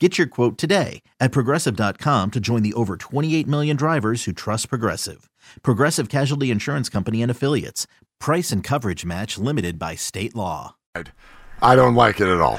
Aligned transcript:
Get 0.00 0.18
your 0.18 0.26
quote 0.26 0.58
today 0.58 1.02
at 1.20 1.30
progressive.com 1.30 2.32
to 2.32 2.40
join 2.40 2.62
the 2.62 2.74
over 2.74 2.96
28 2.96 3.46
million 3.46 3.76
drivers 3.76 4.24
who 4.24 4.32
trust 4.32 4.68
Progressive. 4.68 5.30
Progressive 5.62 6.08
Casualty 6.08 6.50
Insurance 6.50 6.88
Company 6.88 7.22
and 7.22 7.30
Affiliates. 7.30 7.86
Price 8.18 8.50
and 8.50 8.64
coverage 8.64 9.04
match 9.04 9.38
limited 9.38 9.78
by 9.78 9.94
state 9.94 10.34
law. 10.34 10.74
I 11.62 11.76
don't 11.76 11.94
like 11.94 12.20
it 12.20 12.26
at 12.26 12.40
all. 12.40 12.58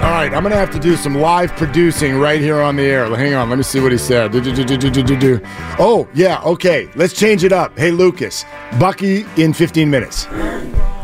All 0.00 0.12
right, 0.12 0.32
I'm 0.32 0.42
going 0.42 0.50
to 0.52 0.56
have 0.56 0.70
to 0.70 0.78
do 0.78 0.96
some 0.96 1.14
live 1.14 1.54
producing 1.56 2.18
right 2.18 2.40
here 2.40 2.58
on 2.58 2.76
the 2.76 2.84
air. 2.84 3.04
Hang 3.14 3.34
on, 3.34 3.50
let 3.50 3.58
me 3.58 3.62
see 3.62 3.80
what 3.80 3.92
he 3.92 3.98
said. 3.98 4.32
Do-do-do-do-do-do-do. 4.32 5.40
Oh, 5.78 6.08
yeah, 6.14 6.40
okay. 6.42 6.88
Let's 6.94 7.12
change 7.12 7.44
it 7.44 7.52
up. 7.52 7.78
Hey, 7.78 7.90
Lucas, 7.90 8.46
Bucky 8.78 9.26
in 9.36 9.52
15 9.52 9.90
minutes. 9.90 10.26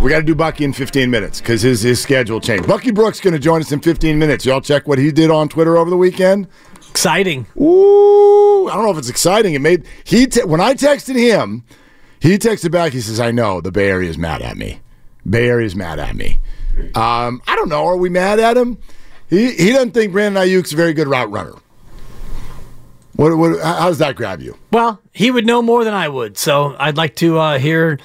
We 0.01 0.09
got 0.09 0.21
to 0.21 0.23
do 0.23 0.35
Bucky 0.35 0.65
in 0.65 0.73
15 0.73 1.11
minutes 1.11 1.43
because 1.43 1.61
his, 1.61 1.83
his 1.83 2.01
schedule 2.01 2.41
changed. 2.41 2.67
Bucky 2.67 2.91
Brooks 2.91 3.21
going 3.21 3.35
to 3.35 3.39
join 3.39 3.61
us 3.61 3.71
in 3.71 3.81
15 3.81 4.19
minutes. 4.19 4.47
Y'all 4.47 4.63
check 4.63 4.89
what 4.89 4.99
he 4.99 5.13
did 5.13 5.31
on 5.31 5.51
Twitter 5.51 5.77
over 5.77 5.91
the 5.91 5.97
weekend. 5.99 6.49
Exciting. 6.89 7.47
Ooh, 7.61 8.67
I 8.69 8.75
don't 8.77 8.85
know 8.87 8.93
if 8.93 8.99
it's 8.99 9.11
exciting. 9.11 9.53
It 9.53 9.61
made 9.61 9.85
he 10.05 10.27
te- 10.27 10.45
when 10.45 10.63
I 10.63 10.73
texted 10.73 11.17
him, 11.17 11.65
he 12.19 12.39
texted 12.39 12.71
back. 12.71 12.95
He 12.95 13.03
says, 13.03 13.21
"I 13.21 13.31
know 13.31 13.61
the 13.61 13.71
Bay 13.71 13.91
Area 13.91 14.09
is 14.09 14.17
mad 14.17 14.41
at 14.41 14.57
me. 14.57 14.81
Bay 15.29 15.49
Area 15.49 15.67
is 15.67 15.77
mad 15.77 15.99
at 15.99 16.17
me." 16.17 16.39
Um, 16.95 17.43
I 17.47 17.57
don't 17.57 17.69
know. 17.69 17.85
Are 17.87 17.97
we 17.97 18.09
mad 18.09 18.41
at 18.41 18.57
him? 18.57 18.79
He 19.29 19.53
he 19.53 19.73
doesn't 19.73 19.93
think 19.93 20.13
Brandon 20.13 20.43
Aiyuk's 20.43 20.73
a 20.73 20.77
very 20.77 20.93
good 20.93 21.09
route 21.09 21.31
runner. 21.31 21.55
What, 23.15 23.37
what 23.37 23.61
how 23.63 23.89
does 23.89 23.99
that 23.99 24.15
grab 24.15 24.41
you? 24.41 24.57
Well, 24.71 25.01
he 25.13 25.31
would 25.31 25.47
know 25.47 25.63
more 25.63 25.85
than 25.85 25.95
I 25.95 26.09
would, 26.09 26.37
so 26.37 26.77
I'd 26.79 26.97
like 26.97 27.17
to 27.17 27.39
uh, 27.39 27.59
hear 27.59 27.99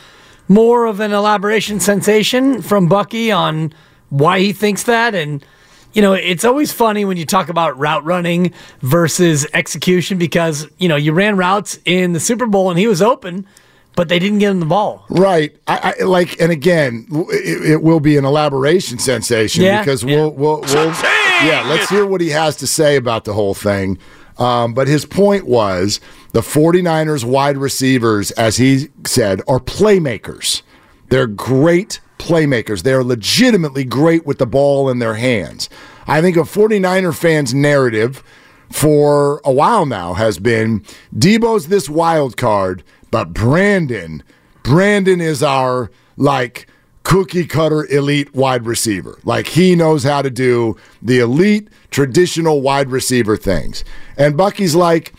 more 0.48 0.86
of 0.86 1.00
an 1.00 1.14
elaboration 1.14 1.80
sensation 1.80 2.62
from 2.62 2.88
Bucky 2.88 3.31
on 3.31 3.74
why 4.10 4.40
he 4.40 4.52
thinks 4.52 4.84
that. 4.84 5.16
And, 5.16 5.44
you 5.94 6.02
know, 6.02 6.14
it's 6.14 6.44
always 6.44 6.74
funny 6.74 7.06
when 7.06 7.18
you 7.18 7.26
talk 7.26 7.50
about 7.50 7.78
route 7.80 8.04
running 8.04 8.54
versus 8.81 9.48
execution 9.54 10.18
because, 10.18 10.68
you 10.78 10.90
know, 10.90 10.98
you 10.98 11.14
ran 11.14 11.38
routes 11.38 11.80
in 11.86 12.14
the 12.14 12.20
Super 12.20 12.48
Bowl 12.48 12.70
and 12.70 12.78
he 12.78 12.88
was 12.88 13.02
open, 13.02 13.48
but 13.96 14.09
they 14.09 14.19
didn't 14.19 14.40
get 14.40 14.52
him 14.52 14.59
the 14.59 14.66
ball. 14.66 15.06
Right. 15.09 15.56
I, 15.68 15.96
I 16.00 16.03
like, 16.03 16.40
and 16.41 16.52
again, 16.52 17.07
it, 17.12 17.72
it 17.72 17.84
will 17.84 18.00
be 18.00 18.18
an 18.18 18.25
elaboration 18.25 19.00
sensation 19.00 19.63
Yeah, 19.63 19.81
because 19.81 20.03
yeah. 20.03 20.16
we'll, 20.16 20.31
we'll, 20.31 20.62
we'll 20.62 20.94
yeah. 21.44 21.66
Let's 21.68 21.90
hear 21.90 22.06
what 22.06 22.22
he 22.22 22.30
has 22.30 22.56
to 22.57 22.68
say 22.68 22.96
about 22.96 23.25
the 23.25 23.34
whole 23.34 23.53
thing. 23.53 23.97
Um, 24.38 24.74
but 24.74 24.88
his 24.88 25.06
point 25.06 25.46
was 25.46 26.00
the 26.31 26.41
49ers 26.41 27.24
wide 27.24 27.57
receivers, 27.57 28.31
as 28.31 28.57
he 28.57 28.88
said, 29.06 29.41
are 29.47 29.59
playmakers. 29.59 30.62
They're 31.09 31.28
great 31.28 32.00
playmakers. 32.18 32.84
They're 32.84 33.03
legitimately 33.03 33.84
great 33.84 34.25
with 34.25 34.38
the 34.38 34.46
ball 34.46 34.90
in 34.90 35.00
their 35.00 35.16
hands. 35.16 35.69
I 36.07 36.22
think 36.22 36.38
a 36.38 36.41
49er 36.41 37.16
fan's 37.16 37.53
narrative 37.53 38.24
for 38.69 39.41
a 39.44 39.51
while 39.51 39.85
now 39.85 40.13
has 40.13 40.40
been 40.40 40.85
Deebo's 41.16 41.68
this 41.68 41.90
wild 41.90 42.38
card, 42.38 42.84
but 43.12 43.34
Brandon, 43.34 44.24
Brandon 44.64 45.22
is 45.22 45.44
our 45.44 45.92
like 46.18 46.68
cookie 47.04 47.46
cutter 47.46 47.86
elite 47.92 48.34
wide 48.34 48.66
receiver. 48.66 49.20
Like 49.24 49.48
he 49.48 49.76
knows 49.76 50.04
how 50.04 50.22
to 50.22 50.30
do 50.30 50.78
the 51.02 51.20
elite 51.20 51.70
traditional 51.90 52.62
wide 52.62 52.90
receiver 52.90 53.38
things. 53.38 53.84
And 54.18 54.38
Bucky's 54.38 54.76
like, 54.76 55.14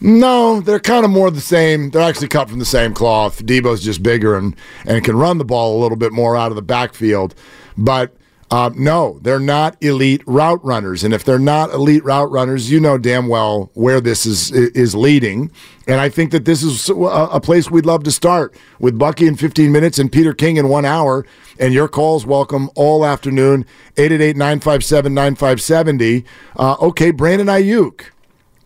no, 0.00 0.60
they're 0.60 0.78
kind 0.78 1.04
of 1.04 1.10
more 1.10 1.30
the 1.30 1.40
same. 1.40 1.90
They're 1.90 2.02
actually 2.02 2.28
cut 2.28 2.48
from 2.50 2.58
the 2.58 2.64
same 2.64 2.92
cloth. 2.92 3.44
Deebo's 3.44 3.82
just 3.82 4.02
bigger 4.02 4.36
and, 4.36 4.54
and 4.84 5.04
can 5.04 5.16
run 5.16 5.38
the 5.38 5.44
ball 5.44 5.78
a 5.78 5.80
little 5.80 5.96
bit 5.96 6.12
more 6.12 6.36
out 6.36 6.52
of 6.52 6.56
the 6.56 6.62
backfield. 6.62 7.34
But 7.78 8.14
uh, 8.50 8.70
no, 8.76 9.18
they're 9.22 9.40
not 9.40 9.76
elite 9.82 10.22
route 10.26 10.64
runners. 10.64 11.02
And 11.02 11.12
if 11.12 11.24
they're 11.24 11.38
not 11.38 11.70
elite 11.70 12.04
route 12.04 12.30
runners, 12.30 12.70
you 12.70 12.78
know 12.78 12.96
damn 12.96 13.26
well 13.26 13.70
where 13.74 14.00
this 14.00 14.24
is 14.24 14.52
is 14.52 14.94
leading. 14.94 15.50
And 15.88 16.00
I 16.00 16.08
think 16.08 16.30
that 16.30 16.44
this 16.44 16.62
is 16.62 16.88
a, 16.88 16.94
a 16.94 17.40
place 17.40 17.70
we'd 17.70 17.86
love 17.86 18.04
to 18.04 18.10
start 18.12 18.54
with 18.78 18.98
Bucky 18.98 19.26
in 19.26 19.36
15 19.36 19.70
minutes 19.72 19.98
and 19.98 20.10
Peter 20.12 20.32
King 20.32 20.56
in 20.58 20.68
one 20.68 20.84
hour. 20.84 21.26
And 21.58 21.72
your 21.74 21.88
calls 21.88 22.24
welcome 22.26 22.70
all 22.76 23.04
afternoon, 23.04 23.64
888 23.96 24.36
957 24.36 25.14
9570. 25.14 26.24
Uh, 26.56 26.76
Okay, 26.82 27.10
Brandon 27.10 27.46
Aiyuk, 27.48 28.02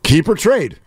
keep 0.03 0.29
or 0.29 0.35
trade? 0.35 0.79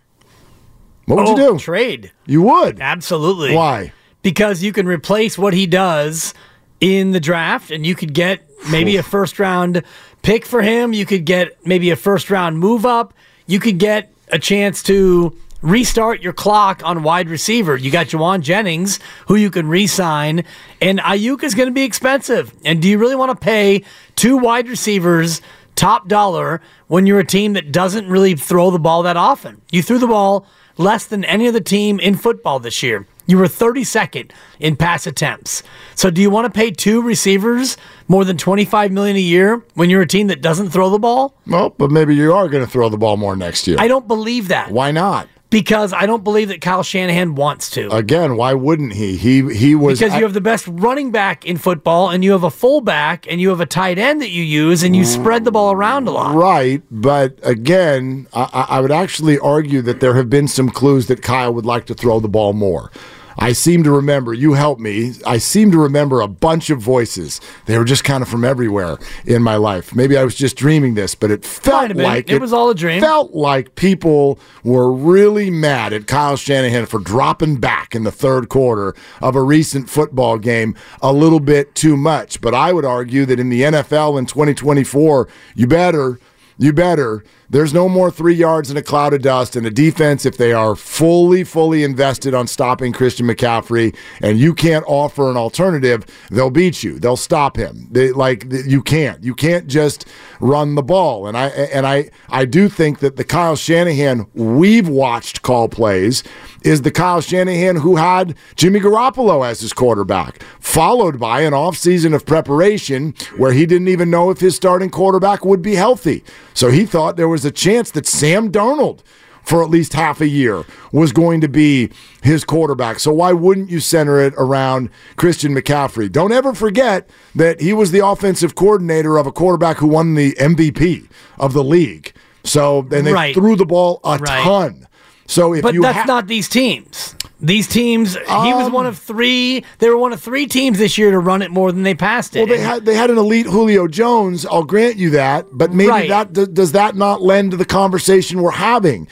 What 1.06 1.16
would 1.16 1.28
Oh, 1.28 1.30
you 1.30 1.52
do? 1.54 1.58
Trade. 1.58 2.12
You 2.26 2.42
would. 2.42 2.80
Absolutely. 2.80 3.54
Why? 3.54 3.92
Because 4.22 4.62
you 4.62 4.72
can 4.72 4.86
replace 4.86 5.36
what 5.36 5.52
he 5.52 5.66
does 5.66 6.32
in 6.80 7.10
the 7.12 7.20
draft 7.20 7.70
and 7.70 7.84
you 7.86 7.94
could 7.94 8.14
get 8.14 8.48
maybe 8.70 8.96
a 8.96 9.02
first 9.02 9.38
round 9.38 9.82
pick 10.22 10.44
for 10.46 10.62
him. 10.62 10.92
You 10.92 11.06
could 11.06 11.24
get 11.24 11.64
maybe 11.66 11.90
a 11.90 11.96
first 11.96 12.30
round 12.30 12.58
move 12.58 12.86
up. 12.86 13.14
You 13.46 13.60
could 13.60 13.78
get 13.78 14.12
a 14.28 14.38
chance 14.38 14.82
to 14.84 15.36
restart 15.64 16.20
your 16.20 16.32
clock 16.32 16.82
on 16.84 17.02
wide 17.02 17.28
receiver. 17.28 17.76
You 17.76 17.90
got 17.90 18.06
Jauan 18.06 18.42
Jennings, 18.42 18.98
who 19.28 19.34
you 19.34 19.50
can 19.50 19.66
re 19.66 19.86
sign, 19.86 20.44
and 20.80 20.98
Aiyuk 21.00 21.42
is 21.42 21.54
going 21.54 21.68
to 21.68 21.72
be 21.72 21.84
expensive. 21.84 22.52
And 22.64 22.82
do 22.82 22.88
you 22.88 22.98
really 22.98 23.16
want 23.16 23.30
to 23.30 23.44
pay 23.44 23.82
two 24.14 24.36
wide 24.36 24.68
receivers 24.68 25.40
top 25.74 26.06
dollar 26.06 26.60
when 26.86 27.06
you're 27.06 27.18
a 27.18 27.26
team 27.26 27.54
that 27.54 27.72
doesn't 27.72 28.08
really 28.08 28.34
throw 28.34 28.70
the 28.70 28.78
ball 28.78 29.02
that 29.04 29.16
often? 29.16 29.60
You 29.70 29.82
threw 29.82 29.98
the 29.98 30.06
ball 30.06 30.46
less 30.76 31.06
than 31.06 31.24
any 31.24 31.48
other 31.48 31.60
team 31.60 31.98
in 31.98 32.14
football 32.16 32.58
this 32.58 32.82
year. 32.82 33.06
You 33.26 33.38
were 33.38 33.46
32nd 33.46 34.32
in 34.60 34.76
pass 34.76 35.06
attempts. 35.06 35.62
So 35.94 36.10
do 36.10 36.20
you 36.20 36.28
want 36.30 36.44
to 36.52 36.56
pay 36.56 36.70
two 36.70 37.00
receivers 37.02 37.76
more 38.06 38.24
than 38.24 38.36
25 38.36 38.92
million 38.92 39.16
a 39.16 39.20
year 39.20 39.62
when 39.74 39.88
you're 39.88 40.02
a 40.02 40.06
team 40.06 40.26
that 40.26 40.42
doesn't 40.42 40.70
throw 40.70 40.90
the 40.90 40.98
ball? 40.98 41.34
Well, 41.46 41.70
but 41.70 41.90
maybe 41.90 42.14
you 42.14 42.32
are 42.34 42.48
going 42.48 42.64
to 42.64 42.70
throw 42.70 42.88
the 42.88 42.98
ball 42.98 43.16
more 43.16 43.34
next 43.36 43.66
year. 43.66 43.76
I 43.80 43.88
don't 43.88 44.06
believe 44.06 44.48
that. 44.48 44.70
Why 44.70 44.90
not? 44.90 45.28
Because 45.50 45.92
I 45.92 46.06
don't 46.06 46.24
believe 46.24 46.48
that 46.48 46.60
Kyle 46.60 46.82
Shanahan 46.82 47.36
wants 47.36 47.70
to. 47.70 47.88
Again, 47.94 48.36
why 48.36 48.54
wouldn't 48.54 48.92
he? 48.94 49.16
He 49.16 49.54
he 49.54 49.76
was 49.76 50.00
because 50.00 50.16
you 50.16 50.24
have 50.24 50.32
the 50.34 50.40
best 50.40 50.66
running 50.66 51.12
back 51.12 51.44
in 51.46 51.58
football 51.58 52.10
and 52.10 52.24
you 52.24 52.32
have 52.32 52.42
a 52.42 52.50
fullback 52.50 53.30
and 53.30 53.40
you 53.40 53.50
have 53.50 53.60
a 53.60 53.66
tight 53.66 53.96
end 53.96 54.20
that 54.20 54.30
you 54.30 54.42
use 54.42 54.82
and 54.82 54.96
you 54.96 55.04
spread 55.04 55.44
the 55.44 55.52
ball 55.52 55.70
around 55.70 56.08
a 56.08 56.10
lot. 56.10 56.34
right, 56.34 56.82
but 56.90 57.38
again, 57.44 58.26
I, 58.34 58.48
I 58.52 58.76
I 58.78 58.80
would 58.80 58.90
actually 58.90 59.38
argue 59.38 59.80
that 59.82 60.00
there 60.00 60.14
have 60.16 60.28
been 60.28 60.48
some 60.48 60.70
clues 60.70 61.06
that 61.06 61.22
Kyle 61.22 61.54
would 61.54 61.66
like 61.66 61.84
to 61.86 61.94
throw 61.94 62.18
the 62.18 62.28
ball 62.28 62.52
more. 62.52 62.90
I 63.38 63.52
seem 63.52 63.82
to 63.84 63.90
remember, 63.90 64.32
you 64.32 64.54
helped 64.54 64.80
me, 64.80 65.14
I 65.26 65.38
seem 65.38 65.70
to 65.72 65.78
remember 65.78 66.20
a 66.20 66.28
bunch 66.28 66.70
of 66.70 66.80
voices. 66.80 67.40
They 67.66 67.78
were 67.78 67.84
just 67.84 68.04
kind 68.04 68.22
of 68.22 68.28
from 68.28 68.44
everywhere 68.44 68.98
in 69.24 69.42
my 69.42 69.56
life. 69.56 69.94
Maybe 69.94 70.16
I 70.16 70.24
was 70.24 70.34
just 70.34 70.56
dreaming 70.56 70.94
this, 70.94 71.14
but 71.14 71.30
it 71.30 71.44
felt 71.44 71.94
like 71.96 72.30
it, 72.30 72.36
it 72.36 72.40
was 72.40 72.52
all 72.52 72.70
a 72.70 72.74
dream. 72.74 73.00
Felt 73.00 73.34
like 73.34 73.74
people 73.74 74.38
were 74.62 74.92
really 74.92 75.50
mad 75.50 75.92
at 75.92 76.06
Kyle 76.06 76.36
Shanahan 76.36 76.86
for 76.86 77.00
dropping 77.00 77.56
back 77.56 77.94
in 77.94 78.04
the 78.04 78.12
third 78.12 78.48
quarter 78.48 78.94
of 79.20 79.36
a 79.36 79.42
recent 79.42 79.88
football 79.88 80.38
game 80.38 80.74
a 81.02 81.12
little 81.12 81.40
bit 81.40 81.74
too 81.74 81.96
much. 81.96 82.40
But 82.40 82.54
I 82.54 82.72
would 82.72 82.84
argue 82.84 83.26
that 83.26 83.40
in 83.40 83.48
the 83.48 83.62
NFL 83.62 84.18
in 84.18 84.26
2024, 84.26 85.28
you 85.54 85.66
better 85.66 86.18
you 86.58 86.72
better. 86.72 87.24
There's 87.50 87.74
no 87.74 87.88
more 87.88 88.10
three 88.10 88.34
yards 88.34 88.70
in 88.70 88.76
a 88.76 88.82
cloud 88.82 89.12
of 89.12 89.22
dust. 89.22 89.56
And 89.56 89.66
a 89.66 89.70
defense, 89.70 90.24
if 90.24 90.36
they 90.36 90.52
are 90.52 90.74
fully, 90.74 91.44
fully 91.44 91.84
invested 91.84 92.34
on 92.34 92.46
stopping 92.46 92.92
Christian 92.92 93.26
McCaffrey, 93.26 93.94
and 94.20 94.38
you 94.38 94.54
can't 94.54 94.84
offer 94.86 95.30
an 95.30 95.36
alternative, 95.36 96.04
they'll 96.30 96.50
beat 96.50 96.82
you. 96.82 96.98
They'll 96.98 97.16
stop 97.16 97.56
him. 97.56 97.88
They, 97.90 98.12
like 98.12 98.44
you 98.50 98.82
can't. 98.82 99.22
You 99.22 99.34
can't 99.34 99.66
just 99.66 100.06
run 100.44 100.74
the 100.74 100.82
ball. 100.82 101.26
And 101.26 101.36
I 101.36 101.48
and 101.48 101.86
I 101.86 102.10
I 102.28 102.44
do 102.44 102.68
think 102.68 102.98
that 102.98 103.16
the 103.16 103.24
Kyle 103.24 103.56
Shanahan 103.56 104.26
we've 104.34 104.88
watched 104.88 105.42
call 105.42 105.68
plays 105.68 106.22
is 106.62 106.82
the 106.82 106.90
Kyle 106.90 107.20
Shanahan 107.20 107.76
who 107.76 107.96
had 107.96 108.36
Jimmy 108.54 108.80
Garoppolo 108.80 109.46
as 109.46 109.60
his 109.60 109.72
quarterback, 109.72 110.42
followed 110.60 111.18
by 111.18 111.40
an 111.40 111.54
offseason 111.54 112.14
of 112.14 112.26
preparation 112.26 113.14
where 113.38 113.52
he 113.52 113.64
didn't 113.64 113.88
even 113.88 114.10
know 114.10 114.30
if 114.30 114.40
his 114.40 114.54
starting 114.54 114.90
quarterback 114.90 115.44
would 115.44 115.62
be 115.62 115.74
healthy. 115.74 116.22
So 116.52 116.70
he 116.70 116.84
thought 116.84 117.16
there 117.16 117.28
was 117.28 117.44
a 117.44 117.50
chance 117.50 117.90
that 117.92 118.06
Sam 118.06 118.52
Darnold 118.52 119.00
for 119.44 119.62
at 119.62 119.70
least 119.70 119.92
half 119.92 120.20
a 120.20 120.28
year 120.28 120.64
was 120.92 121.12
going 121.12 121.40
to 121.42 121.48
be 121.48 121.90
his 122.22 122.44
quarterback. 122.44 122.98
So 122.98 123.12
why 123.12 123.32
wouldn't 123.32 123.70
you 123.70 123.80
center 123.80 124.20
it 124.20 124.34
around 124.36 124.90
Christian 125.16 125.54
McCaffrey? 125.54 126.10
Don't 126.10 126.32
ever 126.32 126.54
forget 126.54 127.08
that 127.34 127.60
he 127.60 127.72
was 127.72 127.90
the 127.90 128.04
offensive 128.04 128.54
coordinator 128.54 129.16
of 129.18 129.26
a 129.26 129.32
quarterback 129.32 129.78
who 129.78 129.86
won 129.86 130.14
the 130.14 130.32
MVP 130.32 131.08
of 131.38 131.52
the 131.52 131.64
league. 131.64 132.12
So 132.44 132.80
and 132.90 133.06
they 133.06 133.12
right. 133.12 133.34
threw 133.34 133.56
the 133.56 133.66
ball 133.66 134.00
a 134.04 134.16
right. 134.18 134.42
ton. 134.42 134.86
So 135.26 135.54
if 135.54 135.62
but 135.62 135.74
that's 135.80 135.98
ha- 135.98 136.04
not 136.04 136.26
these 136.26 136.48
teams. 136.48 137.14
These 137.40 137.66
teams, 137.68 138.16
um, 138.28 138.46
he 138.46 138.52
was 138.52 138.70
one 138.70 138.86
of 138.86 138.94
um, 138.94 139.00
three. 139.00 139.64
They 139.78 139.88
were 139.88 139.96
one 139.96 140.12
of 140.12 140.20
three 140.20 140.46
teams 140.46 140.78
this 140.78 140.96
year 140.96 141.10
to 141.10 141.18
run 141.18 141.42
it 141.42 141.50
more 141.50 141.72
than 141.72 141.82
they 141.82 141.94
passed 141.94 142.36
it. 142.36 142.40
Well, 142.40 142.46
they 142.46 142.62
had 142.62 142.84
they 142.84 142.94
had 142.94 143.10
an 143.10 143.18
elite 143.18 143.46
Julio 143.46 143.88
Jones. 143.88 144.46
I'll 144.46 144.64
grant 144.64 144.96
you 144.96 145.10
that, 145.10 145.46
but 145.52 145.72
maybe 145.72 145.88
right. 145.88 146.08
that 146.08 146.54
does 146.54 146.72
that 146.72 146.94
not 146.94 147.22
lend 147.22 147.50
to 147.50 147.56
the 147.56 147.64
conversation 147.64 148.40
we're 148.40 148.50
having? 148.50 149.08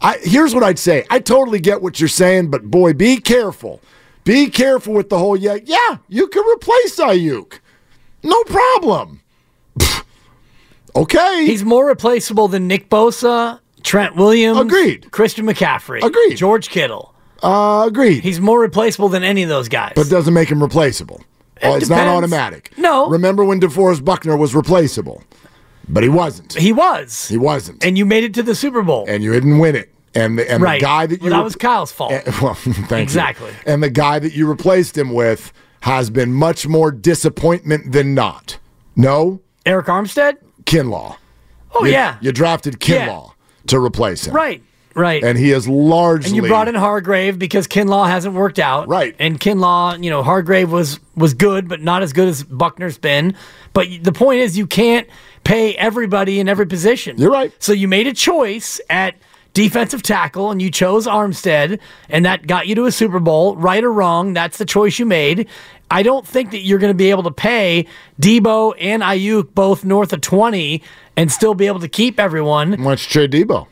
I, 0.00 0.18
here's 0.22 0.54
what 0.54 0.62
I'd 0.62 0.78
say. 0.78 1.04
I 1.10 1.18
totally 1.18 1.60
get 1.60 1.82
what 1.82 2.00
you're 2.00 2.08
saying, 2.08 2.50
but 2.50 2.70
boy, 2.70 2.92
be 2.92 3.18
careful. 3.18 3.80
Be 4.24 4.48
careful 4.50 4.94
with 4.94 5.08
the 5.08 5.18
whole 5.18 5.36
yeah, 5.36 5.58
yeah, 5.64 5.98
you 6.08 6.28
can 6.28 6.44
replace 6.52 6.96
Aiyuk. 6.96 7.60
No 8.22 8.42
problem. 8.44 9.22
okay. 10.96 11.46
He's 11.46 11.64
more 11.64 11.86
replaceable 11.86 12.48
than 12.48 12.66
Nick 12.66 12.90
Bosa 12.90 13.60
Trent 13.82 14.16
Williams. 14.16 14.60
Agreed. 14.60 15.10
Christian 15.10 15.46
McCaffrey. 15.46 16.02
Agreed. 16.02 16.36
George 16.36 16.68
Kittle. 16.68 17.14
Uh, 17.42 17.84
agreed. 17.86 18.22
He's 18.22 18.40
more 18.40 18.60
replaceable 18.60 19.08
than 19.08 19.22
any 19.22 19.42
of 19.42 19.48
those 19.48 19.68
guys. 19.68 19.92
But 19.94 20.08
doesn't 20.08 20.34
make 20.34 20.50
him 20.50 20.62
replaceable. 20.62 21.22
It 21.56 21.66
oh, 21.66 21.76
it's 21.76 21.88
not 21.88 22.06
automatic. 22.06 22.72
No. 22.76 23.08
Remember 23.08 23.44
when 23.44 23.60
DeForest 23.60 24.04
Buckner 24.04 24.36
was 24.36 24.54
replaceable? 24.54 25.22
But 25.88 26.02
he 26.02 26.08
wasn't. 26.08 26.54
He 26.54 26.72
was. 26.72 27.28
He 27.28 27.38
wasn't. 27.38 27.84
And 27.84 27.96
you 27.96 28.04
made 28.04 28.24
it 28.24 28.34
to 28.34 28.42
the 28.42 28.54
Super 28.54 28.82
Bowl. 28.82 29.04
And 29.08 29.22
you 29.22 29.32
didn't 29.32 29.58
win 29.58 29.74
it. 29.76 29.92
And 30.14 30.38
the, 30.38 30.50
and 30.50 30.62
right. 30.62 30.80
the 30.80 30.84
guy 30.84 31.06
that 31.06 31.22
you 31.22 31.30
well, 31.30 31.38
that 31.38 31.44
was 31.44 31.56
Kyle's 31.56 31.92
fault. 31.92 32.12
And, 32.12 32.34
well, 32.40 32.54
thank 32.54 33.02
exactly. 33.02 33.50
You. 33.50 33.56
And 33.66 33.82
the 33.82 33.90
guy 33.90 34.18
that 34.18 34.34
you 34.34 34.48
replaced 34.48 34.96
him 34.96 35.12
with 35.12 35.52
has 35.80 36.10
been 36.10 36.32
much 36.32 36.66
more 36.66 36.90
disappointment 36.90 37.92
than 37.92 38.14
not. 38.14 38.58
No, 38.96 39.40
Arik 39.64 39.84
Armstead, 39.84 40.38
Kinlaw. 40.64 41.16
Oh 41.72 41.84
you, 41.84 41.92
yeah, 41.92 42.16
you 42.20 42.32
drafted 42.32 42.80
Kinlaw. 42.80 43.28
Yeah 43.28 43.32
to 43.68 43.78
replace 43.78 44.26
him. 44.26 44.34
Right. 44.34 44.62
Right. 44.98 45.22
And 45.22 45.38
he 45.38 45.52
is 45.52 45.68
largely 45.68 46.30
And 46.30 46.36
you 46.36 46.42
brought 46.42 46.68
in 46.68 46.74
Hargrave 46.74 47.38
because 47.38 47.68
Kinlaw 47.68 48.08
hasn't 48.08 48.34
worked 48.34 48.58
out. 48.58 48.88
Right. 48.88 49.14
And 49.18 49.38
Kinlaw, 49.38 50.02
you 50.02 50.10
know, 50.10 50.22
Hargrave 50.22 50.70
was 50.72 50.98
was 51.16 51.34
good, 51.34 51.68
but 51.68 51.80
not 51.80 52.02
as 52.02 52.12
good 52.12 52.28
as 52.28 52.42
Buckner's 52.42 52.98
been. 52.98 53.34
But 53.72 53.88
the 54.02 54.12
point 54.12 54.40
is 54.40 54.58
you 54.58 54.66
can't 54.66 55.06
pay 55.44 55.74
everybody 55.76 56.40
in 56.40 56.48
every 56.48 56.66
position. 56.66 57.16
You're 57.18 57.30
right. 57.30 57.52
So 57.62 57.72
you 57.72 57.88
made 57.88 58.06
a 58.06 58.12
choice 58.12 58.80
at 58.90 59.14
defensive 59.54 60.02
tackle 60.02 60.50
and 60.50 60.60
you 60.62 60.70
chose 60.70 61.06
Armstead 61.06 61.80
and 62.08 62.24
that 62.26 62.46
got 62.46 62.66
you 62.66 62.74
to 62.76 62.84
a 62.84 62.92
Super 62.92 63.18
Bowl, 63.18 63.56
right 63.56 63.82
or 63.82 63.92
wrong, 63.92 64.32
that's 64.32 64.58
the 64.58 64.64
choice 64.64 64.98
you 64.98 65.06
made. 65.06 65.48
I 65.90 66.02
don't 66.02 66.26
think 66.26 66.50
that 66.50 66.60
you're 66.60 66.78
going 66.78 66.92
to 66.92 66.96
be 66.96 67.10
able 67.10 67.22
to 67.24 67.30
pay 67.30 67.86
Deebo 68.20 68.74
and 68.78 69.02
Aiyuk 69.02 69.54
both 69.54 69.84
north 69.84 70.12
of 70.12 70.20
20 70.20 70.82
and 71.16 71.32
still 71.32 71.54
be 71.54 71.66
able 71.66 71.80
to 71.80 71.88
keep 71.88 72.20
everyone. 72.20 72.72
Why 72.72 72.76
don't 72.76 73.02
you 73.02 73.28
trade 73.28 73.32
Deebo? 73.32 73.66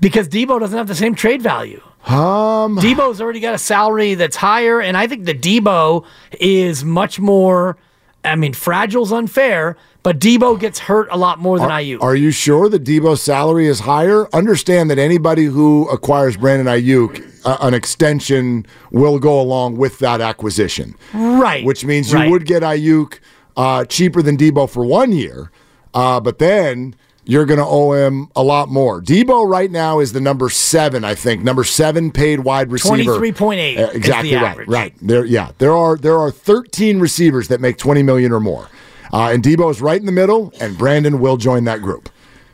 Because 0.00 0.28
Deebo 0.28 0.60
doesn't 0.60 0.76
have 0.76 0.88
the 0.88 0.94
same 0.94 1.14
trade 1.14 1.42
value. 1.42 1.82
Um, 2.06 2.78
Deebo's 2.78 3.20
already 3.20 3.40
got 3.40 3.54
a 3.54 3.58
salary 3.58 4.14
that's 4.14 4.36
higher, 4.36 4.80
and 4.80 4.96
I 4.96 5.06
think 5.06 5.26
the 5.26 5.34
Deebo 5.34 6.04
is 6.40 6.84
much 6.84 7.20
more. 7.20 7.76
I 8.24 8.36
mean, 8.36 8.52
fragile's 8.52 9.12
unfair, 9.12 9.76
but 10.02 10.18
Deebo 10.18 10.58
gets 10.58 10.78
hurt 10.78 11.08
a 11.10 11.16
lot 11.16 11.38
more 11.38 11.58
than 11.58 11.70
are. 11.70 12.02
Are 12.02 12.16
you 12.16 12.30
sure 12.30 12.68
that 12.68 12.84
Deebo's 12.84 13.22
salary 13.22 13.66
is 13.66 13.80
higher? 13.80 14.28
Understand 14.34 14.90
that 14.90 14.98
anybody 14.98 15.44
who 15.44 15.88
acquires 15.88 16.36
Brandon 16.36 16.66
Aiyuk, 16.66 17.46
uh, 17.46 17.56
an 17.60 17.72
extension 17.74 18.66
will 18.90 19.18
go 19.18 19.40
along 19.40 19.76
with 19.76 19.98
that 20.00 20.20
acquisition. 20.20 20.94
Right. 21.14 21.64
Which 21.64 21.84
means 21.84 22.12
you 22.12 22.18
right. 22.18 22.30
would 22.30 22.44
get 22.44 22.62
Aiyuk 22.62 23.20
uh, 23.56 23.84
cheaper 23.86 24.20
than 24.20 24.36
Deebo 24.36 24.68
for 24.68 24.84
one 24.84 25.12
year 25.12 25.50
uh, 25.94 26.20
but 26.20 26.38
then 26.38 26.94
you're 27.24 27.46
going 27.46 27.58
to 27.58 27.66
owe 27.66 27.92
him 27.92 28.28
a 28.34 28.42
lot 28.42 28.68
more. 28.68 29.00
Deebo 29.00 29.48
right 29.48 29.70
now 29.70 30.00
is 30.00 30.12
the 30.12 30.20
number 30.20 30.48
seven, 30.48 31.04
I 31.04 31.14
think, 31.14 31.42
number 31.42 31.64
seven 31.64 32.10
paid 32.10 32.40
wide 32.40 32.70
receiver. 32.70 32.96
Twenty 32.96 33.18
three 33.18 33.32
point 33.32 33.60
eight. 33.60 33.78
Uh, 33.78 33.90
exactly 33.92 34.34
right. 34.34 34.44
Average. 34.44 34.68
Right 34.68 34.94
there. 35.00 35.24
Yeah, 35.24 35.52
there 35.58 35.74
are 35.74 35.96
there 35.96 36.18
are 36.18 36.30
13 36.30 37.00
receivers 37.00 37.48
that 37.48 37.60
make 37.60 37.76
20 37.78 38.02
million 38.02 38.32
or 38.32 38.40
more, 38.40 38.68
uh, 39.12 39.30
and 39.30 39.42
Deebo 39.42 39.70
is 39.70 39.80
right 39.80 40.00
in 40.00 40.06
the 40.06 40.12
middle, 40.12 40.52
and 40.60 40.76
Brandon 40.76 41.20
will 41.20 41.36
join 41.36 41.64
that 41.64 41.82
group. 41.82 42.08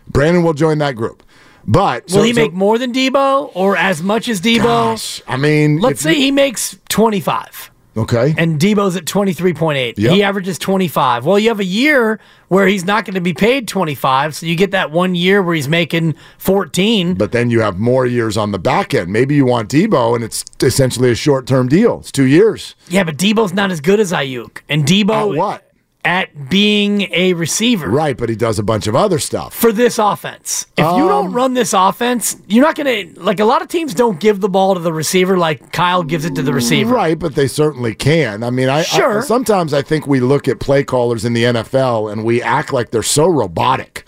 Brandon 0.09 0.43
will 0.43 0.55
join 0.55 0.79
that 0.79 0.97
group. 0.97 1.23
But 1.69 2.05
will 2.05 2.11
so, 2.11 2.23
he 2.23 2.33
make 2.33 2.53
more 2.53 2.79
than 2.79 2.93
Deebo 2.93 3.51
or 3.55 3.77
as 3.77 4.01
much 4.01 4.29
as 4.29 4.41
Deebo? 4.41 4.62
Gosh, 4.62 5.21
I 5.27 5.37
mean, 5.37 5.81
let's 5.81 6.01
say 6.01 6.15
he 6.15 6.31
makes 6.31 6.79
25. 6.89 7.73
Okay. 7.97 8.35
And 8.37 8.61
Deebo's 8.61 8.95
at 8.97 9.07
23.8. 9.07 9.95
Yep. 9.97 10.13
He 10.13 10.23
averages 10.23 10.59
25. 10.59 11.25
Well, 11.25 11.39
you 11.39 11.49
have 11.49 11.61
a 11.61 11.65
year 11.65 12.21
where 12.49 12.67
he's 12.67 12.85
not 12.85 13.05
going 13.07 13.15
to 13.15 13.21
be 13.21 13.33
paid 13.33 13.67
25, 13.67 14.35
so 14.35 14.47
you 14.47 14.55
get 14.55 14.71
that 14.73 14.91
one 14.91 15.15
year 15.15 15.43
where 15.43 15.55
he's 15.55 15.69
making 15.69 16.15
14. 16.39 17.15
But 17.15 17.33
then 17.33 17.50
you 17.50 17.61
have 17.61 17.79
more 17.79 18.05
years 18.05 18.37
on 18.37 18.53
the 18.53 18.59
back 18.59 18.93
end. 18.93 19.11
Maybe 19.11 19.35
you 19.35 19.47
want 19.47 19.71
Deebo 19.71 20.15
and 20.15 20.23
it's 20.23 20.45
essentially 20.62 21.11
a 21.11 21.15
short-term 21.15 21.69
deal. 21.69 22.00
It's 22.00 22.12
2 22.12 22.25
years. 22.25 22.75
Yeah, 22.88 23.05
but 23.05 23.17
Deebo's 23.17 23.55
not 23.55 23.71
as 23.71 23.81
good 23.81 23.99
as 23.99 24.12
Aiyuk. 24.12 24.59
And 24.69 24.85
Deebo 24.85 25.33
At 25.33 25.38
what? 25.38 25.65
At 26.07 26.49
being 26.49 27.13
a 27.13 27.33
receiver. 27.33 27.89
Right, 27.91 28.17
but 28.17 28.29
he 28.29 28.37
does 28.37 28.61
a 28.61 28.63
bunch 28.63 28.87
of 28.87 28.95
other 28.95 29.19
stuff. 29.19 29.53
For 29.53 29.73
this 29.73 29.99
offense. 29.99 30.67
If 30.77 30.85
um, 30.85 31.01
you 31.01 31.09
don't 31.09 31.27
um, 31.27 31.33
run 31.33 31.55
this 31.55 31.73
offense, 31.73 32.37
you're 32.47 32.65
not 32.65 32.77
going 32.77 33.15
to, 33.15 33.21
like 33.21 33.41
a 33.41 33.45
lot 33.45 33.61
of 33.61 33.67
teams 33.67 33.93
don't 33.93 34.21
give 34.21 34.41
the 34.41 34.49
ball 34.49 34.75
to 34.75 34.81
the 34.81 34.93
receiver 34.93 35.37
like 35.37 35.73
Kyle 35.73 36.05
gives 36.05 36.25
it 36.25 36.37
to 36.37 36.43
the 36.43 36.53
receiver. 36.53 36.95
Right, 36.95 37.19
but 37.19 37.35
they 37.35 37.49
certainly 37.49 37.93
can. 37.93 38.45
I 38.45 38.51
mean, 38.51 38.69
I, 38.69 38.83
sure. 38.83 39.19
I 39.19 39.23
sometimes 39.23 39.75
I 39.75 39.83
think 39.83 40.07
we 40.07 40.21
look 40.21 40.47
at 40.47 40.61
play 40.61 40.85
callers 40.85 41.25
in 41.25 41.33
the 41.33 41.43
NFL 41.43 42.13
and 42.13 42.25
we 42.25 42.41
act 42.41 42.73
like 42.73 42.93
they're 42.93 43.03
so 43.03 43.27
robotic. 43.27 44.07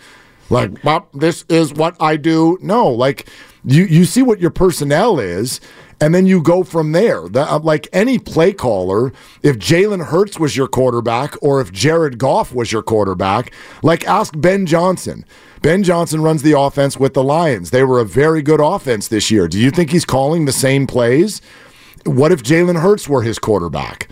Like, 0.51 0.83
well, 0.85 1.09
this 1.13 1.45
is 1.49 1.75
what 1.75 1.97
I 2.01 2.17
do. 2.17 2.59
No, 2.63 2.89
like 2.89 3.29
you 3.65 3.85
you 3.85 4.05
see 4.05 4.23
what 4.23 4.41
your 4.41 4.51
personnel 4.51 5.19
is 5.19 5.61
and 6.01 6.15
then 6.15 6.27
you 6.27 6.43
go 6.43 6.63
from 6.63 6.93
there. 6.93 7.29
The, 7.29 7.51
uh, 7.51 7.59
like 7.59 7.89
any 7.93 8.19
play 8.19 8.53
caller, 8.53 9.13
if 9.43 9.59
Jalen 9.59 10.07
Hurts 10.07 10.39
was 10.39 10.57
your 10.57 10.69
quarterback 10.69 11.35
or 11.43 11.61
if 11.61 11.73
Jared 11.73 12.19
Goff 12.19 12.55
was 12.55 12.71
your 12.71 12.83
quarterback, 12.83 13.53
like 13.83 14.07
ask 14.07 14.33
Ben 14.37 14.67
Johnson. 14.67 15.25
Ben 15.61 15.83
Johnson 15.83 16.23
runs 16.23 16.43
the 16.43 16.59
offense 16.59 16.99
with 16.99 17.15
the 17.15 17.25
Lions. 17.25 17.71
They 17.71 17.83
were 17.83 17.99
a 18.01 18.05
very 18.05 18.43
good 18.43 18.61
offense 18.61 19.09
this 19.09 19.31
year. 19.31 19.49
Do 19.49 19.59
you 19.59 19.71
think 19.71 19.91
he's 19.91 20.05
calling 20.05 20.45
the 20.45 20.53
same 20.53 20.87
plays? 20.87 21.41
What 22.05 22.31
if 22.31 22.43
Jalen 22.43 22.81
Hurts 22.81 23.09
were 23.09 23.23
his 23.23 23.39
quarterback? 23.39 24.09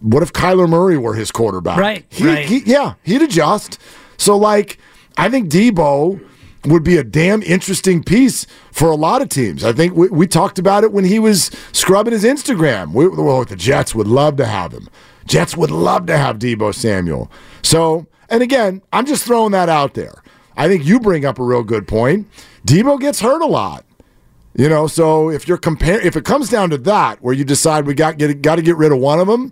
What 0.00 0.24
if 0.24 0.32
Kyler 0.32 0.68
Murray 0.68 0.98
were 0.98 1.14
his 1.14 1.30
quarterback? 1.30 1.78
Right. 1.78 2.04
He, 2.10 2.26
right. 2.26 2.44
He, 2.44 2.58
yeah, 2.66 2.94
he'd 3.04 3.22
adjust. 3.22 3.78
So, 4.16 4.36
like, 4.36 4.78
I 5.16 5.30
think 5.30 5.48
Deebo 5.48 6.20
would 6.64 6.82
be 6.82 6.96
a 6.96 7.04
damn 7.04 7.42
interesting 7.42 8.02
piece 8.02 8.46
for 8.70 8.90
a 8.90 8.94
lot 8.94 9.22
of 9.22 9.28
teams. 9.28 9.64
I 9.64 9.72
think 9.72 9.94
we, 9.94 10.08
we 10.08 10.26
talked 10.26 10.58
about 10.58 10.84
it 10.84 10.92
when 10.92 11.04
he 11.04 11.18
was 11.18 11.50
scrubbing 11.72 12.12
his 12.12 12.24
Instagram. 12.24 12.92
We, 12.92 13.08
well, 13.08 13.44
the 13.44 13.56
Jets 13.56 13.94
would 13.94 14.06
love 14.06 14.36
to 14.36 14.46
have 14.46 14.72
him. 14.72 14.88
Jets 15.26 15.56
would 15.56 15.70
love 15.70 16.06
to 16.06 16.16
have 16.16 16.38
Deebo 16.38 16.74
Samuel. 16.74 17.30
So, 17.62 18.06
and 18.28 18.42
again, 18.42 18.82
I'm 18.92 19.06
just 19.06 19.24
throwing 19.24 19.52
that 19.52 19.68
out 19.68 19.94
there. 19.94 20.22
I 20.56 20.68
think 20.68 20.84
you 20.84 21.00
bring 21.00 21.24
up 21.24 21.38
a 21.38 21.44
real 21.44 21.62
good 21.62 21.88
point. 21.88 22.28
Deebo 22.66 23.00
gets 23.00 23.20
hurt 23.20 23.42
a 23.42 23.46
lot. 23.46 23.84
You 24.54 24.68
know, 24.68 24.86
so 24.86 25.30
if 25.30 25.48
you're 25.48 25.56
compare, 25.56 25.98
if 26.00 26.14
it 26.14 26.24
comes 26.24 26.50
down 26.50 26.70
to 26.70 26.78
that, 26.78 27.22
where 27.22 27.32
you 27.32 27.42
decide 27.44 27.86
we 27.86 27.94
got 27.94 28.18
get 28.18 28.42
got 28.42 28.56
to 28.56 28.62
get 28.62 28.76
rid 28.76 28.92
of 28.92 28.98
one 28.98 29.18
of 29.18 29.26
them, 29.26 29.50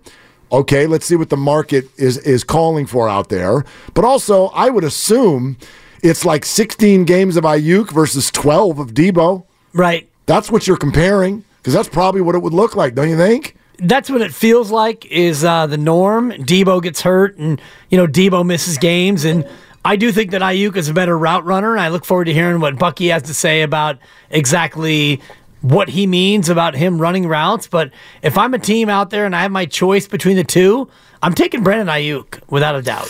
okay, 0.51 0.85
let's 0.85 1.07
see 1.07 1.15
what 1.15 1.29
the 1.29 1.37
market 1.37 1.85
is 1.97 2.19
is 2.19 2.43
calling 2.43 2.85
for 2.85 3.09
out 3.09 3.29
there. 3.29 3.65
But 3.95 4.05
also, 4.05 4.47
I 4.49 4.69
would 4.69 4.83
assume 4.83 5.57
it's 6.03 6.25
like 6.25 6.45
16 6.45 7.05
games 7.05 7.37
of 7.37 7.43
Aiyuk 7.43 7.91
versus 7.91 8.31
12 8.31 8.79
of 8.79 8.93
Deebo. 8.93 9.45
Right. 9.73 10.09
That's 10.25 10.51
what 10.51 10.67
you're 10.67 10.77
comparing 10.77 11.43
because 11.57 11.73
that's 11.73 11.89
probably 11.89 12.21
what 12.21 12.35
it 12.35 12.41
would 12.41 12.53
look 12.53 12.75
like, 12.75 12.95
don't 12.95 13.09
you 13.09 13.17
think? 13.17 13.55
That's 13.77 14.09
what 14.09 14.21
it 14.21 14.33
feels 14.33 14.71
like 14.71 15.05
is 15.05 15.43
uh, 15.43 15.67
the 15.67 15.77
norm. 15.77 16.31
Deebo 16.31 16.83
gets 16.83 17.01
hurt, 17.01 17.37
and 17.37 17.59
you 17.89 17.97
know 17.97 18.05
Deebo 18.05 18.45
misses 18.45 18.77
games, 18.77 19.25
and 19.25 19.47
I 19.83 19.95
do 19.95 20.11
think 20.11 20.31
that 20.31 20.41
Aiyuk 20.41 20.75
is 20.75 20.87
a 20.87 20.93
better 20.93 21.17
route 21.17 21.45
runner, 21.45 21.71
and 21.71 21.81
I 21.81 21.87
look 21.87 22.05
forward 22.05 22.25
to 22.25 22.33
hearing 22.33 22.61
what 22.61 22.77
Bucky 22.77 23.07
has 23.07 23.23
to 23.23 23.33
say 23.33 23.63
about 23.63 23.97
exactly 24.29 25.19
what 25.61 25.89
he 25.89 26.05
means 26.05 26.49
about 26.49 26.75
him 26.75 27.01
running 27.01 27.27
routes. 27.27 27.67
But 27.67 27.91
if 28.21 28.37
I'm 28.37 28.53
a 28.53 28.59
team 28.59 28.89
out 28.89 29.09
there 29.09 29.25
and 29.25 29.35
I 29.35 29.41
have 29.41 29.51
my 29.51 29.65
choice 29.65 30.07
between 30.07 30.35
the 30.35 30.43
two, 30.43 30.87
I'm 31.23 31.33
taking 31.33 31.63
Brandon 31.63 31.87
Aiyuk 31.87 32.39
without 32.49 32.75
a 32.75 32.81
doubt. 32.81 33.09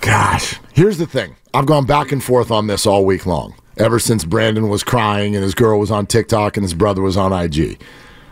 Gosh, 0.00 0.58
here's 0.72 0.96
the 0.96 1.06
thing. 1.06 1.36
I've 1.52 1.66
gone 1.66 1.84
back 1.84 2.10
and 2.10 2.24
forth 2.24 2.50
on 2.50 2.66
this 2.66 2.86
all 2.86 3.04
week 3.04 3.26
long, 3.26 3.54
ever 3.76 3.98
since 3.98 4.24
Brandon 4.24 4.68
was 4.68 4.82
crying 4.82 5.34
and 5.34 5.44
his 5.44 5.54
girl 5.54 5.78
was 5.78 5.90
on 5.90 6.06
TikTok 6.06 6.56
and 6.56 6.64
his 6.64 6.72
brother 6.74 7.02
was 7.02 7.18
on 7.18 7.32
IG. 7.32 7.78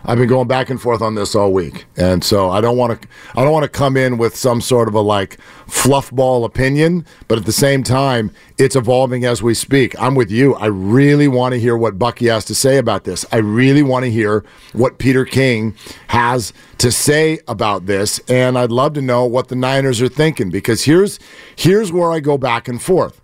I've 0.09 0.17
been 0.17 0.27
going 0.27 0.49
back 0.49 0.71
and 0.71 0.81
forth 0.81 1.03
on 1.03 1.17
this 1.17 1.35
all 1.35 1.53
week, 1.53 1.85
and 1.95 2.25
so 2.25 2.49
I 2.49 2.63
don't 2.63 2.79
want 2.79 3.03
to. 3.03 3.09
I 3.37 3.45
don't 3.45 3.53
want 3.53 3.65
to 3.65 3.69
come 3.69 3.95
in 3.95 4.17
with 4.17 4.35
some 4.35 4.63
sort 4.63 4.89
of 4.89 4.95
a 4.95 5.03
like 5.03 5.39
fluff 5.67 6.11
ball 6.11 6.47
opinion, 6.47 7.05
but 7.29 7.37
at 7.37 7.45
the 7.45 7.53
same 7.53 7.83
time, 7.83 8.31
it's 8.57 8.75
evolving 8.75 9.27
as 9.27 9.43
we 9.43 9.53
speak. 9.53 9.95
I'm 10.01 10.15
with 10.15 10.31
you. 10.31 10.55
I 10.55 10.65
really 10.65 11.29
want 11.29 11.53
to 11.53 11.61
hear 11.61 11.77
what 11.77 11.99
Bucky 11.99 12.29
has 12.29 12.47
to 12.47 12.55
say 12.55 12.79
about 12.79 13.05
this. 13.05 13.27
I 13.33 13.37
really 13.37 13.83
want 13.83 14.07
to 14.07 14.11
hear 14.11 14.47
what 14.73 14.97
Peter 14.97 15.27
King 15.27 15.75
has 16.07 16.55
to 16.79 16.91
say 16.91 17.41
about 17.47 17.85
this, 17.85 18.19
and 18.31 18.57
I'd 18.57 18.73
love 18.73 18.95
to 18.95 19.03
know 19.03 19.27
what 19.27 19.49
the 19.49 19.57
Niners 19.57 20.01
are 20.01 20.09
thinking 20.09 20.49
because 20.49 20.85
here's 20.85 21.21
here's 21.55 21.93
where 21.93 22.11
I 22.13 22.21
go 22.21 22.39
back 22.39 22.67
and 22.67 22.81
forth. 22.81 23.21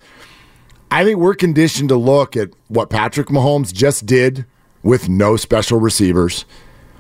I 0.91 1.03
think 1.03 1.19
we're 1.19 1.35
conditioned 1.35 1.89
to 1.89 1.97
look 1.97 2.37
at 2.37 2.51
what 2.69 2.91
Patrick 2.91 3.29
Mahomes 3.29 3.73
just 3.73 4.05
did 4.05 4.45
with 4.83 5.09
no 5.09 5.39
special 5.39 5.81
receivers 5.81 6.45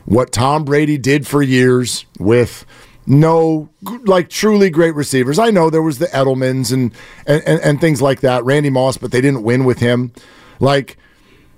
what 0.05 0.33
Tom 0.33 0.65
Brady 0.65 0.99
did 0.99 1.27
for 1.27 1.43
years 1.43 2.07
with 2.19 2.65
no 3.07 3.69
like 4.05 4.29
truly 4.31 4.71
great 4.71 4.95
receivers. 4.95 5.39
I 5.39 5.51
know 5.51 5.71
there 5.71 5.83
was 5.83 5.99
the 5.99 6.07
Edelmans 6.07 6.73
and, 6.73 6.93
and, 7.27 7.43
and, 7.47 7.61
and 7.61 7.81
things 7.81 8.01
like 8.01 8.21
that, 8.21 8.45
Randy 8.45 8.71
Moss, 8.71 8.97
but 8.97 9.11
they 9.11 9.21
didn't 9.21 9.43
win 9.43 9.65
with 9.65 9.79
him. 9.79 10.13
Like 10.61 10.97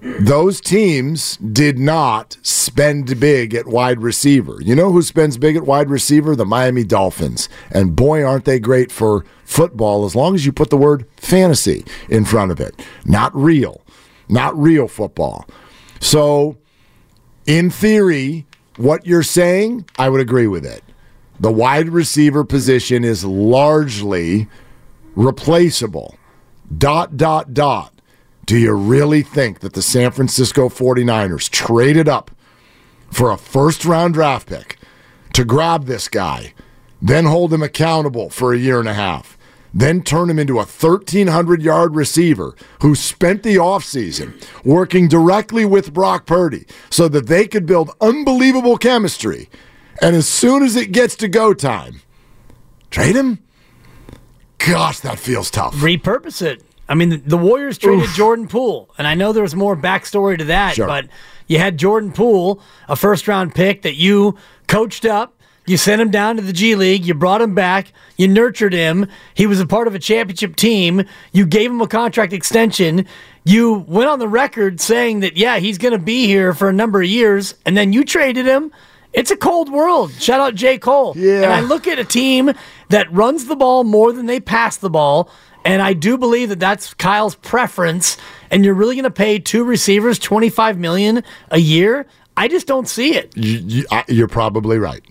those 0.00 0.60
teams 0.60 1.36
did 1.38 1.78
not 1.78 2.36
spend 2.42 3.18
big 3.18 3.54
at 3.54 3.66
wide 3.66 4.00
receiver. 4.02 4.58
You 4.60 4.74
know 4.74 4.92
who 4.92 5.02
spends 5.02 5.38
big 5.38 5.56
at 5.56 5.64
wide 5.64 5.88
receiver? 5.88 6.36
The 6.36 6.44
Miami 6.44 6.84
Dolphins. 6.84 7.48
And 7.70 7.96
boy, 7.96 8.24
aren't 8.24 8.44
they 8.44 8.58
great 8.58 8.92
for 8.92 9.24
football 9.44 10.04
as 10.04 10.14
long 10.14 10.34
as 10.34 10.44
you 10.44 10.52
put 10.52 10.70
the 10.70 10.76
word 10.76 11.06
fantasy 11.16 11.84
in 12.08 12.24
front 12.24 12.50
of 12.50 12.60
it. 12.60 12.74
Not 13.04 13.34
real. 13.34 13.80
Not 14.28 14.56
real 14.58 14.88
football. 14.88 15.46
So 16.00 16.56
in 17.46 17.70
theory, 17.70 18.46
what 18.76 19.06
you're 19.06 19.22
saying, 19.22 19.86
I 19.98 20.08
would 20.08 20.20
agree 20.20 20.46
with 20.46 20.66
it. 20.66 20.82
The 21.38 21.52
wide 21.52 21.88
receiver 21.88 22.44
position 22.44 23.04
is 23.04 23.24
largely 23.24 24.48
replaceable. 25.14 26.16
Dot, 26.76 27.16
dot, 27.16 27.54
dot. 27.54 27.92
Do 28.46 28.56
you 28.56 28.72
really 28.72 29.22
think 29.22 29.60
that 29.60 29.74
the 29.74 29.82
San 29.82 30.10
Francisco 30.12 30.68
49ers 30.68 31.50
traded 31.50 32.08
up 32.08 32.30
for 33.10 33.30
a 33.30 33.36
first 33.36 33.84
round 33.84 34.14
draft 34.14 34.48
pick 34.48 34.78
to 35.32 35.44
grab 35.44 35.86
this 35.86 36.08
guy, 36.08 36.54
then 37.02 37.26
hold 37.26 37.52
him 37.52 37.62
accountable 37.62 38.30
for 38.30 38.52
a 38.52 38.58
year 38.58 38.80
and 38.80 38.88
a 38.88 38.94
half? 38.94 39.35
Then 39.80 40.02
turn 40.02 40.30
him 40.30 40.38
into 40.38 40.54
a 40.54 40.64
1,300 40.64 41.60
yard 41.62 41.94
receiver 41.94 42.54
who 42.80 42.94
spent 42.94 43.42
the 43.42 43.56
offseason 43.56 44.42
working 44.64 45.06
directly 45.06 45.64
with 45.66 45.92
Brock 45.92 46.24
Purdy 46.24 46.66
so 46.90 47.08
that 47.08 47.26
they 47.26 47.46
could 47.46 47.66
build 47.66 47.90
unbelievable 48.00 48.78
chemistry. 48.78 49.50
And 50.00 50.16
as 50.16 50.26
soon 50.26 50.62
as 50.62 50.76
it 50.76 50.92
gets 50.92 51.14
to 51.16 51.28
go 51.28 51.52
time, 51.52 52.00
trade 52.90 53.16
him? 53.16 53.40
Gosh, 54.58 55.00
that 55.00 55.18
feels 55.18 55.50
tough. 55.50 55.74
Repurpose 55.76 56.40
it. 56.40 56.62
I 56.88 56.94
mean, 56.94 57.22
the, 57.26 57.36
Warriors 57.36 57.78
traded 57.78 58.04
Oof. 58.04 58.14
Jordan 58.14 58.46
Poole, 58.46 58.88
and 58.96 59.06
I 59.06 59.14
know 59.14 59.32
there 59.32 59.42
was 59.42 59.56
more 59.56 59.76
backstory 59.76 60.38
to 60.38 60.44
that, 60.44 60.76
sure. 60.76 60.86
but 60.86 61.08
you 61.48 61.58
had 61.58 61.78
Jordan 61.78 62.12
Poole, 62.12 62.62
a 62.88 62.94
first 62.96 63.26
round 63.26 63.54
pick 63.54 63.82
that 63.82 63.96
you 63.96 64.36
coached 64.68 65.04
up 65.04 65.35
you 65.66 65.76
sent 65.76 66.00
him 66.00 66.10
down 66.10 66.36
to 66.36 66.42
the 66.42 66.52
G 66.52 66.76
League. 66.76 67.04
You 67.04 67.14
brought 67.14 67.42
him 67.42 67.54
back. 67.54 67.92
You 68.16 68.28
nurtured 68.28 68.72
him. 68.72 69.08
He 69.34 69.46
was 69.46 69.60
a 69.60 69.66
part 69.66 69.88
of 69.88 69.94
a 69.94 69.98
championship 69.98 70.56
team. 70.56 71.04
You 71.32 71.44
gave 71.44 71.70
him 71.70 71.80
a 71.80 71.88
contract 71.88 72.32
extension. 72.32 73.06
You 73.44 73.84
went 73.88 74.08
on 74.08 74.18
the 74.18 74.28
record 74.28 74.80
saying 74.80 75.20
that, 75.20 75.36
yeah, 75.36 75.58
he's 75.58 75.78
going 75.78 75.92
to 75.92 75.98
be 75.98 76.26
here 76.26 76.54
for 76.54 76.68
a 76.68 76.72
number 76.72 77.02
of 77.02 77.08
years. 77.08 77.54
And 77.66 77.76
then 77.76 77.92
you 77.92 78.04
traded 78.04 78.46
him. 78.46 78.72
It's 79.12 79.30
a 79.30 79.36
cold 79.36 79.72
world. 79.72 80.12
Shout 80.12 80.40
out 80.40 80.54
J. 80.54 80.78
Cole. 80.78 81.14
Yeah. 81.16 81.42
And 81.42 81.52
I 81.52 81.60
look 81.60 81.86
at 81.86 81.98
a 81.98 82.04
team 82.04 82.52
that 82.90 83.10
runs 83.12 83.46
the 83.46 83.56
ball 83.56 83.82
more 83.82 84.12
than 84.12 84.26
they 84.26 84.40
pass 84.40 84.76
the 84.76 84.90
ball. 84.90 85.30
And 85.64 85.82
I 85.82 85.94
do 85.94 86.16
believe 86.16 86.50
that 86.50 86.60
that's 86.60 86.94
Kyle's 86.94 87.34
preference. 87.34 88.18
And 88.50 88.64
you're 88.64 88.74
really 88.74 88.94
going 88.94 89.04
to 89.04 89.10
pay 89.10 89.38
two 89.38 89.64
receivers 89.64 90.18
25 90.18 90.78
million 90.78 91.24
a 91.50 91.58
year? 91.58 92.06
I 92.36 92.48
just 92.48 92.66
don't 92.66 92.88
see 92.88 93.14
it. 93.14 93.36
You, 93.36 93.86
you, 94.08 94.24
are 94.24 94.28
probably 94.28 94.78
right. 94.78 95.02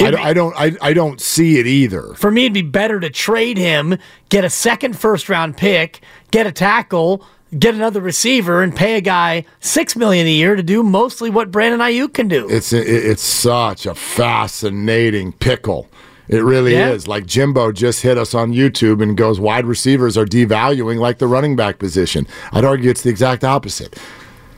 I, 0.00 0.30
I, 0.30 0.32
don't 0.32 0.54
I, 0.56 0.76
I 0.80 0.92
don't 0.92 1.20
see 1.20 1.58
it 1.58 1.66
either. 1.66 2.14
For 2.14 2.30
me, 2.30 2.44
it'd 2.44 2.54
be 2.54 2.62
better 2.62 3.00
to 3.00 3.10
trade 3.10 3.58
him, 3.58 3.98
get 4.28 4.44
a 4.44 4.50
second 4.50 4.98
first 4.98 5.28
round 5.28 5.56
pick, 5.56 6.00
get 6.30 6.46
a 6.46 6.52
tackle, 6.52 7.24
get 7.58 7.74
another 7.74 8.00
receiver, 8.00 8.62
and 8.62 8.74
pay 8.74 8.96
a 8.96 9.00
guy 9.00 9.44
six 9.60 9.96
million 9.96 10.26
a 10.26 10.30
year 10.30 10.56
to 10.56 10.62
do 10.62 10.82
mostly 10.82 11.30
what 11.30 11.50
Brandon 11.50 11.80
Aiyuk 11.80 12.14
can 12.14 12.28
do. 12.28 12.48
It's 12.50 12.72
it's 12.72 13.22
such 13.22 13.86
a 13.86 13.94
fascinating 13.94 15.32
pickle. 15.32 15.88
It 16.28 16.42
really 16.42 16.72
yeah. 16.72 16.90
is. 16.90 17.06
Like 17.06 17.26
Jimbo 17.26 17.72
just 17.72 18.02
hit 18.02 18.18
us 18.18 18.34
on 18.34 18.52
YouTube 18.52 19.02
and 19.02 19.16
goes, 19.16 19.38
wide 19.38 19.64
receivers 19.64 20.18
are 20.18 20.26
devaluing 20.26 20.98
like 20.98 21.18
the 21.18 21.28
running 21.28 21.54
back 21.54 21.78
position. 21.78 22.26
I'd 22.52 22.64
argue 22.64 22.90
it's 22.90 23.02
the 23.02 23.10
exact 23.10 23.44
opposite. 23.44 23.96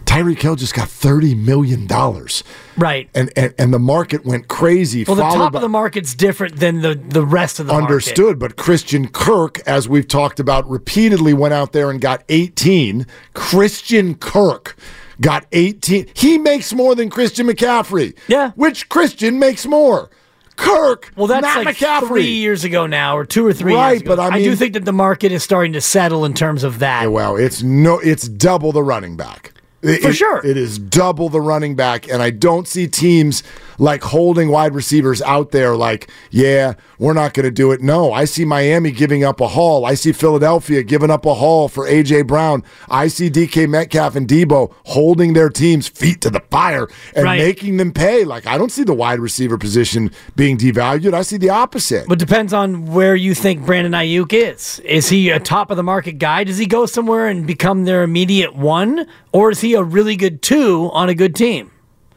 Tyreek 0.08 0.40
Hill 0.40 0.56
just 0.56 0.72
got 0.72 0.88
thirty 0.88 1.34
million 1.34 1.86
dollars. 1.86 2.42
Right. 2.78 3.10
And, 3.14 3.30
and 3.36 3.52
and 3.58 3.74
the 3.74 3.78
market 3.78 4.24
went 4.24 4.48
crazy. 4.48 5.04
Well, 5.04 5.16
the 5.16 5.22
top 5.22 5.52
by, 5.52 5.58
of 5.58 5.62
the 5.62 5.68
market's 5.68 6.14
different 6.14 6.56
than 6.56 6.80
the, 6.80 6.94
the 6.94 7.26
rest 7.26 7.60
of 7.60 7.66
the 7.66 7.74
market. 7.74 7.84
understood, 7.84 8.38
market. 8.40 8.56
but 8.56 8.56
Christian 8.56 9.08
Kirk, 9.08 9.60
as 9.66 9.86
we've 9.86 10.08
talked 10.08 10.40
about 10.40 10.66
repeatedly, 10.66 11.34
went 11.34 11.52
out 11.52 11.72
there 11.72 11.90
and 11.90 12.00
got 12.00 12.24
18. 12.30 13.06
Christian 13.34 14.14
Kirk 14.14 14.76
got 15.20 15.44
18. 15.52 16.06
He 16.14 16.38
makes 16.38 16.72
more 16.72 16.94
than 16.94 17.10
Christian 17.10 17.46
McCaffrey. 17.46 18.16
Yeah. 18.28 18.52
Which 18.52 18.88
Christian 18.88 19.38
makes 19.38 19.66
more? 19.66 20.08
Kirk. 20.56 21.12
Well, 21.16 21.26
that's 21.26 21.42
not 21.42 21.66
like 21.66 21.76
McCaffrey. 21.76 22.08
three 22.08 22.32
years 22.32 22.64
ago 22.64 22.86
now, 22.86 23.14
or 23.14 23.26
two 23.26 23.46
or 23.46 23.52
three 23.52 23.74
right, 23.74 23.90
years 23.90 24.00
ago. 24.00 24.16
But 24.16 24.22
I, 24.22 24.30
mean, 24.30 24.40
I 24.40 24.42
do 24.42 24.56
think 24.56 24.72
that 24.72 24.86
the 24.86 24.92
market 24.92 25.32
is 25.32 25.44
starting 25.44 25.74
to 25.74 25.82
settle 25.82 26.24
in 26.24 26.32
terms 26.32 26.64
of 26.64 26.78
that. 26.78 27.02
Yeah, 27.02 27.08
well, 27.08 27.36
it's 27.36 27.62
no, 27.62 27.98
it's 27.98 28.26
double 28.26 28.72
the 28.72 28.82
running 28.82 29.14
back. 29.14 29.52
It, 29.80 30.02
For 30.02 30.12
sure. 30.12 30.44
It 30.44 30.56
is 30.56 30.78
double 30.78 31.28
the 31.28 31.40
running 31.40 31.76
back. 31.76 32.08
And 32.08 32.20
I 32.20 32.30
don't 32.30 32.66
see 32.66 32.88
teams 32.88 33.44
like 33.78 34.02
holding 34.02 34.48
wide 34.48 34.74
receivers 34.74 35.22
out 35.22 35.52
there 35.52 35.76
like, 35.76 36.10
yeah, 36.30 36.74
we're 36.98 37.12
not 37.12 37.32
going 37.32 37.44
to 37.44 37.50
do 37.50 37.70
it. 37.70 37.80
No, 37.80 38.12
I 38.12 38.24
see 38.24 38.44
Miami 38.44 38.90
giving 38.90 39.22
up 39.22 39.40
a 39.40 39.46
haul. 39.48 39.86
I 39.86 39.94
see 39.94 40.10
Philadelphia 40.10 40.82
giving 40.82 41.10
up 41.10 41.24
a 41.24 41.34
haul 41.34 41.68
for 41.68 41.86
A.J. 41.86 42.22
Brown. 42.22 42.64
I 42.88 43.06
see 43.06 43.30
DK 43.30 43.68
Metcalf 43.68 44.16
and 44.16 44.26
Deebo 44.26 44.74
holding 44.86 45.32
their 45.32 45.48
teams' 45.48 45.86
feet 45.86 46.20
to 46.22 46.30
the 46.30 46.40
fire 46.50 46.88
and 47.14 47.24
right. 47.24 47.38
making 47.38 47.76
them 47.76 47.92
pay. 47.92 48.24
Like, 48.24 48.46
I 48.48 48.58
don't 48.58 48.72
see 48.72 48.82
the 48.82 48.94
wide 48.94 49.20
receiver 49.20 49.56
position 49.56 50.10
being 50.34 50.58
devalued. 50.58 51.14
I 51.14 51.22
see 51.22 51.36
the 51.36 51.50
opposite. 51.50 52.08
But 52.08 52.20
it 52.20 52.26
depends 52.26 52.52
on 52.52 52.86
where 52.86 53.14
you 53.14 53.32
think 53.34 53.64
Brandon 53.64 53.92
Aiyuk 53.92 54.32
is. 54.32 54.80
Is 54.80 55.08
he 55.08 55.30
a 55.30 55.38
top 55.38 55.70
of 55.70 55.76
the 55.76 55.84
market 55.84 56.18
guy? 56.18 56.42
Does 56.42 56.58
he 56.58 56.66
go 56.66 56.86
somewhere 56.86 57.28
and 57.28 57.46
become 57.46 57.84
their 57.84 58.02
immediate 58.02 58.56
one? 58.56 59.06
Or 59.32 59.50
is 59.50 59.60
he 59.60 59.67
a 59.74 59.82
really 59.82 60.16
good 60.16 60.42
two 60.42 60.90
on 60.92 61.08
a 61.08 61.14
good 61.14 61.34
team? 61.34 61.70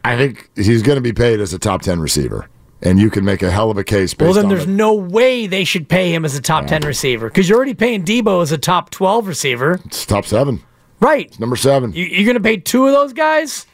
I 0.04 0.18
think 0.18 0.50
he's 0.56 0.82
going 0.82 0.96
to 0.96 1.02
be 1.02 1.14
paid 1.14 1.40
as 1.40 1.54
a 1.54 1.60
top 1.60 1.82
10 1.82 2.00
receiver. 2.00 2.48
And 2.84 3.00
you 3.00 3.12
can 3.12 3.24
make 3.24 3.44
a 3.44 3.52
hell 3.52 3.70
of 3.70 3.78
a 3.78 3.84
case 3.84 4.16
Well, 4.18 4.34
then 4.34 4.50
there's 4.50 4.66
no 4.66 4.96
way 4.96 5.46
they 5.46 5.64
should 5.64 5.88
pay 5.88 6.12
him 6.12 6.26
as 6.26 6.36
a 6.36 6.42
top 6.42 6.64
yeah. 6.64 6.80
10 6.80 6.82
receiver 6.82 7.28
because 7.30 7.48
you're 7.48 7.58
already 7.58 7.76
paying 7.76 8.04
Deebo 8.04 8.42
as 8.42 8.52
a 8.52 8.58
top 8.58 8.90
12 8.90 9.28
receiver. 9.28 9.80
It's 9.86 10.04
top 10.04 10.26
seven. 10.26 10.64
Right. 11.00 11.28
It's 11.28 11.40
number 11.40 11.56
seven. 11.56 11.94
You, 11.94 12.06
are 12.06 12.26
going 12.26 12.36
to 12.36 12.40
pay 12.40 12.58
two 12.58 12.88
of 12.88 12.94
those 12.94 13.14
guys? 13.14 13.68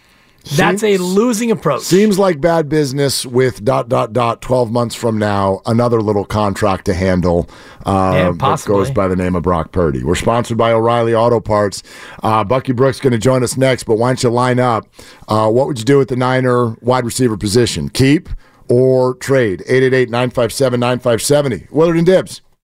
That's 0.56 0.82
Seems- 0.82 1.00
a 1.00 1.04
losing 1.04 1.52
approach. 1.52 1.84
Seems 1.84 2.18
like 2.18 2.42
bad 2.42 2.70
business 2.70 3.26
with 3.26 3.64
dot 3.64 3.90
dot 3.90 4.14
dot. 4.14 4.42
Twelve 4.42 4.72
months 4.72 4.96
from 4.96 5.18
now, 5.18 5.62
another 5.66 6.02
little 6.02 6.26
contract 6.26 6.86
to 6.86 6.94
handle. 6.94 7.50
Uh, 7.86 8.12
Yeah, 8.14 8.32
that 8.32 8.40
possibly. 8.40 8.76
goes 8.76 8.92
by 8.92 9.08
the 9.08 9.16
name 9.16 9.36
of 9.36 9.44
Brock 9.44 9.72
Purdy. 9.72 10.04
We're 10.04 10.16
sponsored 10.16 10.58
by 10.58 10.72
O'Reilly 10.72 11.14
Auto 11.16 11.40
Parts. 11.40 11.84
Uh, 12.24 12.44
Bucky 12.44 12.74
Brooks 12.74 13.00
going 13.00 13.14
to 13.14 13.20
join 13.20 13.44
us 13.44 13.58
next, 13.58 13.84
but 13.84 13.98
why 13.98 14.10
don't 14.10 14.24
you 14.24 14.30
line 14.30 14.60
up? 14.60 14.86
Uh, 15.28 15.50
what 15.50 15.68
would 15.68 15.80
you 15.80 15.86
do 15.86 15.98
with 15.98 16.10
the 16.10 16.16
Niner 16.16 16.76
wide 16.82 17.06
receiver 17.06 17.38
position? 17.38 17.90
Keep 17.90 18.30
or 18.70 19.14
trade? 19.16 19.64
888-957-9570. 19.70 21.72
Willard 21.72 21.98
and 21.98 22.06
Dibs. 22.06 22.42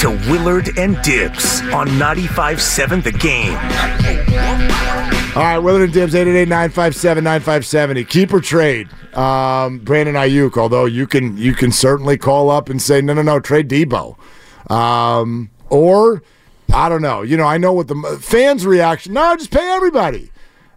to 0.00 0.08
Willard 0.30 0.78
and 0.78 1.00
Dibs 1.02 1.60
on 1.74 1.86
95.7 1.88 3.04
The 3.04 3.12
Game. 3.12 3.52
All 5.36 5.42
right, 5.42 5.58
Willard 5.58 5.82
and 5.82 5.92
Dibs, 5.92 6.14
888-957-9570. 6.14 8.08
Keep 8.08 8.32
or 8.32 8.40
trade. 8.40 8.88
Um, 9.14 9.80
Brandon 9.80 10.14
Aiyuk, 10.14 10.56
although 10.56 10.86
you 10.86 11.06
can 11.06 11.36
you 11.36 11.52
can 11.52 11.70
certainly 11.70 12.16
call 12.16 12.48
up 12.48 12.70
and 12.70 12.80
say, 12.80 13.02
no, 13.02 13.12
no, 13.12 13.20
no, 13.20 13.40
trade 13.40 13.68
Deebo. 13.68 14.16
Um, 14.70 15.50
or, 15.68 16.22
I 16.72 16.88
don't 16.88 17.02
know. 17.02 17.20
You 17.20 17.36
know, 17.36 17.44
I 17.44 17.58
know 17.58 17.74
what 17.74 17.88
the 17.88 18.18
fans' 18.22 18.64
reaction, 18.64 19.12
no, 19.12 19.36
just 19.36 19.50
pay 19.50 19.70
everybody. 19.70 20.32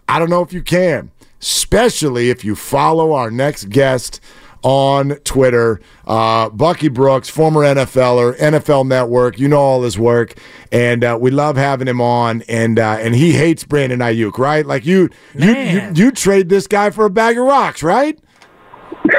I 0.09 0.19
don't 0.19 0.29
know 0.29 0.41
if 0.41 0.51
you 0.51 0.62
can, 0.62 1.12
especially 1.39 2.29
if 2.29 2.43
you 2.43 2.55
follow 2.57 3.13
our 3.13 3.31
next 3.31 3.69
guest 3.69 4.19
on 4.63 5.12
Twitter. 5.23 5.80
Uh, 6.06 6.49
Bucky 6.49 6.88
Brooks, 6.88 7.30
former 7.30 7.62
NFLer, 7.62 8.38
NFL 8.38 8.88
Network. 8.88 9.38
You 9.38 9.47
know 9.47 9.60
all 9.60 9.84
his 9.84 9.99
work, 9.99 10.36
and 10.71 11.04
uh, 11.04 11.17
we 11.19 11.32
love 11.32 11.58
having 11.58 11.88
him 11.88 12.02
on. 12.02 12.41
And 12.43 12.80
uh, 12.80 12.97
and 12.99 13.13
he 13.15 13.34
hates 13.34 13.63
Brandon 13.63 13.99
Aiyuk, 13.99 14.38
right? 14.38 14.65
Like 14.65 14.86
you, 14.86 15.10
you, 15.36 15.56
you, 15.56 15.91
you 15.93 16.12
trade 16.12 16.49
this 16.49 16.67
guy 16.67 16.89
for 16.89 17.06
a 17.06 17.10
bag 17.10 17.38
of 17.38 17.45
rocks, 17.45 17.84
right? 17.84 18.19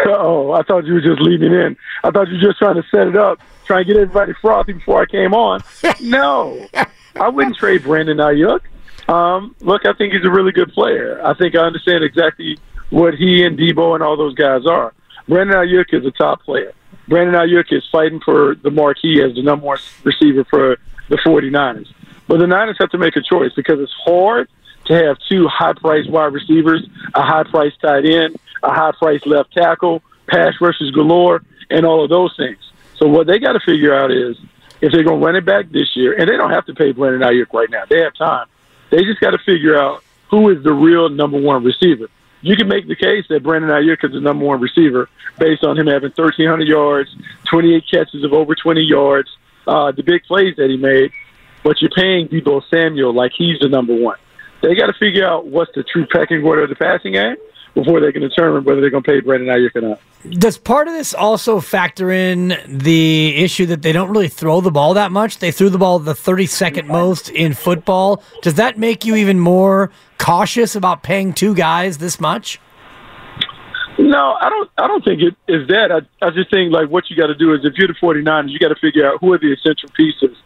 Oh, 0.06 0.52
I 0.52 0.62
thought 0.62 0.86
you 0.86 0.94
were 0.94 1.00
just 1.00 1.20
leading 1.20 1.52
in. 1.52 1.76
I 2.02 2.10
thought 2.10 2.28
you 2.28 2.34
were 2.34 2.40
just 2.40 2.58
trying 2.58 2.76
to 2.76 2.82
set 2.90 3.06
it 3.06 3.16
up, 3.16 3.40
trying 3.64 3.84
to 3.84 3.92
get 3.92 4.00
everybody 4.00 4.32
frothy 4.40 4.72
before 4.72 5.02
I 5.02 5.06
came 5.06 5.34
on. 5.34 5.62
no, 6.00 6.66
I 7.16 7.28
wouldn't 7.28 7.56
trade 7.56 7.82
Brandon 7.82 8.16
Aiyuk. 8.16 8.60
Um, 9.08 9.54
look, 9.60 9.86
I 9.86 9.92
think 9.92 10.14
he's 10.14 10.24
a 10.24 10.30
really 10.30 10.52
good 10.52 10.72
player. 10.72 11.20
I 11.24 11.34
think 11.34 11.54
I 11.54 11.60
understand 11.60 12.02
exactly 12.04 12.58
what 12.90 13.14
he 13.14 13.44
and 13.44 13.58
Deebo 13.58 13.94
and 13.94 14.02
all 14.02 14.16
those 14.16 14.34
guys 14.34 14.66
are. 14.66 14.94
Brandon 15.28 15.56
Aiyuk 15.56 15.92
is 15.92 16.04
a 16.04 16.10
top 16.10 16.42
player. 16.42 16.72
Brandon 17.08 17.34
Aiyuk 17.34 17.72
is 17.72 17.84
fighting 17.90 18.20
for 18.20 18.54
the 18.54 18.70
marquee 18.70 19.22
as 19.22 19.34
the 19.34 19.42
number 19.42 19.66
one 19.66 19.78
receiver 20.02 20.44
for 20.44 20.78
the 21.08 21.16
49ers. 21.16 21.92
But 22.26 22.38
the 22.38 22.46
Niners 22.46 22.76
have 22.80 22.90
to 22.90 22.98
make 22.98 23.16
a 23.16 23.22
choice 23.22 23.52
because 23.54 23.80
it's 23.80 23.92
hard 24.04 24.48
to 24.86 24.94
have 24.94 25.18
two 25.28 25.46
high-priced 25.48 26.10
wide 26.10 26.32
receivers, 26.32 26.86
a 27.14 27.22
high-priced 27.22 27.80
tight 27.80 28.06
end, 28.06 28.36
a 28.62 28.72
high-priced 28.72 29.26
left 29.26 29.52
tackle, 29.52 30.02
pass 30.26 30.54
rushers 30.60 30.90
galore, 30.90 31.42
and 31.70 31.84
all 31.84 32.02
of 32.02 32.10
those 32.10 32.34
things. 32.36 32.58
So 32.96 33.06
what 33.08 33.26
they 33.26 33.38
got 33.38 33.52
to 33.52 33.60
figure 33.60 33.94
out 33.94 34.10
is 34.10 34.36
if 34.80 34.92
they're 34.92 35.02
going 35.02 35.20
to 35.20 35.26
run 35.26 35.36
it 35.36 35.44
back 35.44 35.70
this 35.70 35.94
year, 35.96 36.14
and 36.18 36.28
they 36.28 36.36
don't 36.36 36.50
have 36.50 36.66
to 36.66 36.74
pay 36.74 36.92
Brandon 36.92 37.28
Aiyuk 37.28 37.52
right 37.52 37.70
now. 37.70 37.84
They 37.88 38.00
have 38.00 38.14
time. 38.14 38.46
They 38.90 39.02
just 39.02 39.20
got 39.20 39.30
to 39.30 39.38
figure 39.38 39.76
out 39.76 40.02
who 40.30 40.50
is 40.50 40.62
the 40.62 40.72
real 40.72 41.08
number 41.08 41.40
one 41.40 41.64
receiver. 41.64 42.08
You 42.44 42.56
can 42.56 42.68
make 42.68 42.86
the 42.86 42.94
case 42.94 43.24
that 43.30 43.42
Brandon 43.42 43.70
Aiyuk 43.70 44.04
is 44.04 44.12
the 44.12 44.20
number 44.20 44.44
one 44.44 44.60
receiver 44.60 45.08
based 45.38 45.64
on 45.64 45.78
him 45.78 45.86
having 45.86 46.12
1,300 46.14 46.68
yards, 46.68 47.08
28 47.50 47.84
catches 47.90 48.22
of 48.22 48.34
over 48.34 48.54
20 48.54 48.82
yards, 48.82 49.34
uh, 49.66 49.92
the 49.92 50.02
big 50.02 50.24
plays 50.24 50.54
that 50.56 50.68
he 50.68 50.76
made. 50.76 51.10
But 51.62 51.80
you're 51.80 51.90
paying 51.90 52.28
Deebo 52.28 52.62
Samuel 52.68 53.14
like 53.14 53.32
he's 53.34 53.58
the 53.60 53.68
number 53.70 53.94
one. 53.94 54.18
They 54.60 54.74
got 54.74 54.88
to 54.88 54.92
figure 54.92 55.26
out 55.26 55.46
what's 55.46 55.72
the 55.74 55.84
true 55.84 56.04
pecking 56.06 56.44
order 56.44 56.64
of 56.64 56.68
the 56.68 56.76
passing 56.76 57.12
game 57.12 57.36
before 57.74 58.00
they 58.00 58.12
can 58.12 58.22
determine 58.22 58.64
whether 58.64 58.80
they're 58.80 58.90
going 58.90 59.02
to 59.02 59.10
pay 59.10 59.20
Brandon 59.20 59.48
Aiyuk 59.48 59.74
or 59.76 59.80
not. 59.80 60.00
Does 60.30 60.56
part 60.56 60.88
of 60.88 60.94
this 60.94 61.12
also 61.12 61.60
factor 61.60 62.10
in 62.10 62.56
the 62.66 63.36
issue 63.36 63.66
that 63.66 63.82
they 63.82 63.92
don't 63.92 64.08
really 64.10 64.28
throw 64.28 64.60
the 64.60 64.70
ball 64.70 64.94
that 64.94 65.12
much? 65.12 65.38
They 65.38 65.50
threw 65.50 65.68
the 65.68 65.78
ball 65.78 65.98
the 65.98 66.14
32nd 66.14 66.86
most 66.86 67.28
in 67.28 67.52
football. 67.52 68.22
Does 68.42 68.54
that 68.54 68.78
make 68.78 69.04
you 69.04 69.16
even 69.16 69.38
more 69.40 69.90
cautious 70.18 70.76
about 70.76 71.02
paying 71.02 71.34
two 71.34 71.54
guys 71.54 71.98
this 71.98 72.20
much? 72.20 72.60
No, 73.98 74.36
I 74.40 74.48
don't. 74.48 74.70
I 74.76 74.88
don't 74.88 75.04
think 75.04 75.22
it 75.22 75.36
is 75.46 75.68
that. 75.68 75.92
I, 75.92 76.26
I 76.26 76.30
just 76.30 76.50
think 76.50 76.72
like 76.72 76.88
what 76.88 77.08
you 77.10 77.16
got 77.16 77.28
to 77.28 77.34
do 77.34 77.54
is 77.54 77.64
if 77.64 77.74
you're 77.76 77.86
the 77.86 77.94
49ers, 77.94 78.50
you 78.50 78.58
got 78.58 78.68
to 78.68 78.74
figure 78.80 79.06
out 79.06 79.20
who 79.20 79.32
are 79.32 79.38
the 79.38 79.52
essential 79.52 79.88
pieces 79.90 80.36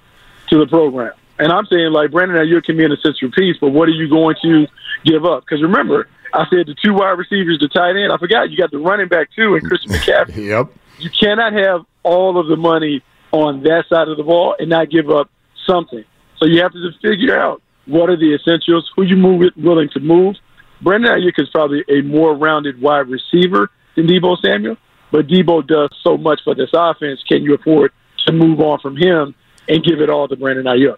to 0.48 0.58
the 0.58 0.66
program. 0.66 1.14
And 1.38 1.52
I'm 1.52 1.66
saying 1.66 1.92
like 1.92 2.10
Brandon 2.10 2.36
Aiyuk 2.36 2.64
can 2.64 2.76
be 2.76 2.84
an 2.84 2.92
essential 2.92 3.30
piece, 3.30 3.56
but 3.60 3.70
what 3.70 3.88
are 3.88 3.92
you 3.92 4.08
going 4.08 4.36
to 4.42 4.66
give 5.04 5.24
up? 5.24 5.44
Because 5.44 5.62
remember, 5.62 6.08
I 6.32 6.44
said 6.50 6.66
the 6.66 6.74
two 6.82 6.94
wide 6.94 7.18
receivers, 7.18 7.58
the 7.60 7.68
tight 7.68 7.96
end. 7.96 8.12
I 8.12 8.18
forgot 8.18 8.50
you 8.50 8.56
got 8.56 8.70
the 8.70 8.78
running 8.78 9.08
back 9.08 9.28
too, 9.34 9.54
and 9.54 9.66
Christian 9.66 9.92
McCaffrey. 9.92 10.46
Yep. 10.46 10.72
You 10.98 11.10
cannot 11.10 11.52
have 11.52 11.82
all 12.02 12.38
of 12.38 12.48
the 12.48 12.56
money 12.56 13.02
on 13.30 13.62
that 13.62 13.84
side 13.88 14.08
of 14.08 14.16
the 14.16 14.22
ball 14.22 14.56
and 14.58 14.68
not 14.68 14.90
give 14.90 15.10
up 15.10 15.30
something. 15.66 16.04
So 16.38 16.46
you 16.46 16.62
have 16.62 16.72
to 16.72 16.90
figure 17.02 17.38
out 17.38 17.62
what 17.86 18.10
are 18.10 18.16
the 18.16 18.34
essentials, 18.34 18.90
who 18.96 19.02
you 19.02 19.16
move 19.16 19.42
it, 19.42 19.56
willing 19.56 19.88
to 19.90 20.00
move. 20.00 20.36
Brandon 20.82 21.12
Aiyuk 21.12 21.38
is 21.38 21.48
probably 21.50 21.84
a 21.88 22.02
more 22.02 22.34
rounded 22.34 22.80
wide 22.80 23.08
receiver 23.08 23.70
than 23.96 24.06
Deebo 24.06 24.40
Samuel, 24.40 24.76
but 25.10 25.26
Deebo 25.26 25.66
does 25.66 25.90
so 26.02 26.16
much 26.16 26.40
for 26.44 26.54
this 26.54 26.70
offense. 26.72 27.22
Can 27.28 27.42
you 27.42 27.54
afford 27.54 27.92
to 28.26 28.32
move 28.32 28.60
on 28.60 28.78
from 28.80 28.96
him 28.96 29.34
and 29.68 29.82
give 29.82 30.00
it 30.00 30.10
all 30.10 30.28
to 30.28 30.36
Brandon 30.36 30.66
Aiyuk? 30.66 30.96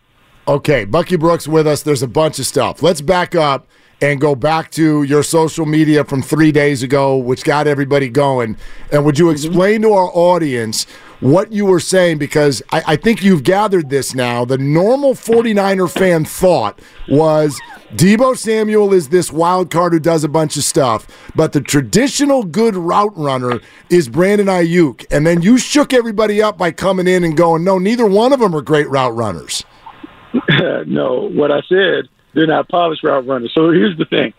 Okay, 0.50 0.84
Bucky 0.84 1.14
Brooks 1.14 1.46
with 1.46 1.68
us. 1.68 1.84
There's 1.84 2.02
a 2.02 2.08
bunch 2.08 2.40
of 2.40 2.44
stuff. 2.44 2.82
Let's 2.82 3.00
back 3.00 3.36
up 3.36 3.68
and 4.00 4.20
go 4.20 4.34
back 4.34 4.72
to 4.72 5.04
your 5.04 5.22
social 5.22 5.64
media 5.64 6.02
from 6.02 6.22
three 6.22 6.50
days 6.50 6.82
ago, 6.82 7.16
which 7.16 7.44
got 7.44 7.68
everybody 7.68 8.08
going. 8.08 8.56
And 8.90 9.04
would 9.04 9.16
you 9.16 9.26
Mm-hmm. 9.26 9.46
explain 9.46 9.82
to 9.82 9.92
our 9.92 10.10
audience 10.12 10.86
what 11.20 11.52
you 11.52 11.66
were 11.66 11.78
saying? 11.78 12.18
Because 12.18 12.64
I, 12.72 12.82
I 12.84 12.96
think 12.96 13.22
you've 13.22 13.44
gathered 13.44 13.90
this 13.90 14.12
now. 14.12 14.44
The 14.44 14.58
normal 14.58 15.14
49er 15.14 15.88
fan 15.88 16.24
thought 16.24 16.80
was 17.08 17.60
Deebo 17.94 18.36
Samuel 18.36 18.92
is 18.92 19.10
this 19.10 19.30
wild 19.30 19.70
card 19.70 19.92
who 19.92 20.00
does 20.00 20.24
a 20.24 20.28
bunch 20.28 20.56
of 20.56 20.64
stuff, 20.64 21.06
but 21.36 21.52
the 21.52 21.60
traditional 21.60 22.42
good 22.42 22.74
route 22.74 23.16
runner 23.16 23.60
is 23.88 24.08
Brandon 24.08 24.48
Aiyuk. 24.48 25.06
And 25.12 25.24
then 25.24 25.42
you 25.42 25.58
shook 25.58 25.92
everybody 25.94 26.42
up 26.42 26.58
by 26.58 26.72
coming 26.72 27.06
in 27.06 27.22
and 27.22 27.36
going, 27.36 27.62
no, 27.62 27.78
neither 27.78 28.06
one 28.06 28.32
of 28.32 28.40
them 28.40 28.52
are 28.56 28.62
great 28.62 28.90
route 28.90 29.14
runners. 29.14 29.64
no, 30.86 31.28
what 31.32 31.50
I 31.50 31.60
said, 31.62 32.08
they're 32.32 32.46
not 32.46 32.68
polished 32.68 33.02
route 33.02 33.26
runners. 33.26 33.52
So 33.54 33.70
here's 33.70 33.96
the 33.96 34.04
thing. 34.04 34.32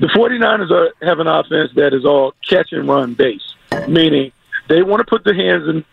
The 0.00 0.06
49ers 0.08 0.70
are, 0.70 1.06
have 1.06 1.20
an 1.20 1.26
offense 1.26 1.70
that 1.74 1.94
is 1.94 2.04
all 2.04 2.34
catch 2.48 2.72
and 2.72 2.88
run 2.88 3.14
based, 3.14 3.54
meaning 3.88 4.32
they 4.68 4.82
want 4.82 5.00
to 5.00 5.04
put 5.04 5.24
the 5.24 5.34
hands 5.34 5.68
in, 5.68 5.84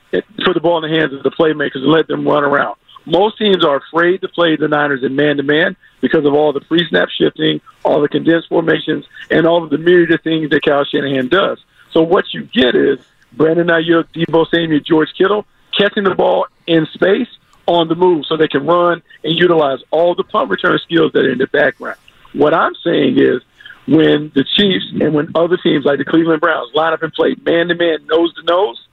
put 0.43 0.53
the 0.53 0.59
ball 0.59 0.83
in 0.83 0.89
the 0.89 0.97
hands 0.97 1.13
of 1.13 1.23
the 1.23 1.31
playmakers 1.31 1.75
and 1.75 1.87
let 1.87 2.07
them 2.07 2.27
run 2.27 2.43
around. 2.43 2.77
Most 3.05 3.37
teams 3.37 3.65
are 3.65 3.77
afraid 3.77 4.21
to 4.21 4.29
play 4.29 4.55
the 4.55 4.67
Niners 4.67 5.03
in 5.03 5.15
man 5.15 5.37
to 5.37 5.43
man 5.43 5.75
because 6.01 6.25
of 6.25 6.33
all 6.33 6.53
the 6.53 6.61
pre 6.61 6.87
snap 6.87 7.09
shifting, 7.09 7.59
all 7.83 8.01
the 8.01 8.07
condensed 8.07 8.47
formations, 8.47 9.05
and 9.29 9.45
all 9.45 9.63
of 9.63 9.69
the 9.69 9.77
myriad 9.77 10.11
of 10.11 10.21
things 10.21 10.49
that 10.49 10.63
Kyle 10.63 10.85
Shanahan 10.85 11.27
does. 11.27 11.59
So 11.91 12.01
what 12.01 12.33
you 12.33 12.43
get 12.45 12.75
is 12.75 12.99
Brandon 13.33 13.67
Aiyuk, 13.67 14.05
Deebo 14.13 14.49
Samuel, 14.49 14.79
George 14.79 15.09
Kittle 15.17 15.45
catching 15.77 16.03
the 16.03 16.15
ball 16.15 16.47
in 16.65 16.87
space 16.93 17.27
on 17.65 17.87
the 17.87 17.95
move 17.95 18.25
so 18.25 18.37
they 18.37 18.47
can 18.47 18.65
run 18.65 19.01
and 19.23 19.37
utilize 19.37 19.79
all 19.91 20.15
the 20.15 20.23
punt 20.23 20.49
return 20.49 20.77
skills 20.79 21.11
that 21.13 21.25
are 21.25 21.31
in 21.31 21.37
the 21.37 21.47
background. 21.47 21.97
What 22.33 22.53
I'm 22.53 22.73
saying 22.83 23.19
is 23.19 23.41
when 23.87 24.31
the 24.33 24.43
Chiefs 24.43 24.85
and 24.99 25.13
when 25.13 25.31
other 25.35 25.57
teams 25.57 25.85
like 25.85 25.97
the 25.97 26.05
Cleveland 26.05 26.41
Browns 26.41 26.73
line 26.73 26.93
up 26.93 27.03
and 27.03 27.13
play 27.13 27.35
man 27.45 27.67
to 27.67 27.75
man, 27.75 28.05
nose 28.07 28.33
to 28.35 28.43
nose, 28.43 28.87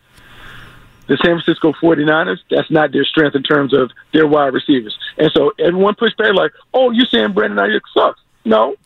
the 1.07 1.17
San 1.17 1.41
Francisco 1.41 1.73
49ers, 1.73 2.39
that's 2.51 2.71
not 2.71 2.93
their 2.93 3.05
strength 3.05 3.35
in 3.35 3.43
terms 3.43 3.73
of 3.73 3.91
their 4.13 4.27
wide 4.27 4.55
receivers. 4.55 4.97
And 5.19 5.31
so 5.35 5.53
everyone 5.59 5.97
pushed 5.97 6.17
back 6.17 6.35
like, 6.35 6.53
oh, 6.73 6.93
you're 6.93 7.07
saying 7.07 7.33
Brandon 7.33 7.59
Aiyuk 7.59 7.81
sucks. 7.93 8.21
No, 8.45 8.77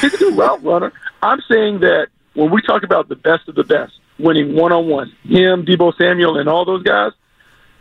he's 0.00 0.14
a 0.14 0.16
good 0.16 0.36
route 0.36 0.64
runner. 0.64 0.92
I'm 1.22 1.40
saying 1.48 1.80
that 1.80 2.08
when 2.34 2.50
we 2.50 2.62
talk 2.62 2.82
about 2.82 3.08
the 3.08 3.16
best 3.16 3.48
of 3.48 3.54
the 3.54 3.64
best, 3.64 3.92
winning 4.18 4.54
one 4.54 4.72
on 4.72 4.88
one, 4.88 5.12
him, 5.24 5.64
Deebo 5.64 5.96
Samuel, 5.96 6.38
and 6.38 6.48
all 6.48 6.64
those 6.64 6.82
guys, 6.82 7.12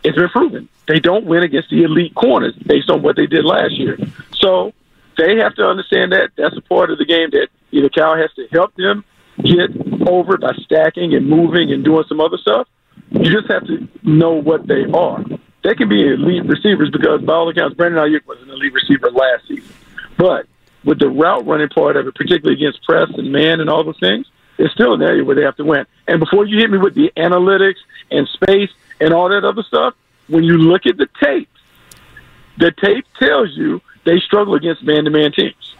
it's 0.03 0.17
been 0.17 0.29
proven. 0.29 0.69
They 0.87 0.99
don't 0.99 1.25
win 1.25 1.43
against 1.43 1.69
the 1.69 1.83
elite 1.83 2.13
corners 2.15 2.53
based 2.55 2.89
on 2.89 3.01
what 3.01 3.15
they 3.15 3.25
did 3.25 3.45
last 3.45 3.77
year. 3.77 3.97
So 4.35 4.73
they 5.17 5.37
have 5.37 5.55
to 5.55 5.65
understand 5.65 6.11
that 6.11 6.31
that's 6.35 6.57
a 6.57 6.61
part 6.61 6.91
of 6.91 6.97
the 6.97 7.05
game 7.05 7.29
that 7.31 7.47
either 7.71 7.89
Cal 7.89 8.15
has 8.15 8.31
to 8.33 8.47
help 8.51 8.75
them 8.75 9.05
get 9.41 9.69
over 10.07 10.37
by 10.37 10.53
stacking 10.63 11.13
and 11.13 11.27
moving 11.27 11.71
and 11.71 11.83
doing 11.83 12.03
some 12.07 12.19
other 12.19 12.37
stuff. 12.37 12.67
You 13.11 13.31
just 13.31 13.49
have 13.49 13.65
to 13.67 13.87
know 14.03 14.33
what 14.33 14.67
they 14.67 14.85
are. 14.93 15.23
They 15.63 15.75
can 15.75 15.87
be 15.87 16.07
elite 16.07 16.45
receivers 16.45 16.89
because, 16.89 17.21
by 17.21 17.33
all 17.33 17.49
accounts, 17.49 17.75
Brandon 17.75 18.03
Aiyuk 18.03 18.25
was 18.25 18.41
an 18.41 18.49
elite 18.49 18.73
receiver 18.73 19.09
last 19.11 19.47
season. 19.47 19.73
But 20.17 20.47
with 20.83 20.99
the 20.99 21.09
route 21.09 21.45
running 21.45 21.69
part 21.69 21.95
of 21.95 22.05
it, 22.07 22.15
particularly 22.15 22.57
against 22.57 22.83
press 22.83 23.09
and 23.15 23.31
man 23.31 23.61
and 23.61 23.69
all 23.69 23.83
those 23.83 23.99
things, 23.99 24.27
it's 24.57 24.73
still 24.73 24.93
an 24.93 25.01
area 25.01 25.23
where 25.23 25.35
they 25.35 25.43
have 25.43 25.55
to 25.57 25.63
win. 25.63 25.85
And 26.07 26.19
before 26.19 26.45
you 26.45 26.59
hit 26.59 26.69
me 26.69 26.77
with 26.77 26.95
the 26.95 27.11
analytics 27.15 27.77
and 28.11 28.27
space 28.27 28.69
and 29.03 29.13
all 29.13 29.27
that 29.29 29.43
other 29.43 29.63
stuff, 29.63 29.93
when 30.27 30.45
you 30.45 30.57
look 30.57 30.85
at 30.85 30.95
the 30.95 31.07
tape, 31.21 31.49
the 32.57 32.71
tape 32.71 33.05
tells 33.19 33.49
you 33.57 33.81
they 34.05 34.19
struggle 34.19 34.55
against 34.55 34.81
man-to-man 34.83 35.33
teams. 35.33 35.75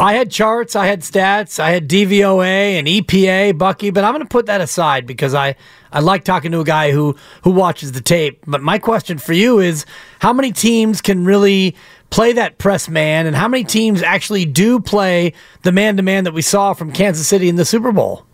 I 0.00 0.14
had 0.14 0.30
charts, 0.30 0.74
I 0.74 0.86
had 0.86 1.00
stats, 1.00 1.60
I 1.60 1.70
had 1.70 1.88
DVOA 1.88 2.78
and 2.78 2.88
EPA, 2.88 3.56
Bucky, 3.56 3.90
but 3.90 4.04
I'm 4.04 4.12
going 4.12 4.24
to 4.24 4.28
put 4.28 4.46
that 4.46 4.60
aside 4.60 5.06
because 5.06 5.32
I, 5.32 5.54
I 5.92 6.00
like 6.00 6.24
talking 6.24 6.52
to 6.52 6.60
a 6.60 6.64
guy 6.64 6.90
who, 6.90 7.16
who 7.42 7.52
watches 7.52 7.92
the 7.92 8.02
tape. 8.02 8.44
But 8.46 8.60
my 8.60 8.78
question 8.78 9.16
for 9.16 9.32
you 9.32 9.60
is 9.60 9.86
how 10.18 10.32
many 10.32 10.52
teams 10.52 11.00
can 11.00 11.24
really 11.24 11.76
play 12.10 12.32
that 12.32 12.58
press 12.58 12.88
man 12.88 13.26
and 13.26 13.34
how 13.36 13.48
many 13.48 13.64
teams 13.64 14.02
actually 14.02 14.44
do 14.44 14.80
play 14.80 15.32
the 15.62 15.72
man 15.72 15.96
to 15.96 16.02
man 16.02 16.24
that 16.24 16.34
we 16.34 16.42
saw 16.42 16.74
from 16.74 16.92
Kansas 16.92 17.26
City 17.26 17.48
in 17.48 17.56
the 17.56 17.64
Super 17.64 17.92
Bowl? 17.92 18.26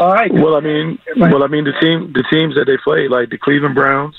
All 0.00 0.14
right. 0.14 0.32
Well, 0.32 0.56
I 0.56 0.60
mean, 0.60 0.98
well, 1.18 1.44
I 1.44 1.46
mean, 1.46 1.64
the 1.64 1.74
team, 1.78 2.10
the 2.14 2.24
teams 2.32 2.54
that 2.54 2.64
they 2.64 2.78
play, 2.78 3.06
like 3.06 3.28
the 3.28 3.36
Cleveland 3.36 3.74
Browns 3.74 4.16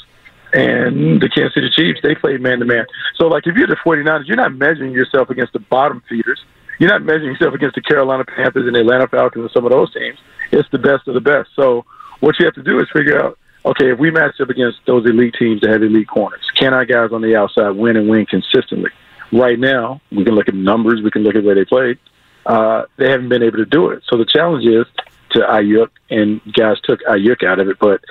and 0.53 1.19
the 1.19 1.27
Kansas 1.27 1.55
City 1.55 1.71
Chiefs, 1.75 2.01
they 2.03 2.13
play 2.13 2.37
man 2.37 2.59
to 2.59 2.65
man. 2.65 2.85
So, 3.15 3.27
like, 3.27 3.47
if 3.47 3.55
you're 3.55 3.65
the 3.65 3.77
49ers, 3.83 4.27
you're 4.27 4.37
not 4.37 4.53
measuring 4.53 4.91
yourself 4.91 5.31
against 5.31 5.53
the 5.53 5.59
bottom 5.59 6.03
feeders. 6.07 6.39
You're 6.77 6.91
not 6.91 7.01
measuring 7.01 7.31
yourself 7.31 7.55
against 7.55 7.73
the 7.73 7.81
Carolina 7.81 8.25
Panthers 8.25 8.67
and 8.67 8.75
the 8.75 8.81
Atlanta 8.81 9.07
Falcons 9.07 9.41
and 9.41 9.51
some 9.51 9.65
of 9.65 9.71
those 9.71 9.91
teams. 9.91 10.19
It's 10.51 10.69
the 10.69 10.77
best 10.77 11.07
of 11.07 11.15
the 11.15 11.19
best. 11.19 11.49
So, 11.55 11.83
what 12.19 12.37
you 12.37 12.45
have 12.45 12.53
to 12.55 12.63
do 12.63 12.79
is 12.79 12.87
figure 12.93 13.19
out, 13.19 13.39
okay, 13.65 13.91
if 13.91 13.97
we 13.97 14.11
match 14.11 14.39
up 14.39 14.51
against 14.51 14.85
those 14.85 15.07
elite 15.07 15.33
teams 15.39 15.61
that 15.61 15.71
have 15.71 15.81
elite 15.81 16.07
corners, 16.07 16.47
can 16.53 16.75
our 16.75 16.85
guys 16.85 17.11
on 17.11 17.23
the 17.23 17.35
outside 17.35 17.71
win 17.71 17.97
and 17.97 18.07
win 18.07 18.27
consistently? 18.27 18.91
Right 19.31 19.57
now, 19.57 19.99
we 20.11 20.23
can 20.25 20.35
look 20.35 20.47
at 20.47 20.53
numbers, 20.53 21.01
we 21.01 21.09
can 21.09 21.23
look 21.23 21.33
at 21.33 21.43
where 21.43 21.55
they 21.55 21.65
played. 21.65 21.97
Uh, 22.45 22.83
they 22.97 23.09
haven't 23.09 23.29
been 23.29 23.41
able 23.41 23.57
to 23.57 23.65
do 23.65 23.89
it. 23.89 24.03
So 24.07 24.17
the 24.17 24.25
challenge 24.25 24.65
is 24.65 24.85
to 25.33 25.39
Aiyuk, 25.39 25.89
and 26.09 26.41
guys 26.53 26.77
took 26.81 27.01
Aiyuk 27.01 27.43
out 27.43 27.59
of 27.59 27.67
it, 27.67 27.77
but 27.79 28.03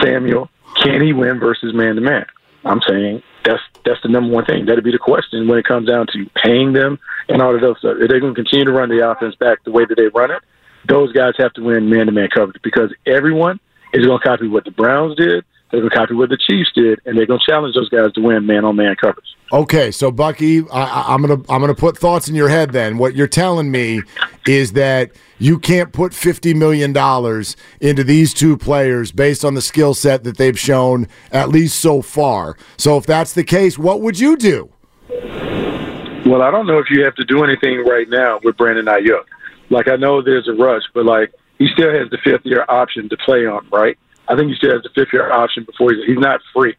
Samuel, 0.00 0.50
can 0.76 1.02
he 1.02 1.12
win 1.12 1.38
versus 1.38 1.74
man 1.74 1.96
to 1.96 2.00
man? 2.00 2.26
I'm 2.64 2.80
saying 2.86 3.22
that's 3.44 3.62
that's 3.84 4.02
the 4.02 4.08
number 4.08 4.32
one 4.32 4.44
thing. 4.44 4.66
That'd 4.66 4.84
be 4.84 4.92
the 4.92 4.98
question 4.98 5.48
when 5.48 5.58
it 5.58 5.64
comes 5.64 5.88
down 5.88 6.06
to 6.08 6.30
paying 6.34 6.72
them 6.72 6.98
and 7.28 7.40
all 7.40 7.54
of 7.54 7.60
those 7.60 7.78
stuff. 7.78 7.96
If 7.98 8.08
they're 8.08 8.20
going 8.20 8.34
to 8.34 8.42
continue 8.42 8.66
to 8.66 8.72
run 8.72 8.88
the 8.88 9.08
offense 9.08 9.34
back 9.36 9.64
the 9.64 9.70
way 9.70 9.84
that 9.86 9.94
they 9.96 10.08
run 10.08 10.30
it, 10.30 10.42
those 10.86 11.12
guys 11.12 11.34
have 11.38 11.52
to 11.54 11.62
win 11.62 11.88
man 11.88 12.06
to 12.06 12.12
man 12.12 12.28
coverage 12.32 12.60
because 12.62 12.92
everyone 13.06 13.60
is 13.92 14.04
going 14.06 14.20
to 14.20 14.26
copy 14.26 14.48
what 14.48 14.64
the 14.64 14.70
Browns 14.70 15.16
did. 15.16 15.44
They're 15.70 15.80
going 15.80 15.90
to 15.90 15.96
copy 15.96 16.14
what 16.14 16.30
the 16.30 16.36
Chiefs 16.36 16.70
did, 16.74 17.00
and 17.04 17.16
they're 17.16 17.26
going 17.26 17.40
to 17.40 17.50
challenge 17.50 17.74
those 17.74 17.88
guys 17.88 18.12
to 18.14 18.20
win 18.20 18.46
man 18.46 18.64
on 18.64 18.76
man 18.76 18.96
coverage. 19.00 19.26
Okay, 19.52 19.90
so 19.90 20.12
Bucky, 20.12 20.62
I, 20.70 21.12
I'm 21.12 21.22
gonna 21.22 21.42
I'm 21.48 21.60
gonna 21.60 21.74
put 21.74 21.98
thoughts 21.98 22.28
in 22.28 22.36
your 22.36 22.48
head. 22.48 22.70
Then 22.70 22.98
what 22.98 23.16
you're 23.16 23.26
telling 23.26 23.72
me 23.72 24.00
is 24.46 24.74
that 24.74 25.10
you 25.40 25.58
can't 25.58 25.92
put 25.92 26.14
fifty 26.14 26.54
million 26.54 26.92
dollars 26.92 27.56
into 27.80 28.04
these 28.04 28.32
two 28.32 28.56
players 28.56 29.10
based 29.10 29.44
on 29.44 29.54
the 29.54 29.60
skill 29.60 29.92
set 29.92 30.22
that 30.22 30.36
they've 30.36 30.58
shown 30.58 31.08
at 31.32 31.48
least 31.48 31.80
so 31.80 32.00
far. 32.00 32.56
So 32.76 32.96
if 32.96 33.06
that's 33.06 33.32
the 33.32 33.42
case, 33.42 33.76
what 33.76 34.00
would 34.02 34.20
you 34.20 34.36
do? 34.36 34.70
Well, 35.08 36.42
I 36.42 36.52
don't 36.52 36.68
know 36.68 36.78
if 36.78 36.86
you 36.88 37.02
have 37.04 37.16
to 37.16 37.24
do 37.24 37.42
anything 37.42 37.84
right 37.84 38.08
now 38.08 38.38
with 38.44 38.56
Brandon 38.56 38.86
Aiyuk. 38.86 39.24
Like 39.68 39.88
I 39.88 39.96
know 39.96 40.22
there's 40.22 40.46
a 40.46 40.52
rush, 40.52 40.82
but 40.94 41.04
like 41.04 41.32
he 41.58 41.66
still 41.72 41.92
has 41.92 42.08
the 42.10 42.18
fifth 42.22 42.42
year 42.44 42.64
option 42.68 43.08
to 43.08 43.16
play 43.16 43.46
on, 43.46 43.66
right? 43.72 43.98
I 44.30 44.36
think 44.36 44.50
he 44.50 44.54
still 44.56 44.72
has 44.72 44.82
the 44.82 44.90
fifth 44.94 45.12
year 45.12 45.30
option 45.30 45.64
before 45.64 45.92
he's, 45.92 46.04
he's 46.06 46.18
not 46.18 46.40
free. 46.54 46.76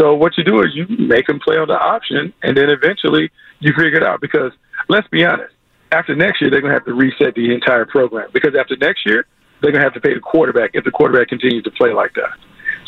So 0.00 0.14
what 0.14 0.32
you 0.38 0.44
do 0.44 0.62
is 0.62 0.68
you 0.74 0.86
make 0.88 1.28
him 1.28 1.38
play 1.38 1.56
on 1.56 1.68
the 1.68 1.78
option, 1.78 2.32
and 2.42 2.56
then 2.56 2.70
eventually 2.70 3.30
you 3.60 3.72
figure 3.72 3.96
it 3.96 4.02
out. 4.02 4.20
Because 4.20 4.52
let's 4.88 5.06
be 5.08 5.24
honest, 5.24 5.52
after 5.92 6.16
next 6.16 6.40
year 6.40 6.50
they're 6.50 6.62
going 6.62 6.72
to 6.72 6.78
have 6.78 6.86
to 6.86 6.94
reset 6.94 7.34
the 7.34 7.52
entire 7.52 7.84
program. 7.84 8.30
Because 8.32 8.54
after 8.58 8.76
next 8.76 9.04
year 9.04 9.26
they're 9.60 9.72
going 9.72 9.82
to 9.82 9.86
have 9.86 9.94
to 9.94 10.00
pay 10.00 10.14
the 10.14 10.20
quarterback 10.20 10.70
if 10.72 10.84
the 10.84 10.90
quarterback 10.90 11.28
continues 11.28 11.62
to 11.64 11.70
play 11.72 11.92
like 11.92 12.14
that. 12.14 12.32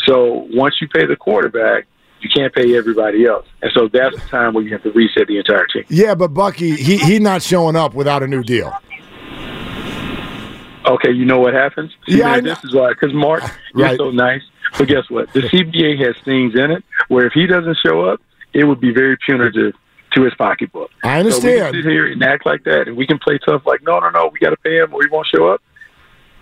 So 0.07 0.49
once 0.53 0.77
you 0.81 0.89
pay 0.89 1.05
the 1.07 1.17
quarterback, 1.17 1.87
you 2.21 2.31
can't 2.35 2.55
pay 2.55 2.77
everybody 2.77 3.27
else, 3.27 3.47
and 3.61 3.71
so 3.75 3.89
that's 3.93 4.15
the 4.15 4.29
time 4.29 4.55
where 4.55 4.65
you 4.65 4.73
have 4.73 4.83
to 4.85 4.91
reset 4.93 5.29
the 5.29 5.37
entire 5.37 5.67
team. 5.67 5.85
Yeah, 5.89 6.15
but 6.15 6.29
Bucky, 6.29 6.75
he 6.75 6.97
he 6.97 7.19
not 7.19 7.43
showing 7.43 7.77
up 7.77 7.93
without 7.93 8.23
a 8.23 8.27
new 8.27 8.43
deal. 8.43 8.73
Okay, 10.87 11.11
you 11.11 11.25
know 11.25 11.41
what 11.41 11.53
happens? 11.55 11.91
See, 12.09 12.19
Yeah, 12.19 12.29
I 12.29 12.35
man, 12.37 12.45
know. 12.45 12.55
this 12.55 12.65
is 12.65 12.75
why. 12.75 12.91
Because 12.91 13.13
Mark, 13.13 13.43
you're 13.75 13.97
so 13.97 14.11
nice. 14.11 14.43
But 14.79 14.89
guess 14.89 15.09
what? 15.11 15.33
The 15.33 15.41
CBA 15.43 16.05
has 16.07 16.17
things 16.25 16.55
in 16.55 16.71
it 16.71 16.85
where 17.09 17.27
if 17.27 17.33
he 17.33 17.47
doesn't 17.47 17.79
show 17.85 18.05
up, 18.05 18.21
it 18.53 18.65
would 18.65 18.81
be 18.81 18.93
very 18.93 19.17
punitive 19.25 19.75
to 20.15 20.23
his 20.23 20.35
pocketbook. 20.35 20.91
I 21.03 21.23
So 21.23 21.41
we 21.41 21.61
understand. 21.61 21.75
sit 21.77 21.85
here 21.85 22.07
and 22.07 22.23
act 22.23 22.47
like 22.47 22.65
that, 22.65 22.89
and 22.89 22.97
we 22.97 23.07
can 23.07 23.19
play 23.19 23.39
tough. 23.39 23.67
Like, 23.67 23.83
no, 23.83 23.99
no, 23.99 24.11
no, 24.11 24.31
we 24.33 24.39
got 24.39 24.51
to 24.51 24.57
pay 24.57 24.77
him, 24.79 24.93
or 24.95 25.03
he 25.03 25.09
won't 25.09 25.27
show 25.27 25.49
up. 25.49 25.61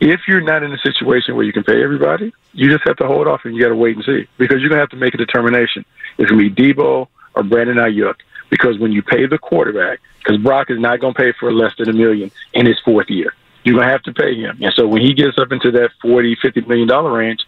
If 0.01 0.21
you're 0.29 0.41
not 0.41 0.63
in 0.63 0.73
a 0.73 0.79
situation 0.79 1.37
where 1.37 1.45
you 1.45 1.53
can 1.53 1.65
pay 1.65 1.83
everybody, 1.83 2.33
you 2.53 2.69
just 2.71 2.87
have 2.87 2.97
to 2.99 3.07
hold 3.07 3.27
off 3.27 3.45
and 3.45 3.55
you 3.55 3.63
got 3.63 3.69
to 3.71 3.75
wait 3.77 3.97
and 3.97 4.05
see 4.05 4.27
because 4.39 4.61
you're 4.61 4.69
gonna 4.69 4.81
have 4.81 4.91
to 4.91 4.97
make 4.97 5.15
a 5.15 5.17
determination. 5.17 5.85
It's 6.19 6.31
gonna 6.31 6.43
be 6.43 6.51
Deebo 6.51 7.09
or 7.35 7.43
Brandon 7.45 7.77
Aiyuk 7.77 8.17
because 8.51 8.77
when 8.79 8.93
you 8.93 9.03
pay 9.03 9.27
the 9.27 9.39
quarterback, 9.39 10.01
because 10.19 10.37
Brock 10.39 10.71
is 10.71 10.79
not 10.81 11.01
gonna 11.01 11.15
pay 11.15 11.33
for 11.39 11.53
less 11.53 11.73
than 11.79 11.89
a 11.89 11.93
million 11.93 12.31
in 12.53 12.67
his 12.67 12.79
fourth 12.85 13.09
year, 13.09 13.33
you're 13.65 13.79
gonna 13.79 13.91
have 13.91 14.03
to 14.05 14.13
pay 14.13 14.35
him. 14.37 14.59
And 14.63 14.73
so 14.77 14.87
when 14.87 15.03
he 15.03 15.15
gets 15.15 15.39
up 15.39 15.53
into 15.53 15.71
that 15.73 15.91
forty, 16.01 16.37
fifty 16.41 16.61
million 16.63 16.89
dollar 16.89 17.13
range, 17.13 17.41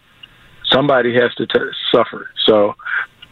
somebody 0.71 1.13
has 1.13 1.33
to 1.35 1.45
t- 1.47 1.59
suffer. 1.91 2.29
So 2.45 2.75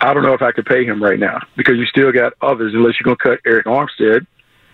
I 0.01 0.13
don't 0.13 0.23
know 0.23 0.33
if 0.33 0.41
I 0.41 0.51
could 0.51 0.65
pay 0.65 0.85
him 0.85 1.01
right 1.01 1.19
now 1.19 1.39
because 1.55 1.75
you 1.77 1.85
still 1.85 2.11
got 2.11 2.33
others 2.41 2.73
unless 2.73 2.95
you're 2.99 3.15
going 3.15 3.17
to 3.17 3.23
cut 3.23 3.43
Arik 3.43 3.63
Armstead, 3.63 4.27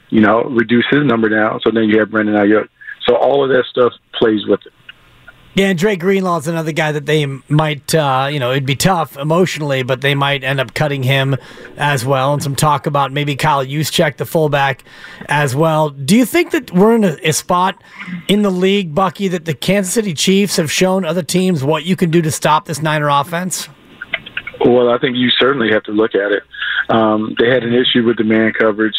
you 0.09 0.19
know, 0.19 0.43
reduce 0.43 0.85
his 0.89 1.05
number 1.05 1.29
down. 1.29 1.59
So 1.61 1.71
then 1.71 1.85
you 1.85 1.99
have 1.99 2.11
Brandon 2.11 2.35
Aiyuk. 2.35 2.67
So 3.05 3.15
all 3.15 3.43
of 3.43 3.49
that 3.49 3.65
stuff 3.69 3.93
plays 4.13 4.45
with 4.45 4.61
it. 4.65 4.73
Yeah, 5.53 5.67
and 5.67 5.77
Dre 5.77 5.97
Greenlaw's 5.97 6.47
another 6.47 6.71
guy 6.71 6.93
that 6.93 7.05
they 7.05 7.25
might, 7.25 7.93
uh, 7.93 8.29
you 8.31 8.39
know, 8.39 8.51
it'd 8.51 8.65
be 8.65 8.75
tough 8.75 9.17
emotionally, 9.17 9.83
but 9.83 9.99
they 9.99 10.15
might 10.15 10.45
end 10.45 10.61
up 10.61 10.73
cutting 10.73 11.03
him 11.03 11.35
as 11.75 12.05
well. 12.05 12.33
And 12.33 12.41
some 12.41 12.55
talk 12.55 12.85
about 12.85 13.11
maybe 13.11 13.35
Kyle 13.35 13.65
Juszczyk, 13.65 14.15
the 14.15 14.25
fullback, 14.25 14.85
as 15.25 15.53
well. 15.53 15.89
Do 15.89 16.15
you 16.15 16.25
think 16.25 16.51
that 16.51 16.71
we're 16.71 16.95
in 16.95 17.03
a, 17.03 17.17
a, 17.21 17.33
spot 17.33 17.83
in 18.29 18.43
the 18.43 18.49
league, 18.49 18.95
Bucky, 18.95 19.27
that 19.27 19.43
the 19.43 19.53
Kansas 19.53 19.93
City 19.93 20.13
Chiefs 20.13 20.55
have 20.55 20.71
shown 20.71 21.03
other 21.03 21.23
teams 21.23 21.65
what 21.65 21.83
you 21.83 21.97
can 21.97 22.11
do 22.11 22.21
to 22.21 22.31
stop 22.31 22.65
this 22.65 22.81
Niner 22.81 23.09
offense? 23.09 23.67
Well, 24.63 24.89
I 24.89 24.99
think 24.99 25.17
you 25.17 25.29
certainly 25.31 25.69
have 25.71 25.83
to 25.83 25.91
look 25.91 26.15
at 26.15 26.31
it. 26.31 26.43
Um, 26.89 27.35
they 27.39 27.49
had 27.49 27.63
an 27.63 27.73
issue 27.73 28.05
with 28.05 28.17
the 28.17 28.23
man 28.23 28.53
coverage. 28.57 28.95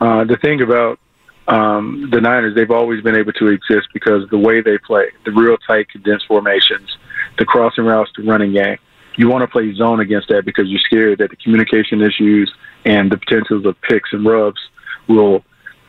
Uh, 0.00 0.24
the 0.24 0.36
thing 0.36 0.60
about 0.60 0.98
um, 1.46 2.08
the 2.10 2.20
Niners, 2.20 2.54
they've 2.54 2.70
always 2.70 3.02
been 3.02 3.16
able 3.16 3.32
to 3.34 3.48
exist 3.48 3.88
because 3.92 4.28
the 4.30 4.38
way 4.38 4.60
they 4.60 4.78
play, 4.78 5.06
the 5.24 5.32
real 5.32 5.56
tight, 5.58 5.88
condensed 5.90 6.26
formations, 6.26 6.96
the 7.38 7.44
crossing 7.44 7.84
routes, 7.84 8.10
the 8.16 8.22
running 8.22 8.54
game. 8.54 8.78
You 9.16 9.28
want 9.28 9.42
to 9.42 9.48
play 9.48 9.72
zone 9.74 10.00
against 10.00 10.28
that 10.28 10.44
because 10.44 10.68
you're 10.68 10.80
scared 10.80 11.18
that 11.18 11.30
the 11.30 11.36
communication 11.36 12.00
issues 12.00 12.52
and 12.84 13.12
the 13.12 13.18
potentials 13.18 13.64
of 13.64 13.80
picks 13.82 14.12
and 14.12 14.26
rubs 14.26 14.60
will 15.08 15.44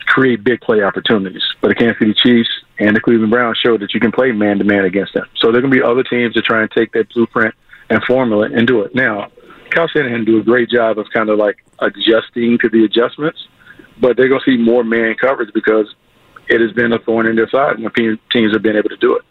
create 0.05 0.43
big 0.43 0.61
play 0.61 0.83
opportunities. 0.83 1.41
But 1.61 1.69
the 1.69 1.75
Kansas 1.75 1.97
City 1.99 2.13
Chiefs 2.13 2.49
and 2.77 2.95
the 2.95 2.99
Cleveland 2.99 3.31
Browns 3.31 3.57
showed 3.57 3.81
that 3.81 3.93
you 3.93 3.99
can 3.99 4.11
play 4.11 4.31
man 4.31 4.59
to 4.59 4.63
man 4.63 4.85
against 4.85 5.13
them. 5.13 5.25
So 5.37 5.51
there 5.51 5.59
are 5.59 5.61
going 5.61 5.73
to 5.73 5.79
be 5.79 5.83
other 5.83 6.03
teams 6.03 6.35
that 6.35 6.43
try 6.43 6.61
and 6.61 6.69
take 6.69 6.91
that 6.91 7.11
blueprint 7.13 7.55
and 7.89 8.03
formula 8.03 8.49
and 8.53 8.67
do 8.67 8.81
it. 8.81 8.93
Now, 8.93 9.31
Kyle 9.71 9.87
Shanahan 9.87 10.25
do 10.25 10.39
a 10.39 10.43
great 10.43 10.69
job 10.69 10.99
of 10.99 11.07
kind 11.11 11.29
of 11.29 11.39
like 11.39 11.57
adjusting 11.79 12.57
to 12.59 12.69
the 12.69 12.85
adjustments 12.85 13.47
but 13.99 14.17
they're 14.17 14.29
going 14.29 14.41
to 14.43 14.51
see 14.51 14.57
more 14.57 14.83
man 14.83 15.15
coverage 15.19 15.53
because 15.53 15.93
it 16.47 16.61
has 16.61 16.71
been 16.73 16.93
a 16.93 16.99
thorn 16.99 17.27
in 17.27 17.35
their 17.35 17.49
side 17.49 17.79
when 17.79 18.19
teams 18.31 18.53
have 18.53 18.61
been 18.61 18.75
able 18.75 18.89
to 18.89 18.97
do 18.97 19.15
it. 19.15 19.23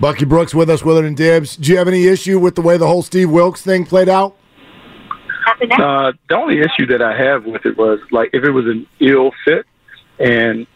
Bucky 0.00 0.24
Brooks 0.24 0.54
with 0.54 0.70
us, 0.70 0.84
Willard 0.84 1.04
and 1.04 1.16
Dibs. 1.16 1.56
Do 1.56 1.72
you 1.72 1.78
have 1.78 1.88
any 1.88 2.06
issue 2.06 2.38
with 2.38 2.54
the 2.54 2.62
way 2.62 2.76
the 2.76 2.86
whole 2.86 3.02
Steve 3.02 3.30
Wilks 3.30 3.62
thing 3.62 3.84
played 3.84 4.08
out? 4.08 4.36
Uh, 5.60 6.12
the 6.28 6.36
only 6.36 6.60
issue 6.60 6.86
that 6.86 7.02
I 7.02 7.16
have 7.16 7.44
with 7.44 7.66
it 7.66 7.76
was 7.76 7.98
like 8.12 8.30
if 8.32 8.44
it 8.44 8.50
was 8.50 8.66
an 8.66 8.86
ill 9.00 9.32
fit, 9.44 9.66
and 10.18 10.66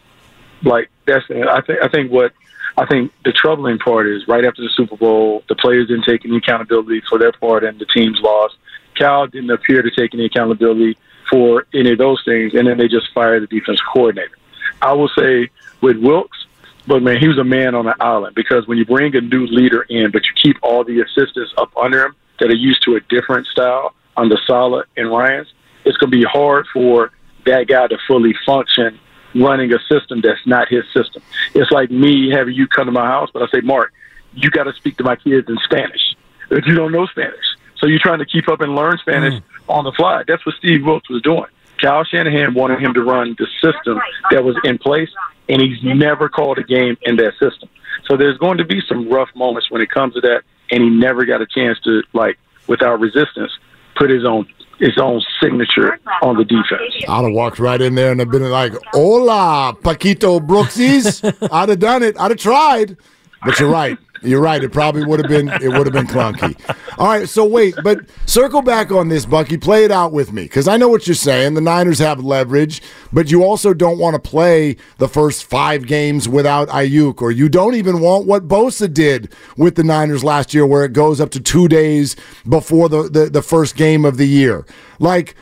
like 0.63 0.89
that's 1.05 1.23
I 1.29 1.61
think 1.61 1.79
I 1.81 1.87
think 1.87 2.11
what 2.11 2.33
I 2.77 2.85
think 2.85 3.13
the 3.23 3.31
troubling 3.31 3.77
part 3.77 4.07
is 4.07 4.27
right 4.27 4.43
after 4.43 4.61
the 4.61 4.69
Super 4.75 4.97
Bowl, 4.97 5.43
the 5.47 5.55
players 5.55 5.87
didn't 5.87 6.03
take 6.03 6.25
any 6.25 6.37
accountability 6.37 7.01
for 7.07 7.17
their 7.17 7.31
part 7.31 7.63
and 7.63 7.79
the 7.79 7.85
team's 7.85 8.19
loss. 8.19 8.51
Cal 8.97 9.27
didn't 9.27 9.51
appear 9.51 9.81
to 9.81 9.91
take 9.91 10.13
any 10.13 10.25
accountability 10.25 10.97
for 11.29 11.65
any 11.73 11.91
of 11.91 11.97
those 11.97 12.21
things, 12.25 12.53
and 12.53 12.67
then 12.67 12.77
they 12.77 12.87
just 12.87 13.11
fire 13.13 13.39
the 13.39 13.47
defense 13.47 13.79
coordinator. 13.93 14.37
I 14.81 14.93
will 14.93 15.09
say 15.09 15.49
with 15.81 15.97
Wilks, 15.97 16.45
but 16.87 17.01
man, 17.01 17.17
he 17.17 17.27
was 17.27 17.37
a 17.37 17.43
man 17.43 17.75
on 17.75 17.87
an 17.87 17.93
island 17.99 18.35
because 18.35 18.67
when 18.67 18.77
you 18.77 18.85
bring 18.85 19.15
a 19.15 19.21
new 19.21 19.47
leader 19.47 19.83
in, 19.83 20.11
but 20.11 20.25
you 20.25 20.33
keep 20.35 20.57
all 20.61 20.83
the 20.83 21.01
assistants 21.01 21.53
up 21.57 21.75
under 21.77 22.05
him 22.05 22.15
that 22.39 22.49
are 22.49 22.55
used 22.55 22.83
to 22.83 22.95
a 22.95 22.99
different 23.01 23.47
style 23.47 23.93
under 24.17 24.37
Saleh 24.45 24.85
and 24.97 25.09
Ryans, 25.09 25.47
it's 25.85 25.97
going 25.97 26.11
to 26.11 26.17
be 26.17 26.23
hard 26.23 26.67
for 26.73 27.11
that 27.45 27.67
guy 27.67 27.87
to 27.87 27.97
fully 28.07 28.33
function 28.45 28.99
running 29.35 29.73
a 29.73 29.79
system 29.89 30.21
that's 30.21 30.45
not 30.45 30.67
his 30.67 30.83
system. 30.93 31.21
It's 31.55 31.71
like 31.71 31.89
me 31.89 32.29
having 32.29 32.53
you 32.53 32.67
come 32.67 32.85
to 32.85 32.91
my 32.91 33.05
house, 33.05 33.29
but 33.33 33.41
I 33.41 33.47
say, 33.47 33.61
Mark, 33.61 33.91
you 34.33 34.49
got 34.49 34.63
to 34.63 34.73
speak 34.73 34.97
to 34.97 35.03
my 35.03 35.15
kids 35.15 35.49
in 35.49 35.57
Spanish 35.63 36.15
if 36.51 36.65
you 36.67 36.75
don't 36.75 36.91
know 36.91 37.05
Spanish. 37.07 37.45
So 37.77 37.87
you're 37.87 37.99
trying 37.99 38.19
to 38.19 38.25
keep 38.25 38.47
up 38.47 38.61
and 38.61 38.75
learn 38.75 38.97
Spanish 38.99 39.33
mm. 39.33 39.43
On 39.67 39.83
the 39.83 39.91
fly. 39.93 40.23
That's 40.27 40.45
what 40.45 40.55
Steve 40.55 40.85
Wilks 40.85 41.09
was 41.09 41.21
doing. 41.21 41.45
Kyle 41.81 42.03
Shanahan 42.03 42.53
wanted 42.53 42.79
him 42.79 42.93
to 42.93 43.01
run 43.03 43.35
the 43.37 43.47
system 43.61 43.99
that 44.31 44.43
was 44.43 44.55
in 44.63 44.77
place, 44.77 45.09
and 45.49 45.61
he's 45.61 45.83
never 45.83 46.29
called 46.29 46.57
a 46.57 46.63
game 46.63 46.97
in 47.01 47.17
that 47.17 47.33
system. 47.33 47.69
So 48.07 48.15
there's 48.17 48.37
going 48.37 48.57
to 48.57 48.65
be 48.65 48.81
some 48.87 49.09
rough 49.09 49.29
moments 49.35 49.69
when 49.69 49.81
it 49.81 49.89
comes 49.89 50.13
to 50.13 50.21
that, 50.21 50.43
and 50.71 50.83
he 50.83 50.89
never 50.89 51.25
got 51.25 51.41
a 51.41 51.45
chance 51.45 51.79
to, 51.81 52.01
like, 52.13 52.37
without 52.67 52.99
resistance, 52.99 53.51
put 53.95 54.09
his 54.09 54.25
own 54.25 54.47
his 54.79 54.97
own 54.97 55.21
signature 55.41 55.99
on 56.23 56.35
the 56.35 56.43
defense. 56.43 57.05
I'd 57.07 57.23
have 57.23 57.31
walked 57.31 57.59
right 57.59 57.79
in 57.79 57.93
there 57.95 58.11
and 58.11 58.19
have 58.19 58.31
been 58.31 58.49
like, 58.49 58.73
"Hola, 58.91 59.77
Paquito 59.81 60.45
Brooksies." 60.45 61.23
I'd 61.51 61.69
have 61.69 61.79
done 61.79 62.01
it. 62.03 62.19
I'd 62.19 62.31
have 62.31 62.39
tried. 62.39 62.97
But 63.45 63.59
you're 63.59 63.69
right. 63.69 63.97
You're 64.23 64.41
right. 64.41 64.63
It 64.63 64.71
probably 64.71 65.05
would 65.05 65.19
have 65.19 65.29
been 65.29 65.49
it 65.49 65.69
would 65.69 65.85
have 65.85 65.93
been 65.93 66.07
clunky. 66.07 66.57
All 66.97 67.07
right, 67.07 67.27
so 67.27 67.45
wait, 67.45 67.75
but 67.83 67.99
circle 68.25 68.61
back 68.61 68.91
on 68.91 69.09
this, 69.09 69.25
Bucky. 69.25 69.57
Play 69.57 69.83
it 69.83 69.91
out 69.91 70.11
with 70.11 70.31
me 70.31 70.43
because 70.43 70.67
I 70.67 70.77
know 70.77 70.87
what 70.87 71.07
you're 71.07 71.15
saying. 71.15 71.55
The 71.55 71.61
Niners 71.61 71.99
have 71.99 72.23
leverage, 72.23 72.81
but 73.11 73.31
you 73.31 73.43
also 73.43 73.73
don't 73.73 73.97
want 73.97 74.15
to 74.15 74.29
play 74.29 74.77
the 74.97 75.07
first 75.07 75.43
five 75.43 75.87
games 75.87 76.29
without 76.29 76.69
Aiyuk, 76.69 77.21
or 77.21 77.31
you 77.31 77.49
don't 77.49 77.75
even 77.75 77.99
want 77.99 78.25
what 78.25 78.47
Bosa 78.47 78.91
did 78.91 79.33
with 79.57 79.75
the 79.75 79.83
Niners 79.83 80.23
last 80.23 80.53
year, 80.53 80.65
where 80.65 80.85
it 80.85 80.93
goes 80.93 81.19
up 81.19 81.31
to 81.31 81.39
two 81.39 81.67
days 81.67 82.15
before 82.47 82.89
the 82.89 83.03
the, 83.03 83.29
the 83.29 83.41
first 83.41 83.75
game 83.75 84.05
of 84.05 84.17
the 84.17 84.27
year. 84.27 84.65
Like 84.99 85.35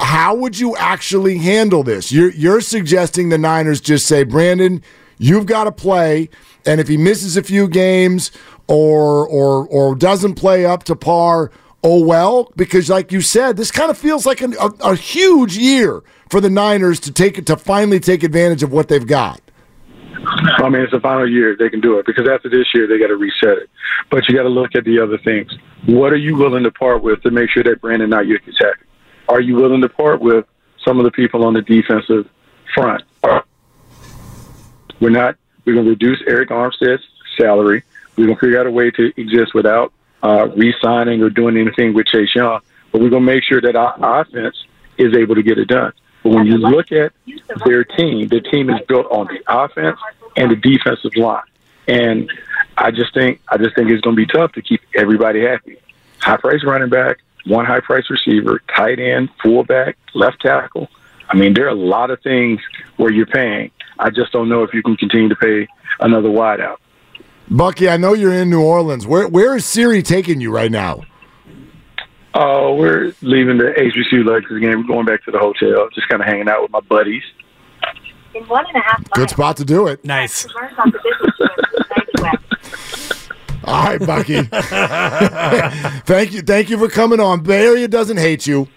how 0.00 0.34
would 0.34 0.58
you 0.58 0.76
actually 0.76 1.38
handle 1.38 1.82
this? 1.82 2.12
You're, 2.12 2.30
you're 2.30 2.60
suggesting 2.60 3.28
the 3.28 3.38
Niners 3.38 3.80
just 3.80 4.06
say, 4.06 4.22
Brandon, 4.22 4.82
you've 5.18 5.46
got 5.46 5.64
to 5.64 5.72
play. 5.72 6.28
And 6.68 6.80
if 6.80 6.86
he 6.86 6.98
misses 6.98 7.38
a 7.38 7.42
few 7.42 7.66
games 7.66 8.30
or 8.66 9.26
or 9.26 9.66
or 9.68 9.94
doesn't 9.94 10.34
play 10.34 10.66
up 10.66 10.84
to 10.84 10.94
par, 10.94 11.50
oh 11.82 12.04
well, 12.04 12.52
because 12.56 12.90
like 12.90 13.10
you 13.10 13.22
said, 13.22 13.56
this 13.56 13.70
kind 13.70 13.90
of 13.90 13.96
feels 13.96 14.26
like 14.26 14.42
an, 14.42 14.54
a, 14.60 14.66
a 14.90 14.94
huge 14.94 15.56
year 15.56 16.02
for 16.28 16.42
the 16.42 16.50
Niners 16.50 17.00
to 17.00 17.10
take 17.10 17.42
to 17.46 17.56
finally 17.56 17.98
take 17.98 18.22
advantage 18.22 18.62
of 18.62 18.70
what 18.70 18.88
they've 18.88 19.06
got. 19.06 19.40
I 20.58 20.68
mean, 20.68 20.82
it's 20.82 20.92
the 20.92 21.00
final 21.00 21.26
year 21.26 21.56
they 21.58 21.70
can 21.70 21.80
do 21.80 21.98
it 21.98 22.04
because 22.04 22.28
after 22.28 22.50
this 22.50 22.66
year 22.74 22.86
they 22.86 22.98
got 22.98 23.06
to 23.06 23.16
reset 23.16 23.56
it. 23.56 23.70
But 24.10 24.28
you 24.28 24.36
got 24.36 24.42
to 24.42 24.50
look 24.50 24.74
at 24.74 24.84
the 24.84 25.00
other 25.00 25.16
things. 25.16 25.50
What 25.86 26.12
are 26.12 26.16
you 26.16 26.36
willing 26.36 26.64
to 26.64 26.70
part 26.70 27.02
with 27.02 27.22
to 27.22 27.30
make 27.30 27.48
sure 27.48 27.62
that 27.62 27.80
Brandon 27.80 28.10
Aiyuk 28.10 28.46
is 28.46 28.58
happy? 28.58 28.84
Are 29.30 29.40
you 29.40 29.54
willing 29.54 29.80
to 29.80 29.88
part 29.88 30.20
with 30.20 30.44
some 30.84 30.98
of 30.98 31.04
the 31.04 31.12
people 31.12 31.46
on 31.46 31.54
the 31.54 31.62
defensive 31.62 32.28
front? 32.74 33.04
We're 35.00 35.10
not 35.10 35.36
we're 35.68 35.74
going 35.74 35.84
to 35.84 35.90
reduce 35.90 36.22
Arik 36.22 36.48
Armstead's 36.48 37.04
salary. 37.36 37.82
We're 38.16 38.24
going 38.24 38.36
to 38.36 38.40
figure 38.40 38.58
out 38.58 38.66
a 38.66 38.70
way 38.70 38.90
to 38.92 39.12
exist 39.20 39.52
without 39.52 39.92
uh, 40.22 40.48
re-signing 40.56 41.22
or 41.22 41.28
doing 41.28 41.58
anything 41.58 41.92
with 41.92 42.06
Chase 42.06 42.34
Young. 42.34 42.60
But 42.90 43.02
we're 43.02 43.10
going 43.10 43.26
to 43.26 43.32
make 43.32 43.44
sure 43.44 43.60
that 43.60 43.76
our 43.76 44.22
offense 44.22 44.56
is 44.96 45.14
able 45.14 45.34
to 45.34 45.42
get 45.42 45.58
it 45.58 45.68
done. 45.68 45.92
But 46.22 46.30
when 46.30 46.46
you 46.46 46.56
look 46.56 46.90
at 46.90 47.12
their 47.66 47.84
team, 47.84 48.28
their 48.28 48.40
team 48.40 48.70
is 48.70 48.80
built 48.88 49.08
on 49.10 49.26
the 49.26 49.42
offense 49.46 50.00
and 50.36 50.50
the 50.50 50.56
defensive 50.56 51.14
line. 51.16 51.42
And 51.86 52.32
I 52.78 52.90
just 52.90 53.12
think 53.12 53.40
I 53.48 53.58
just 53.58 53.76
think 53.76 53.90
it's 53.90 54.00
going 54.00 54.16
to 54.16 54.26
be 54.26 54.26
tough 54.26 54.52
to 54.52 54.62
keep 54.62 54.80
everybody 54.94 55.42
happy. 55.42 55.76
High 56.20 56.38
price 56.38 56.64
running 56.64 56.88
back, 56.88 57.18
one 57.44 57.66
high 57.66 57.80
price 57.80 58.08
receiver, 58.08 58.62
tight 58.74 58.98
end, 58.98 59.28
fullback, 59.42 59.98
left 60.14 60.40
tackle. 60.40 60.88
I 61.28 61.36
mean, 61.36 61.52
there 61.52 61.66
are 61.66 61.68
a 61.68 61.74
lot 61.74 62.10
of 62.10 62.22
things 62.22 62.60
where 62.96 63.12
you're 63.12 63.26
paying. 63.26 63.70
I 63.98 64.10
just 64.10 64.32
don't 64.32 64.48
know 64.48 64.62
if 64.62 64.72
you 64.72 64.82
can 64.82 64.96
continue 64.96 65.28
to 65.28 65.36
pay 65.36 65.66
another 66.00 66.28
wideout. 66.28 66.76
Bucky, 67.50 67.88
I 67.88 67.96
know 67.96 68.12
you're 68.12 68.32
in 68.32 68.50
New 68.50 68.62
Orleans. 68.62 69.06
Where 69.06 69.26
where 69.26 69.56
is 69.56 69.64
Siri 69.64 70.02
taking 70.02 70.40
you 70.40 70.50
right 70.52 70.70
now? 70.70 71.02
Oh, 72.34 72.72
uh, 72.72 72.76
we're 72.76 73.14
leaving 73.22 73.56
the 73.58 73.72
HBCU 73.76 74.24
Lakers 74.24 74.60
game, 74.60 74.82
We're 74.82 74.94
going 74.94 75.06
back 75.06 75.24
to 75.24 75.30
the 75.30 75.38
hotel, 75.38 75.88
just 75.94 76.08
kind 76.08 76.20
of 76.20 76.28
hanging 76.28 76.48
out 76.48 76.62
with 76.62 76.70
my 76.70 76.80
buddies. 76.80 77.22
In 78.34 78.44
one 78.44 78.64
and 78.66 78.76
a 78.76 78.80
half 78.80 78.98
miles, 78.98 79.08
Good 79.14 79.30
spot 79.30 79.56
to 79.56 79.64
do 79.64 79.86
it. 79.86 80.04
Nice. 80.04 80.46
All 83.64 83.84
right, 83.84 83.98
Bucky. 83.98 84.42
thank 86.04 86.32
you, 86.32 86.42
thank 86.42 86.70
you 86.70 86.78
for 86.78 86.88
coming 86.88 87.18
on. 87.18 87.42
Bay 87.42 87.66
Area 87.66 87.88
doesn't 87.88 88.18
hate 88.18 88.46
you. 88.46 88.68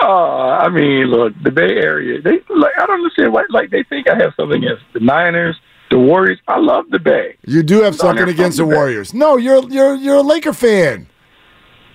Oh, 0.00 0.58
I 0.60 0.68
mean, 0.68 1.06
look, 1.06 1.34
the 1.42 1.50
Bay 1.50 1.76
Area. 1.76 2.20
They 2.20 2.40
like 2.48 2.72
I 2.78 2.86
don't 2.86 2.96
understand 2.96 3.32
why. 3.32 3.44
Like 3.50 3.70
they 3.70 3.82
think 3.84 4.08
I 4.08 4.16
have 4.16 4.32
something 4.36 4.62
against 4.62 4.84
the 4.92 5.00
Niners, 5.00 5.56
the 5.90 5.98
Warriors. 5.98 6.38
I 6.46 6.58
love 6.58 6.86
the 6.90 6.98
Bay. 6.98 7.36
You 7.46 7.62
do 7.62 7.82
have 7.82 7.96
something 7.96 8.28
against 8.28 8.58
the, 8.58 8.64
the 8.64 8.74
Warriors. 8.74 9.12
No, 9.12 9.36
you're 9.36 9.68
you're 9.68 9.94
you're 9.94 10.16
a 10.16 10.22
Laker 10.22 10.52
fan. 10.52 11.08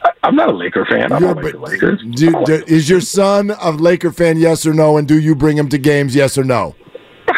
I, 0.03 0.27
am 0.27 0.35
not 0.35 0.49
a 0.49 0.53
Laker 0.53 0.85
fan. 0.85 1.11
I 1.11 1.19
don't 1.19 1.41
like 1.41 1.53
the 1.53 1.59
Lakers. 1.59 2.01
Do, 2.11 2.43
do, 2.45 2.63
is 2.67 2.89
your 2.89 2.99
son 2.99 3.51
a 3.51 3.71
Laker 3.71 4.11
fan? 4.11 4.37
Yes 4.37 4.65
or 4.65 4.73
no? 4.73 4.97
And 4.97 5.07
do 5.07 5.17
you 5.17 5.33
bring 5.33 5.57
him 5.57 5.69
to 5.69 5.77
games? 5.77 6.13
Yes 6.13 6.37
or 6.37 6.43
no? 6.43 6.75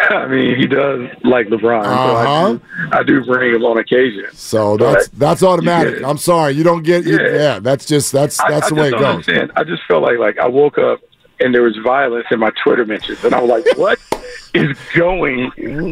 I 0.09 0.27
mean, 0.27 0.55
he 0.57 0.67
does 0.67 1.09
like 1.23 1.47
LeBron, 1.47 1.83
uh-huh. 1.83 2.07
so 2.07 2.15
I 2.15 2.25
uh-huh. 2.25 2.53
do, 2.53 2.61
I 2.91 3.03
do 3.03 3.25
bring 3.25 3.55
him 3.55 3.63
on 3.63 3.77
occasion. 3.77 4.25
So 4.33 4.77
that's 4.77 5.07
but 5.07 5.19
that's 5.19 5.43
automatic. 5.43 6.03
I'm 6.03 6.17
sorry, 6.17 6.53
you 6.53 6.63
don't 6.63 6.83
get. 6.83 7.05
You, 7.05 7.17
yeah. 7.19 7.33
yeah, 7.33 7.59
that's 7.59 7.85
just 7.85 8.11
that's 8.11 8.37
that's 8.37 8.67
I, 8.67 8.69
the 8.69 8.75
I 8.75 8.81
way 8.81 8.87
it 8.89 8.91
goes. 8.91 9.03
Understand. 9.03 9.51
I 9.55 9.63
just 9.63 9.83
felt 9.87 10.03
like 10.03 10.17
like 10.17 10.37
I 10.37 10.47
woke 10.47 10.77
up 10.77 11.01
and 11.39 11.53
there 11.53 11.63
was 11.63 11.77
violence 11.83 12.25
in 12.31 12.39
my 12.39 12.51
Twitter 12.63 12.85
mentions, 12.85 13.23
and 13.23 13.33
I 13.33 13.41
was 13.41 13.49
like, 13.49 13.77
"What 13.77 13.99
is 14.53 14.77
going 14.95 15.51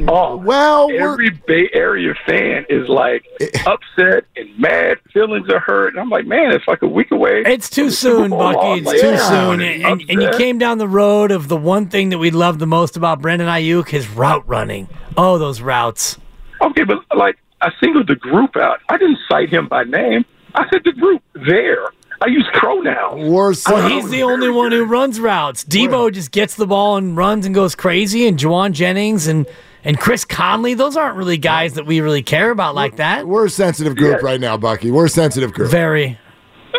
on?" 0.10 0.44
Well, 0.44 0.90
every 0.92 1.30
Bay 1.32 1.70
Area 1.74 2.14
fan 2.26 2.66
is 2.70 2.88
like 2.88 3.26
upset 3.66 4.26
and 4.36 4.58
mad. 4.60 5.00
Feelings 5.14 5.50
are 5.50 5.60
hurt. 5.60 5.90
And 5.94 6.00
I'm 6.00 6.10
like, 6.10 6.26
man, 6.26 6.52
it's 6.52 6.68
like 6.68 6.82
a 6.82 6.88
week 6.88 7.12
away. 7.12 7.44
It's 7.46 7.70
too 7.70 7.90
soon, 7.90 8.32
Bucky. 8.32 8.80
It's 8.80 8.88
Like, 8.88 9.00
too 9.02 9.08
yeah, 9.12 9.30
soon. 9.30 9.62
And, 9.62 9.84
and, 9.84 10.02
and 10.10 10.22
you 10.22 10.32
came 10.38 10.58
down 10.58 10.78
the 10.78 10.88
road 10.88 11.32
of 11.32 11.48
the 11.48 11.58
one 11.58 11.88
thing 11.90 12.10
that 12.10 12.18
we 12.18 12.32
love 12.32 12.60
the 12.60 12.68
most 12.68 12.98
about 12.98 13.22
Brandon 13.22 13.48
Aiyuk, 13.48 13.90
his 13.90 14.08
route 14.10 14.48
running. 14.48 14.88
Oh, 15.18 15.38
those 15.38 15.62
routes. 15.62 16.18
Okay, 16.62 16.84
but 16.84 16.98
like 17.16 17.38
I 17.62 17.72
singled 17.82 18.08
the 18.08 18.16
group 18.16 18.56
out. 18.56 18.80
I 18.90 18.98
didn't 18.98 19.20
cite 19.30 19.50
him 19.50 19.68
by 19.68 19.84
name. 19.84 20.26
I 20.56 20.70
said 20.70 20.82
the 20.84 20.92
group 20.94 21.22
there. 21.34 21.88
I 22.24 22.28
use 22.28 22.48
pronouns. 22.54 23.30
Worse. 23.30 23.68
Well, 23.68 23.88
he's 23.90 24.10
the 24.10 24.24
only 24.24 24.50
one 24.50 24.72
who 24.72 24.86
runs 24.86 25.20
routes. 25.20 25.64
Deebo 25.66 26.12
just 26.14 26.32
gets 26.32 26.56
the 26.56 26.66
ball 26.68 26.96
and 26.98 27.18
runs 27.18 27.46
and 27.46 27.54
goes 27.54 27.76
crazy, 27.76 28.28
and 28.28 28.38
Jauan 28.40 28.72
Jennings 28.72 29.28
and 29.28 29.46
and 29.84 30.00
Chris 30.00 30.24
Conley. 30.24 30.74
Those 30.74 30.96
aren't 30.96 31.18
really 31.18 31.38
guys 31.38 31.74
that 31.74 31.86
we 31.86 32.00
really 32.00 32.24
care 32.24 32.50
about 32.52 32.76
like 32.76 32.96
that. 32.96 33.28
We're 33.28 33.46
a 33.48 33.50
sensitive 33.50 33.96
group 33.98 34.22
right 34.24 34.40
now, 34.40 34.56
Bucky. 34.58 34.90
We're 34.92 35.06
a 35.06 35.10
sensitive 35.10 35.54
group. 35.54 35.70
Very. 35.70 36.18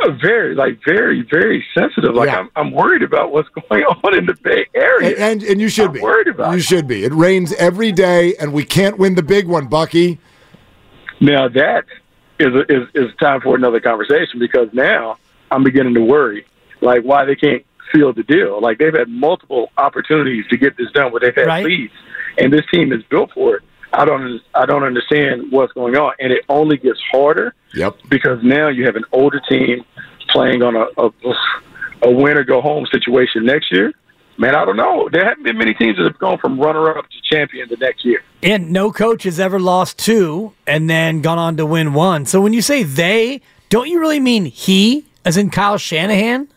Uh, 0.03 0.11
Very, 0.21 0.57
like, 0.57 0.81
very, 0.85 1.23
very 1.31 1.65
sensitive. 1.73 2.15
Like, 2.17 2.27
Yeah. 2.29 2.41
I'm, 2.41 2.51
I'm 2.57 2.73
worried 2.73 3.03
about 3.05 3.31
what's 3.31 3.49
going 3.71 3.85
on 3.85 4.19
in 4.19 4.27
the 4.27 4.35
Bay 4.43 4.67
Area. 4.75 5.11
And, 5.11 5.19
and 5.43 5.43
and 5.45 5.61
you 5.61 5.69
should 5.69 5.87
I'm 5.87 5.93
be 5.93 6.01
worried 6.01 6.27
about 6.27 6.51
You 6.51 6.59
it. 6.59 6.63
should 6.63 6.89
be. 6.89 7.05
It 7.05 7.15
rains 7.15 7.53
every 7.55 7.93
day, 7.93 8.35
and 8.41 8.53
we 8.53 8.65
can't 8.65 8.99
win 8.99 9.15
the 9.15 9.23
big 9.23 9.47
one, 9.47 9.67
Bucky. 9.69 10.19
Now 11.21 11.49
that 11.49 11.85
is 12.41 12.53
is 12.69 12.89
is 12.95 13.15
time 13.21 13.41
for 13.41 13.55
another 13.55 13.79
conversation 13.81 14.41
because 14.41 14.69
now 14.73 15.17
I'm 15.51 15.63
beginning 15.65 15.95
to 15.95 16.01
worry, 16.05 16.47
like 16.81 17.03
why 17.03 17.25
they 17.25 17.37
can't 17.37 17.65
seal 17.93 18.13
the 18.13 18.23
deal. 18.23 18.61
Like 18.61 18.79
they've 18.79 18.95
had 18.95 19.09
multiple 19.09 19.71
opportunities 19.79 20.47
to 20.51 20.57
get 20.57 20.77
this 20.77 20.91
done, 20.93 21.13
where 21.13 21.21
they've 21.21 21.35
had 21.35 21.47
Right. 21.47 21.65
leads, 21.65 21.93
and 22.39 22.53
this 22.53 22.65
team 22.73 22.93
is 22.93 23.03
built 23.05 23.31
for 23.33 23.57
it. 23.57 23.63
I 23.93 24.05
don't 24.05 24.41
I 24.55 24.67
don't 24.67 24.83
understand 24.83 25.53
what's 25.53 25.73
going 25.73 25.97
on, 25.97 26.13
and 26.19 26.33
it 26.33 26.45
only 26.49 26.77
gets 26.77 27.01
harder 27.13 27.55
Yep. 27.75 27.97
because 28.09 28.43
now 28.43 28.69
you 28.69 28.85
have 28.87 28.97
an 28.97 29.05
older 29.13 29.41
team 29.49 29.85
playing 30.29 30.63
on 30.63 30.75
a 30.77 30.87
a, 31.01 31.11
a 32.03 32.11
win 32.11 32.37
or 32.37 32.45
go 32.45 32.61
home 32.61 32.87
situation 32.91 33.45
next 33.45 33.71
year. 33.71 33.93
Man, 34.37 34.57
I 34.57 34.65
don't 34.65 34.77
know. 34.77 35.09
There 35.13 35.25
haven't 35.25 35.45
been 35.45 35.57
many 35.57 35.75
teams 35.75 35.97
that 35.97 36.03
have 36.07 36.19
gone 36.19 36.39
from 36.39 36.59
runner 36.59 36.99
up 36.99 37.05
to 37.09 37.17
champion 37.23 37.69
the 37.71 37.77
next 37.77 38.05
year. 38.05 38.21
And 38.43 38.73
no 38.73 38.91
coach 38.91 39.23
has 39.23 39.39
ever 39.39 39.61
lost 39.61 39.97
two 39.97 40.55
and 40.67 40.91
then 40.91 41.21
gone 41.21 41.39
on 41.39 41.57
to 41.59 41.65
win 41.65 41.95
one. 41.95 42.27
So 42.27 42.41
when 42.41 42.53
you 42.53 42.61
say 42.61 42.83
they, 42.83 43.43
don't 43.69 43.89
you 43.89 44.01
really 44.01 44.19
mean 44.19 44.47
he, 44.47 45.05
as 45.25 45.37
in 45.37 45.51
Kyle 45.51 45.79
Shanahan? 45.79 46.49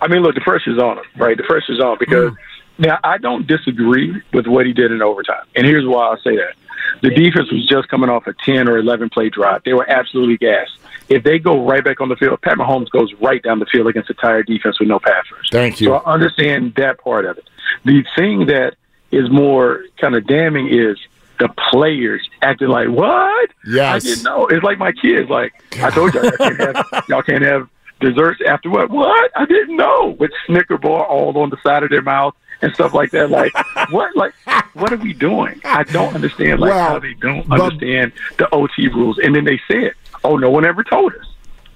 I 0.00 0.08
mean, 0.08 0.22
look, 0.22 0.34
the 0.34 0.40
pressure's 0.40 0.78
on 0.78 0.98
him, 0.98 1.04
right? 1.16 1.36
The 1.36 1.42
pressure's 1.42 1.80
on 1.80 1.96
because 1.98 2.32
mm. 2.32 2.36
now 2.78 2.98
I 3.02 3.18
don't 3.18 3.46
disagree 3.46 4.20
with 4.32 4.46
what 4.46 4.66
he 4.66 4.72
did 4.72 4.92
in 4.92 5.02
overtime, 5.02 5.44
and 5.56 5.66
here's 5.66 5.86
why 5.86 6.08
I 6.08 6.16
say 6.22 6.36
that: 6.36 6.54
the 7.02 7.10
defense 7.10 7.50
was 7.50 7.66
just 7.66 7.88
coming 7.88 8.08
off 8.08 8.26
a 8.26 8.34
ten 8.44 8.68
or 8.68 8.78
eleven 8.78 9.08
play 9.10 9.28
drive; 9.28 9.62
they 9.64 9.74
were 9.74 9.88
absolutely 9.90 10.36
gassed. 10.36 10.78
If 11.08 11.24
they 11.24 11.38
go 11.38 11.66
right 11.66 11.82
back 11.82 12.00
on 12.00 12.08
the 12.10 12.16
field, 12.16 12.40
Pat 12.42 12.58
Mahomes 12.58 12.90
goes 12.90 13.12
right 13.14 13.42
down 13.42 13.58
the 13.58 13.66
field 13.66 13.86
against 13.86 14.10
a 14.10 14.14
tired 14.14 14.46
defense 14.46 14.78
with 14.78 14.88
no 14.88 14.98
pass 14.98 15.24
rush. 15.32 15.48
Thank 15.50 15.80
you. 15.80 15.88
So 15.88 15.94
I 15.94 16.12
understand 16.12 16.74
that 16.74 16.98
part 16.98 17.24
of 17.24 17.38
it. 17.38 17.48
The 17.84 18.04
thing 18.14 18.46
that 18.46 18.76
is 19.10 19.30
more 19.30 19.84
kind 19.96 20.14
of 20.14 20.26
damning 20.26 20.68
is 20.68 20.98
the 21.38 21.48
players 21.70 22.28
acting 22.42 22.68
like, 22.68 22.88
"What? 22.88 23.50
Yes. 23.66 23.94
I 24.04 24.08
didn't 24.08 24.24
know." 24.24 24.46
It's 24.46 24.62
like 24.64 24.78
my 24.78 24.92
kids. 24.92 25.28
Like 25.30 25.52
I 25.80 25.90
told 25.90 26.14
y'all, 26.14 26.24
y'all 26.24 26.32
can't 26.38 26.60
have, 26.60 27.04
y'all 27.08 27.22
can't 27.22 27.42
have 27.44 27.68
desserts 28.00 28.40
after 28.46 28.70
what? 28.70 28.90
What? 28.90 29.30
I 29.36 29.44
didn't 29.46 29.76
know. 29.76 30.16
With 30.18 30.30
Snicker 30.46 30.78
bar 30.78 31.04
all 31.06 31.36
on 31.38 31.50
the 31.50 31.56
side 31.62 31.82
of 31.82 31.90
their 31.90 32.02
mouth 32.02 32.34
and 32.62 32.72
stuff 32.74 32.94
like 32.94 33.10
that. 33.12 33.30
Like 33.30 33.52
what? 33.90 34.14
Like 34.16 34.34
what 34.74 34.92
are 34.92 34.96
we 34.96 35.12
doing? 35.12 35.60
I 35.64 35.82
don't 35.84 36.14
understand. 36.14 36.60
Like 36.60 36.70
Well, 36.70 36.88
how 36.90 36.98
they 36.98 37.14
don't 37.14 37.48
but- 37.48 37.60
understand 37.60 38.12
the 38.38 38.52
OT 38.54 38.88
rules. 38.88 39.18
And 39.18 39.34
then 39.34 39.44
they 39.44 39.60
said, 39.70 39.94
"Oh, 40.24 40.36
no 40.36 40.50
one 40.50 40.64
ever 40.64 40.82
told 40.84 41.12
us." 41.14 41.26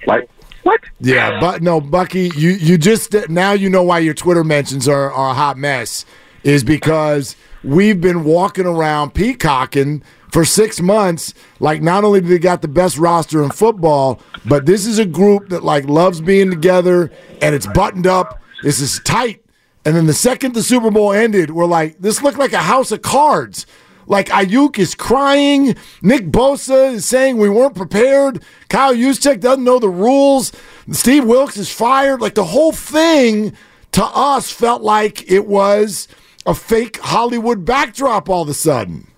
Like 0.06 0.28
what? 0.64 0.80
Yeah, 1.00 1.40
but 1.40 1.62
no, 1.62 1.80
Bucky, 1.80 2.30
you 2.36 2.50
you 2.50 2.78
just 2.78 3.28
now 3.28 3.52
you 3.52 3.68
know 3.68 3.82
why 3.82 3.98
your 3.98 4.14
Twitter 4.14 4.44
mentions 4.44 4.86
are, 4.88 5.10
are 5.12 5.30
a 5.30 5.34
hot 5.34 5.56
mess 5.58 6.04
is 6.44 6.62
because 6.64 7.36
we've 7.64 8.00
been 8.00 8.24
walking 8.24 8.66
around 8.66 9.14
peacocking 9.14 10.02
for 10.30 10.44
six 10.44 10.80
months. 10.80 11.34
Like, 11.60 11.82
not 11.82 12.04
only 12.04 12.20
do 12.20 12.28
they 12.28 12.38
got 12.38 12.62
the 12.62 12.68
best 12.68 12.98
roster 12.98 13.42
in 13.42 13.50
football, 13.50 14.20
but 14.44 14.66
this 14.66 14.86
is 14.86 14.98
a 14.98 15.06
group 15.06 15.50
that 15.50 15.62
like 15.62 15.84
loves 15.84 16.20
being 16.20 16.50
together 16.50 17.10
and 17.40 17.54
it's 17.54 17.66
buttoned 17.66 18.06
up. 18.06 18.42
This 18.62 18.80
is 18.80 19.00
tight. 19.00 19.44
And 19.84 19.96
then 19.96 20.06
the 20.06 20.14
second 20.14 20.54
the 20.54 20.62
Super 20.62 20.90
Bowl 20.90 21.12
ended, 21.12 21.50
we're 21.50 21.66
like, 21.66 21.98
this 21.98 22.22
looked 22.22 22.38
like 22.38 22.52
a 22.52 22.58
house 22.58 22.92
of 22.92 23.02
cards. 23.02 23.66
Like 24.06 24.28
Aiyuk 24.28 24.78
is 24.78 24.94
crying. 24.94 25.76
Nick 26.02 26.26
Bosa 26.30 26.94
is 26.94 27.06
saying 27.06 27.38
we 27.38 27.48
weren't 27.48 27.74
prepared. 27.74 28.42
Kyle 28.68 28.94
Juszczyk 28.94 29.40
doesn't 29.40 29.64
know 29.64 29.78
the 29.78 29.88
rules. 29.88 30.52
Steve 30.90 31.24
Wilks 31.24 31.56
is 31.56 31.70
fired. 31.70 32.20
Like 32.20 32.34
the 32.34 32.44
whole 32.44 32.72
thing 32.72 33.56
to 33.92 34.04
us 34.04 34.50
felt 34.50 34.82
like 34.82 35.30
it 35.30 35.46
was 35.46 36.08
a 36.46 36.54
fake 36.54 36.98
Hollywood 36.98 37.64
backdrop 37.64 38.28
all 38.28 38.42
of 38.42 38.48
a 38.48 38.54
sudden. 38.54 39.08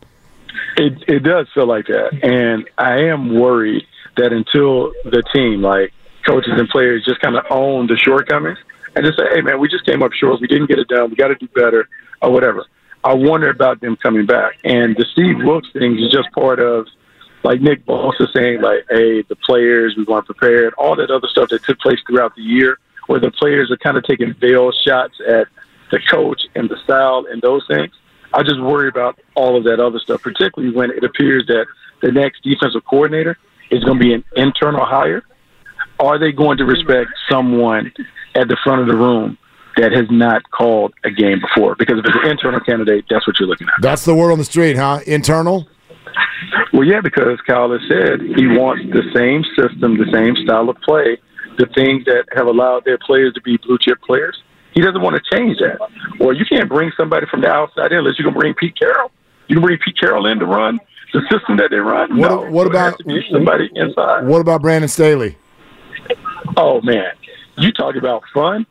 It 0.76 1.04
it 1.08 1.22
does 1.22 1.46
feel 1.54 1.66
like 1.66 1.86
that, 1.86 2.18
and 2.22 2.68
I 2.78 2.98
am 3.04 3.34
worried 3.34 3.86
that 4.16 4.32
until 4.32 4.92
the 5.04 5.22
team, 5.32 5.62
like 5.62 5.92
coaches 6.26 6.52
and 6.56 6.68
players, 6.68 7.04
just 7.04 7.20
kind 7.20 7.36
of 7.36 7.44
own 7.50 7.86
the 7.86 7.96
shortcomings 7.96 8.58
and 8.96 9.04
just 9.04 9.18
say, 9.18 9.24
"Hey, 9.32 9.40
man, 9.40 9.60
we 9.60 9.68
just 9.68 9.84
came 9.84 10.02
up 10.02 10.12
short. 10.12 10.40
We 10.40 10.46
didn't 10.46 10.66
get 10.66 10.78
it 10.78 10.88
done. 10.88 11.10
We 11.10 11.16
got 11.16 11.28
to 11.28 11.34
do 11.36 11.48
better, 11.54 11.88
or 12.22 12.30
whatever." 12.30 12.64
I 13.04 13.14
wonder 13.14 13.50
about 13.50 13.80
them 13.80 13.96
coming 13.96 14.26
back, 14.26 14.54
and 14.64 14.96
the 14.96 15.04
Steve 15.12 15.36
Wilks 15.44 15.70
thing 15.72 15.98
is 15.98 16.10
just 16.10 16.30
part 16.32 16.58
of, 16.58 16.86
like 17.42 17.60
Nick 17.60 17.84
Bosa 17.84 18.32
saying, 18.32 18.62
like, 18.62 18.86
"Hey, 18.90 19.22
the 19.22 19.36
players, 19.36 19.94
we 19.96 20.04
weren't 20.04 20.26
prepared." 20.26 20.74
All 20.78 20.96
that 20.96 21.10
other 21.10 21.28
stuff 21.28 21.50
that 21.50 21.62
took 21.64 21.78
place 21.80 22.00
throughout 22.06 22.34
the 22.34 22.42
year, 22.42 22.78
where 23.06 23.20
the 23.20 23.30
players 23.30 23.70
are 23.70 23.76
kind 23.76 23.96
of 23.96 24.04
taking 24.04 24.32
veiled 24.34 24.74
shots 24.86 25.14
at 25.28 25.48
the 25.94 26.00
coach 26.10 26.42
and 26.56 26.68
the 26.68 26.76
style 26.82 27.24
and 27.30 27.40
those 27.40 27.64
things. 27.68 27.92
I 28.32 28.42
just 28.42 28.60
worry 28.60 28.88
about 28.88 29.18
all 29.36 29.56
of 29.56 29.62
that 29.64 29.78
other 29.78 30.00
stuff, 30.00 30.22
particularly 30.22 30.74
when 30.74 30.90
it 30.90 31.04
appears 31.04 31.46
that 31.46 31.66
the 32.02 32.10
next 32.10 32.42
defensive 32.42 32.84
coordinator 32.84 33.38
is 33.70 33.84
going 33.84 33.98
to 33.98 34.04
be 34.04 34.12
an 34.12 34.24
internal 34.36 34.84
hire. 34.84 35.22
Are 36.00 36.18
they 36.18 36.32
going 36.32 36.58
to 36.58 36.64
respect 36.64 37.10
someone 37.30 37.92
at 38.34 38.48
the 38.48 38.56
front 38.64 38.80
of 38.80 38.88
the 38.88 38.96
room 38.96 39.38
that 39.76 39.92
has 39.92 40.06
not 40.10 40.42
called 40.50 40.94
a 41.04 41.10
game 41.12 41.40
before? 41.40 41.76
Because 41.76 42.00
if 42.00 42.04
it's 42.06 42.16
an 42.24 42.28
internal 42.28 42.58
candidate, 42.58 43.04
that's 43.08 43.24
what 43.26 43.38
you're 43.38 43.48
looking 43.48 43.68
at. 43.68 43.80
That's 43.80 44.04
the 44.04 44.14
word 44.14 44.32
on 44.32 44.38
the 44.38 44.44
street, 44.44 44.76
huh? 44.76 44.98
Internal? 45.06 45.68
Well, 46.72 46.84
yeah, 46.84 47.00
because 47.00 47.40
Kyle 47.46 47.70
has 47.70 47.80
said 47.88 48.20
he 48.20 48.48
wants 48.48 48.84
the 48.92 49.02
same 49.14 49.44
system, 49.54 49.96
the 49.96 50.10
same 50.12 50.34
style 50.44 50.68
of 50.68 50.76
play, 50.78 51.18
the 51.56 51.66
things 51.66 52.04
that 52.06 52.24
have 52.34 52.48
allowed 52.48 52.84
their 52.84 52.98
players 52.98 53.32
to 53.34 53.40
be 53.42 53.56
blue 53.58 53.78
chip 53.80 54.02
players. 54.02 54.36
He 54.74 54.80
doesn't 54.80 55.00
want 55.00 55.16
to 55.16 55.36
change 55.36 55.58
that. 55.58 55.78
Or 56.20 56.32
you 56.32 56.44
can't 56.44 56.68
bring 56.68 56.90
somebody 56.96 57.26
from 57.26 57.40
the 57.40 57.48
outside 57.48 57.92
in 57.92 57.98
unless 57.98 58.18
you 58.18 58.24
can 58.24 58.34
bring 58.34 58.54
Pete 58.54 58.76
Carroll. 58.78 59.10
You 59.48 59.56
can 59.56 59.62
bring 59.62 59.78
Pete 59.78 59.98
Carroll 59.98 60.26
in 60.26 60.38
to 60.40 60.46
run 60.46 60.80
the 61.12 61.20
system 61.30 61.56
that 61.58 61.70
they 61.70 61.76
run. 61.76 62.18
What, 62.18 62.28
no, 62.28 62.50
what 62.50 62.66
about 62.66 63.00
somebody 63.30 63.70
inside? 63.74 64.26
What 64.26 64.40
about 64.40 64.62
Brandon 64.62 64.88
Staley? 64.88 65.36
Oh 66.56 66.80
man, 66.82 67.12
you 67.56 67.72
talk 67.72 67.94
about 67.96 68.24
fun. 68.34 68.66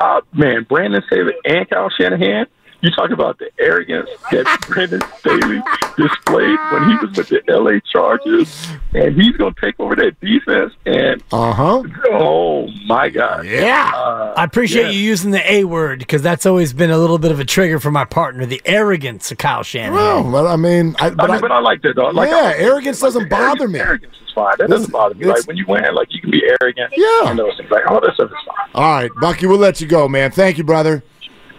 Uh, 0.00 0.20
man, 0.32 0.64
Brandon 0.64 1.02
Staley 1.06 1.32
and 1.44 1.68
Kyle 1.70 1.88
Shanahan. 1.90 2.46
You 2.82 2.90
talk 2.90 3.10
about 3.10 3.38
the 3.38 3.50
arrogance 3.58 4.08
that 4.30 4.44
Brandon 4.68 5.00
Staley 5.18 5.62
displayed 5.96 6.58
when 6.70 6.90
he 6.90 6.96
was 7.06 7.16
with 7.16 7.28
the 7.28 7.42
LA 7.48 7.80
Chargers, 7.90 8.68
and 8.94 9.14
he's 9.20 9.34
going 9.36 9.54
to 9.54 9.60
take 9.60 9.80
over 9.80 9.96
that 9.96 10.20
defense. 10.20 10.74
And 10.84 11.22
Uh 11.32 11.52
huh. 11.52 11.82
oh 12.12 12.68
my 12.86 13.08
God, 13.08 13.46
Yeah. 13.46 13.90
Uh, 13.94 14.34
I 14.36 14.44
appreciate 14.44 14.84
yeah. 14.84 14.90
you 14.90 15.00
using 15.00 15.30
the 15.30 15.50
A 15.52 15.64
word 15.64 16.00
because 16.00 16.22
that's 16.22 16.44
always 16.46 16.72
been 16.74 16.90
a 16.90 16.98
little 16.98 17.18
bit 17.18 17.32
of 17.32 17.40
a 17.40 17.44
trigger 17.44 17.80
for 17.80 17.90
my 17.90 18.04
partner, 18.04 18.44
the 18.46 18.60
arrogance 18.66 19.32
of 19.32 19.38
Kyle 19.38 19.62
Shanahan. 19.62 19.94
well, 19.94 20.30
but 20.30 20.46
I 20.46 20.56
mean, 20.56 20.94
I, 21.00 21.06
I 21.06 21.10
but 21.10 21.28
mean, 21.28 21.38
I, 21.38 21.40
but 21.40 21.52
I 21.52 21.58
like 21.60 21.80
that 21.82 21.96
though. 21.96 22.10
Like, 22.10 22.28
Yeah, 22.30 22.36
like 22.42 22.56
arrogance 22.60 23.00
like, 23.02 23.08
doesn't 23.08 23.28
the 23.30 23.36
arrogance- 23.36 23.58
bother 23.58 23.68
me. 23.68 23.78
Arrogance 23.80 24.14
is 24.26 24.32
fine. 24.34 24.54
That 24.58 24.64
It's- 24.64 24.70
doesn't 24.78 24.92
bother 24.92 25.14
me. 25.14 25.24
Like 25.24 25.46
when 25.46 25.56
you 25.56 25.64
win, 25.66 25.82
like 25.94 26.12
you 26.12 26.20
can 26.20 26.30
be 26.30 26.42
arrogant. 26.60 26.92
Yeah. 26.96 27.30
and 27.30 27.38
those 27.38 27.56
things. 27.56 27.70
Like 27.70 27.86
all 27.90 28.00
that 28.02 28.14
stuff 28.14 28.30
is 28.30 28.36
fine. 28.46 28.68
all 28.74 28.92
right, 29.00 29.10
Bucky, 29.20 29.46
we'll 29.46 29.58
let 29.58 29.80
you 29.80 29.86
go, 29.86 30.08
man. 30.08 30.30
Thank 30.30 30.58
you, 30.58 30.64
brother. 30.64 31.02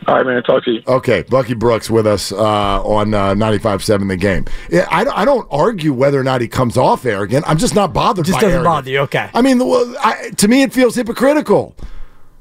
All 0.07 0.15
right, 0.15 0.25
man. 0.25 0.41
Talk 0.43 0.63
to 0.63 0.71
you. 0.71 0.81
Okay, 0.87 1.23
Bucky 1.23 1.53
Brooks 1.53 1.89
with 1.89 2.07
us 2.07 2.31
uh, 2.31 2.37
on 2.81 3.13
uh, 3.13 3.33
95.7 3.35 4.07
The 4.07 4.15
Game. 4.15 4.45
Yeah, 4.69 4.87
I, 4.89 5.03
don't- 5.03 5.17
I 5.17 5.25
don't 5.25 5.47
argue 5.51 5.91
whether 5.93 6.17
or 6.19 6.23
not 6.23 6.39
he 6.39 6.47
comes 6.47 6.77
off 6.77 7.05
arrogant. 7.05 7.43
I'm 7.47 7.57
just 7.57 7.75
not 7.75 7.93
bothered 7.93 8.25
Just 8.25 8.37
by 8.37 8.41
doesn't 8.41 8.53
arrogance. 8.55 8.73
bother 8.73 8.89
you. 8.89 8.99
Okay. 8.99 9.29
I 9.33 9.41
mean, 9.41 9.59
well, 9.59 9.95
I, 10.01 10.29
to 10.37 10.47
me, 10.47 10.61
it 10.63 10.71
feels 10.71 10.95
hypocritical. 10.95 11.75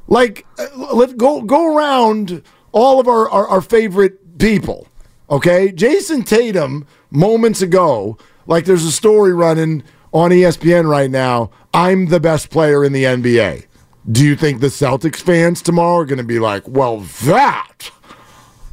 Like, 0.07 0.47
uh, 0.59 0.67
let 0.95 1.17
go 1.17 1.43
go 1.43 1.75
around 1.77 2.43
all 2.71 3.01
of 3.01 3.09
our, 3.09 3.29
our, 3.31 3.49
our 3.49 3.61
favorite 3.61 4.39
people. 4.39 4.87
Okay, 5.29 5.73
Jayson 5.73 6.23
Tatum 6.25 6.87
moments 7.11 7.61
ago, 7.63 8.17
like 8.47 8.65
there's 8.65 8.85
a 8.85 8.93
story 8.93 9.33
running 9.33 9.83
on 10.13 10.31
ESPN 10.31 10.89
right 10.89 11.11
now. 11.11 11.51
I'm 11.75 12.07
the 12.07 12.21
best 12.21 12.49
player 12.51 12.85
in 12.85 12.93
the 12.93 13.03
NBA. 13.03 13.66
Do 14.11 14.25
you 14.25 14.37
think 14.37 14.61
the 14.61 14.69
Celtics 14.69 15.21
fans 15.21 15.63
tomorrow 15.63 15.99
are 15.99 16.05
going 16.05 16.19
to 16.19 16.25
be 16.25 16.39
like, 16.39 16.67
well, 16.69 16.99
that 17.25 17.91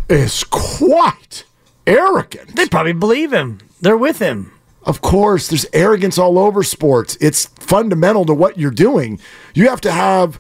is 0.10 0.44
quite 0.44 1.46
arrogant. 1.88 2.56
They 2.56 2.68
probably 2.68 2.94
believe 2.94 3.34
him. 3.34 3.60
They're 3.82 3.98
with 3.98 4.20
him. 4.20 4.52
Of 4.84 5.02
course, 5.02 5.48
there's 5.48 5.66
arrogance 5.74 6.18
all 6.18 6.38
over 6.38 6.62
sports. 6.62 7.18
It's 7.22 7.46
fundamental 7.46 8.26
to 8.26 8.34
what 8.34 8.58
you're 8.58 8.70
doing. 8.72 9.20
You 9.54 9.70
have 9.70 9.82
to 9.82 9.92
have 9.92 10.40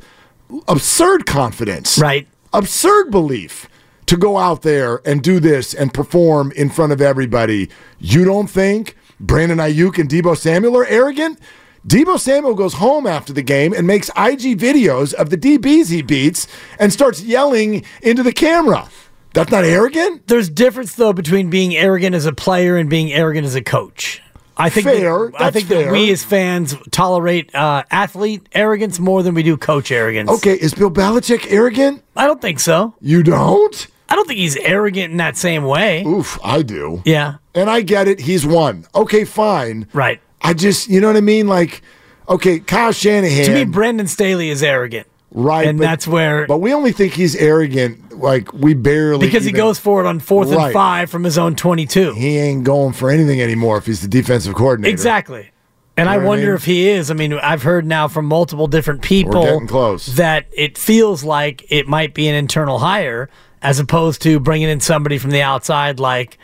absurd 0.67 1.25
confidence, 1.25 1.97
Right. 1.97 2.27
Absurd 2.51 3.09
belief 3.09 3.67
to 4.05 4.15
go 4.15 4.37
out 4.37 4.61
there 4.61 5.01
and 5.07 5.23
do 5.23 5.39
this 5.39 5.73
and 5.73 5.91
perform 5.91 6.51
in 6.51 6.69
front 6.69 6.91
of 6.91 7.01
everybody. 7.01 7.67
You 7.99 8.25
don't 8.25 8.47
think 8.47 8.95
Brandon 9.19 9.57
Aiyuk 9.57 9.97
and 9.97 10.07
Deebo 10.07 10.37
Samuel 10.37 10.77
are 10.77 10.85
arrogant? 10.85 11.39
Deebo 11.88 12.17
Samuel 12.17 12.55
goes 12.55 12.75
home 12.75 13.05
after 13.05 13.34
the 13.34 13.41
game 13.41 13.73
and 13.73 13.86
makes 13.86 14.07
IG 14.09 14.57
videos 14.57 15.13
of 15.13 15.29
the 15.29 15.38
DBs 15.38 15.89
he 15.89 16.01
beats 16.01 16.47
and 16.79 16.93
starts 16.93 17.21
yelling 17.21 17.84
into 18.01 18.23
the 18.23 18.31
camera. 18.31 18.89
That's 19.34 19.51
not 19.51 19.65
arrogant? 19.65 20.27
There's 20.27 20.49
difference 20.49 20.95
though 20.95 21.11
between 21.11 21.49
being 21.49 21.75
arrogant 21.75 22.15
as 22.15 22.25
a 22.25 22.31
player 22.31 22.77
and 22.77 22.89
being 22.89 23.11
arrogant 23.11 23.45
as 23.45 23.55
a 23.55 23.61
coach. 23.61 24.21
I 24.55 24.69
think 24.69 24.86
Fair. 24.86 25.31
That, 25.31 25.41
I 25.41 25.51
think 25.51 25.67
fair. 25.67 25.86
that 25.86 25.91
we 25.91 26.11
as 26.11 26.23
fans 26.23 26.75
tolerate 26.91 27.53
uh, 27.55 27.84
athlete 27.91 28.47
arrogance 28.53 28.99
more 28.99 29.23
than 29.23 29.34
we 29.34 29.43
do 29.43 29.57
coach 29.57 29.91
arrogance. 29.91 30.29
Okay, 30.29 30.53
is 30.53 30.73
Bill 30.73 30.91
Belichick 30.91 31.51
arrogant? 31.51 32.03
I 32.15 32.27
don't 32.27 32.39
think 32.39 32.59
so. 32.59 32.93
You 33.01 33.23
don't? 33.23 33.88
I 34.07 34.15
don't 34.15 34.27
think 34.27 34.39
he's 34.39 34.55
arrogant 34.57 35.11
in 35.11 35.17
that 35.17 35.36
same 35.36 35.63
way. 35.63 36.05
Oof, 36.05 36.39
I 36.43 36.61
do. 36.61 37.01
Yeah. 37.03 37.38
And 37.55 37.67
I 37.69 37.81
get 37.81 38.07
it. 38.07 38.19
He's 38.19 38.45
won. 38.45 38.86
Okay, 38.93 39.25
fine. 39.25 39.88
Right. 39.91 40.21
I 40.43 40.53
just, 40.53 40.89
you 40.89 40.99
know 41.01 41.07
what 41.07 41.17
I 41.17 41.21
mean? 41.21 41.47
Like, 41.47 41.81
okay, 42.27 42.59
Kyle 42.59 42.91
Shanahan. 42.91 43.45
To 43.45 43.53
me, 43.53 43.65
Brandon 43.65 44.07
Staley 44.07 44.49
is 44.49 44.61
arrogant. 44.63 45.07
right. 45.31 45.67
and 45.67 45.79
but- 45.79 45.85
that's 45.85 46.07
where 46.07 46.45
But 46.47 46.57
we 46.59 46.73
only 46.73 46.91
think 46.91 47.13
he's 47.13 47.35
arrogant. 47.35 48.17
Like, 48.17 48.53
we 48.53 48.73
barely. 48.73 49.25
because 49.25 49.43
he 49.45 49.51
goes 49.51 49.79
for 49.79 50.03
it 50.03 50.07
on 50.07 50.19
fourth 50.19 50.49
Right. 50.49 50.65
and 50.65 50.73
five 50.73 51.09
from 51.09 51.23
his 51.23 51.37
own 51.37 51.55
twenty-two. 51.55 52.13
He 52.13 52.37
ain't 52.37 52.63
going 52.63 52.93
for 52.93 53.09
anything 53.09 53.41
anymore 53.41 53.77
if 53.77 53.85
he's 53.87 54.01
the 54.01 54.07
defensive 54.07 54.53
coordinator. 54.53 54.91
Exactly. 54.91 55.49
And 55.97 56.07
I 56.09 56.15
know 56.17 56.21
I 56.21 56.25
wonder 56.25 56.45
mean? 56.47 56.55
if 56.55 56.65
he 56.65 56.89
is. 56.89 57.09
I 57.11 57.13
mean, 57.15 57.33
I've 57.33 57.63
heard 57.63 57.85
now 57.85 58.07
from 58.07 58.25
multiple 58.25 58.67
different 58.67 59.01
people 59.01 59.61
close. 59.67 60.07
that 60.15 60.45
it 60.51 60.77
feels 60.77 61.23
like 61.23 61.65
it 61.69 61.87
might 61.87 62.13
be 62.13 62.27
an 62.27 62.35
internal 62.35 62.79
hire 62.79 63.29
as 63.61 63.79
opposed 63.79 64.21
to 64.23 64.39
bringing 64.39 64.69
in 64.69 64.79
somebody 64.79 65.17
from 65.17 65.29
the 65.31 65.41
outside, 65.41 65.99
like, 65.99 66.37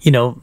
you 0.00 0.10
know, 0.12 0.38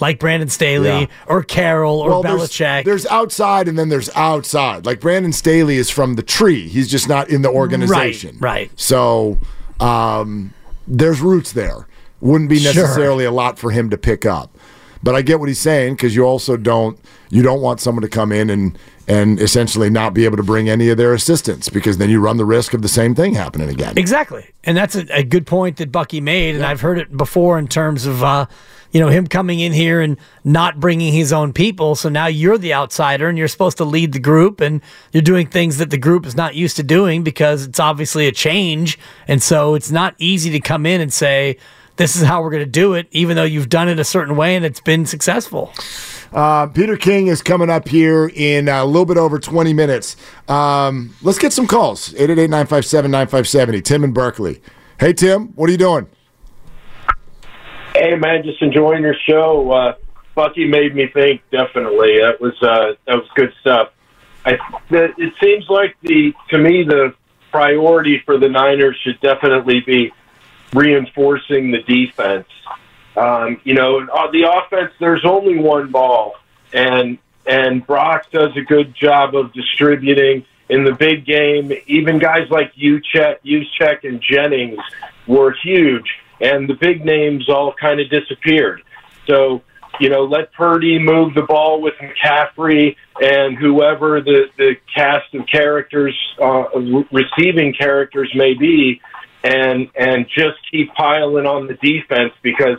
like 0.00 0.18
Brandon 0.18 0.48
Staley 0.48 0.88
Yeah. 0.88 1.06
or 1.26 1.42
Carroll 1.42 1.98
or 2.00 2.10
Well, 2.10 2.22
there's, 2.22 2.40
Belichick. 2.50 2.84
there's 2.84 3.06
outside 3.06 3.68
and 3.68 3.78
then 3.78 3.88
there's 3.88 4.10
outside. 4.16 4.86
Like 4.86 5.00
Brandon 5.00 5.32
Staley 5.32 5.76
is 5.76 5.90
from 5.90 6.14
the 6.14 6.22
tree. 6.22 6.68
He's 6.68 6.88
just 6.88 7.08
not 7.08 7.28
in 7.28 7.42
the 7.42 7.50
organization. 7.50 8.36
right. 8.40 8.68
right. 8.68 8.70
So 8.80 9.38
um, 9.80 10.52
there's 10.86 11.20
roots 11.20 11.52
there. 11.52 11.86
Wouldn't 12.20 12.50
be 12.50 12.58
Sure. 12.58 12.74
necessarily 12.74 13.24
a 13.24 13.30
lot 13.30 13.58
for 13.58 13.70
him 13.70 13.90
to 13.90 13.96
pick 13.98 14.26
up. 14.26 14.50
But 15.02 15.14
I 15.14 15.22
get 15.22 15.38
what 15.38 15.48
he's 15.48 15.60
saying 15.60 15.94
because 15.94 16.16
you 16.16 16.24
also 16.24 16.56
don't 16.56 16.98
you 17.30 17.42
don't 17.42 17.60
want 17.60 17.78
someone 17.80 18.02
to 18.02 18.08
come 18.08 18.32
in 18.32 18.50
and 18.50 18.76
and 19.06 19.40
essentially 19.40 19.88
not 19.88 20.12
be 20.12 20.24
able 20.24 20.36
to 20.36 20.42
bring 20.42 20.68
any 20.68 20.88
of 20.88 20.96
their 20.96 21.14
assistants 21.14 21.68
because 21.68 21.98
then 21.98 22.10
you 22.10 22.20
run 22.20 22.36
the 22.36 22.44
risk 22.44 22.74
of 22.74 22.82
the 22.82 22.88
same 22.88 23.14
thing 23.14 23.34
happening 23.34 23.68
again. 23.68 23.94
Exactly. 23.96 24.50
And 24.64 24.76
that's 24.76 24.96
a, 24.96 25.06
a 25.16 25.22
good 25.22 25.46
point 25.46 25.76
that 25.76 25.92
Bucky 25.92 26.20
made. 26.20 26.56
And 26.56 26.64
I've 26.64 26.80
heard 26.80 26.98
it 26.98 27.16
before 27.16 27.58
in 27.58 27.68
terms 27.68 28.04
of, 28.04 28.22
uh, 28.24 28.46
you 28.92 29.00
know, 29.00 29.08
him 29.08 29.26
coming 29.26 29.60
in 29.60 29.72
here 29.72 30.00
and 30.00 30.16
not 30.44 30.80
bringing 30.80 31.12
his 31.12 31.32
own 31.32 31.52
people. 31.52 31.94
So 31.94 32.08
now 32.08 32.26
you're 32.26 32.58
the 32.58 32.74
outsider 32.74 33.28
and 33.28 33.36
you're 33.36 33.48
supposed 33.48 33.76
to 33.78 33.84
lead 33.84 34.12
the 34.12 34.18
group 34.18 34.60
and 34.60 34.80
you're 35.12 35.22
doing 35.22 35.46
things 35.46 35.78
that 35.78 35.90
the 35.90 35.98
group 35.98 36.24
is 36.24 36.36
not 36.36 36.54
used 36.54 36.76
to 36.76 36.82
doing 36.82 37.22
because 37.22 37.64
it's 37.64 37.80
obviously 37.80 38.26
a 38.26 38.32
change. 38.32 38.98
And 39.26 39.42
so 39.42 39.74
it's 39.74 39.90
not 39.90 40.14
easy 40.18 40.50
to 40.50 40.60
come 40.60 40.86
in 40.86 41.00
and 41.00 41.12
say, 41.12 41.58
this 41.96 42.14
is 42.16 42.22
how 42.22 42.42
we're 42.42 42.50
going 42.50 42.64
to 42.64 42.70
do 42.70 42.94
it, 42.94 43.08
even 43.10 43.36
though 43.36 43.44
you've 43.44 43.68
done 43.68 43.88
it 43.88 43.98
a 43.98 44.04
certain 44.04 44.36
way 44.36 44.54
and 44.56 44.64
it's 44.64 44.80
been 44.80 45.04
successful. 45.04 45.72
Uh, 46.32 46.66
Peter 46.66 46.96
King 46.96 47.26
is 47.26 47.42
coming 47.42 47.70
up 47.70 47.88
here 47.88 48.30
in 48.34 48.68
a 48.68 48.84
little 48.84 49.06
bit 49.06 49.16
over 49.16 49.38
20 49.38 49.72
minutes. 49.72 50.16
Um, 50.46 51.14
let's 51.22 51.38
get 51.38 51.52
some 51.52 51.66
calls 51.66 52.14
888 52.14 52.50
957 52.50 53.10
9570. 53.10 53.82
Tim 53.82 54.04
in 54.04 54.12
Berkeley. 54.12 54.62
Hey, 55.00 55.12
Tim, 55.12 55.48
what 55.54 55.68
are 55.68 55.72
you 55.72 55.78
doing? 55.78 56.08
Hey 57.98 58.14
man, 58.14 58.44
just 58.44 58.62
enjoying 58.62 59.02
your 59.02 59.16
show. 59.28 59.72
Uh, 59.72 59.94
Bucky 60.36 60.66
made 60.66 60.94
me 60.94 61.08
think. 61.08 61.42
Definitely, 61.50 62.20
that 62.20 62.40
was 62.40 62.54
uh, 62.62 62.94
that 63.06 63.16
was 63.16 63.28
good 63.34 63.52
stuff. 63.60 63.90
I, 64.46 64.56
the, 64.88 65.12
it 65.18 65.32
seems 65.42 65.68
like 65.68 65.96
the 66.02 66.32
to 66.50 66.58
me 66.58 66.84
the 66.84 67.14
priority 67.50 68.22
for 68.24 68.38
the 68.38 68.48
Niners 68.48 68.96
should 69.02 69.20
definitely 69.20 69.80
be 69.80 70.12
reinforcing 70.72 71.72
the 71.72 71.82
defense. 71.82 72.46
Um, 73.16 73.60
you 73.64 73.74
know, 73.74 74.06
uh, 74.06 74.30
the 74.30 74.44
offense. 74.48 74.92
There's 75.00 75.24
only 75.24 75.58
one 75.58 75.90
ball, 75.90 76.36
and 76.72 77.18
and 77.46 77.84
Brock 77.84 78.30
does 78.30 78.56
a 78.56 78.62
good 78.62 78.94
job 78.94 79.34
of 79.34 79.52
distributing 79.52 80.44
in 80.68 80.84
the 80.84 80.92
big 80.92 81.26
game. 81.26 81.72
Even 81.88 82.20
guys 82.20 82.48
like 82.48 82.74
Juszczyk, 82.74 83.38
Juszczyk 83.44 84.04
and 84.04 84.22
Jennings 84.22 84.78
were 85.26 85.50
huge, 85.50 86.17
and 86.40 86.68
the 86.68 86.74
big 86.74 87.04
names 87.04 87.48
all 87.48 87.74
kind 87.80 88.00
of 88.00 88.08
disappeared. 88.10 88.82
So, 89.26 89.62
you 90.00 90.08
know, 90.08 90.24
let 90.24 90.52
Purdy 90.52 90.98
move 90.98 91.34
the 91.34 91.42
ball 91.42 91.80
with 91.80 91.94
McCaffrey 91.94 92.96
and 93.20 93.56
whoever 93.56 94.20
the, 94.20 94.46
the 94.56 94.76
cast 94.94 95.34
of 95.34 95.46
characters, 95.46 96.16
uh, 96.40 96.64
receiving 97.10 97.74
characters 97.74 98.30
may 98.34 98.54
be, 98.54 99.00
and 99.44 99.88
and 99.98 100.26
just 100.28 100.58
keep 100.70 100.92
piling 100.94 101.46
on 101.46 101.66
the 101.66 101.74
defense 101.74 102.32
because 102.42 102.78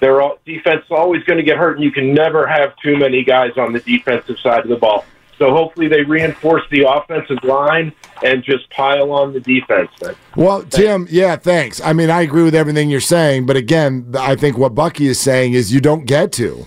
they're 0.00 0.20
all, 0.22 0.38
defense 0.44 0.84
is 0.84 0.90
always 0.90 1.22
going 1.24 1.36
to 1.36 1.44
get 1.44 1.56
hurt, 1.56 1.76
and 1.76 1.84
you 1.84 1.92
can 1.92 2.14
never 2.14 2.46
have 2.46 2.74
too 2.82 2.96
many 2.96 3.22
guys 3.22 3.52
on 3.56 3.72
the 3.72 3.80
defensive 3.80 4.38
side 4.38 4.60
of 4.60 4.68
the 4.68 4.76
ball. 4.76 5.04
So 5.40 5.50
hopefully 5.54 5.88
they 5.88 6.02
reinforce 6.02 6.62
the 6.70 6.86
offensive 6.86 7.42
line 7.42 7.94
and 8.22 8.44
just 8.44 8.68
pile 8.68 9.10
on 9.10 9.32
the 9.32 9.40
defense. 9.40 9.90
Man. 10.02 10.14
Well, 10.36 10.62
Tim, 10.64 11.08
yeah, 11.10 11.36
thanks. 11.36 11.80
I 11.80 11.94
mean, 11.94 12.10
I 12.10 12.20
agree 12.20 12.42
with 12.42 12.54
everything 12.54 12.90
you're 12.90 13.00
saying, 13.00 13.46
but 13.46 13.56
again, 13.56 14.12
I 14.18 14.36
think 14.36 14.58
what 14.58 14.74
Bucky 14.74 15.06
is 15.06 15.18
saying 15.18 15.54
is 15.54 15.72
you 15.72 15.80
don't 15.80 16.04
get 16.04 16.30
to. 16.32 16.66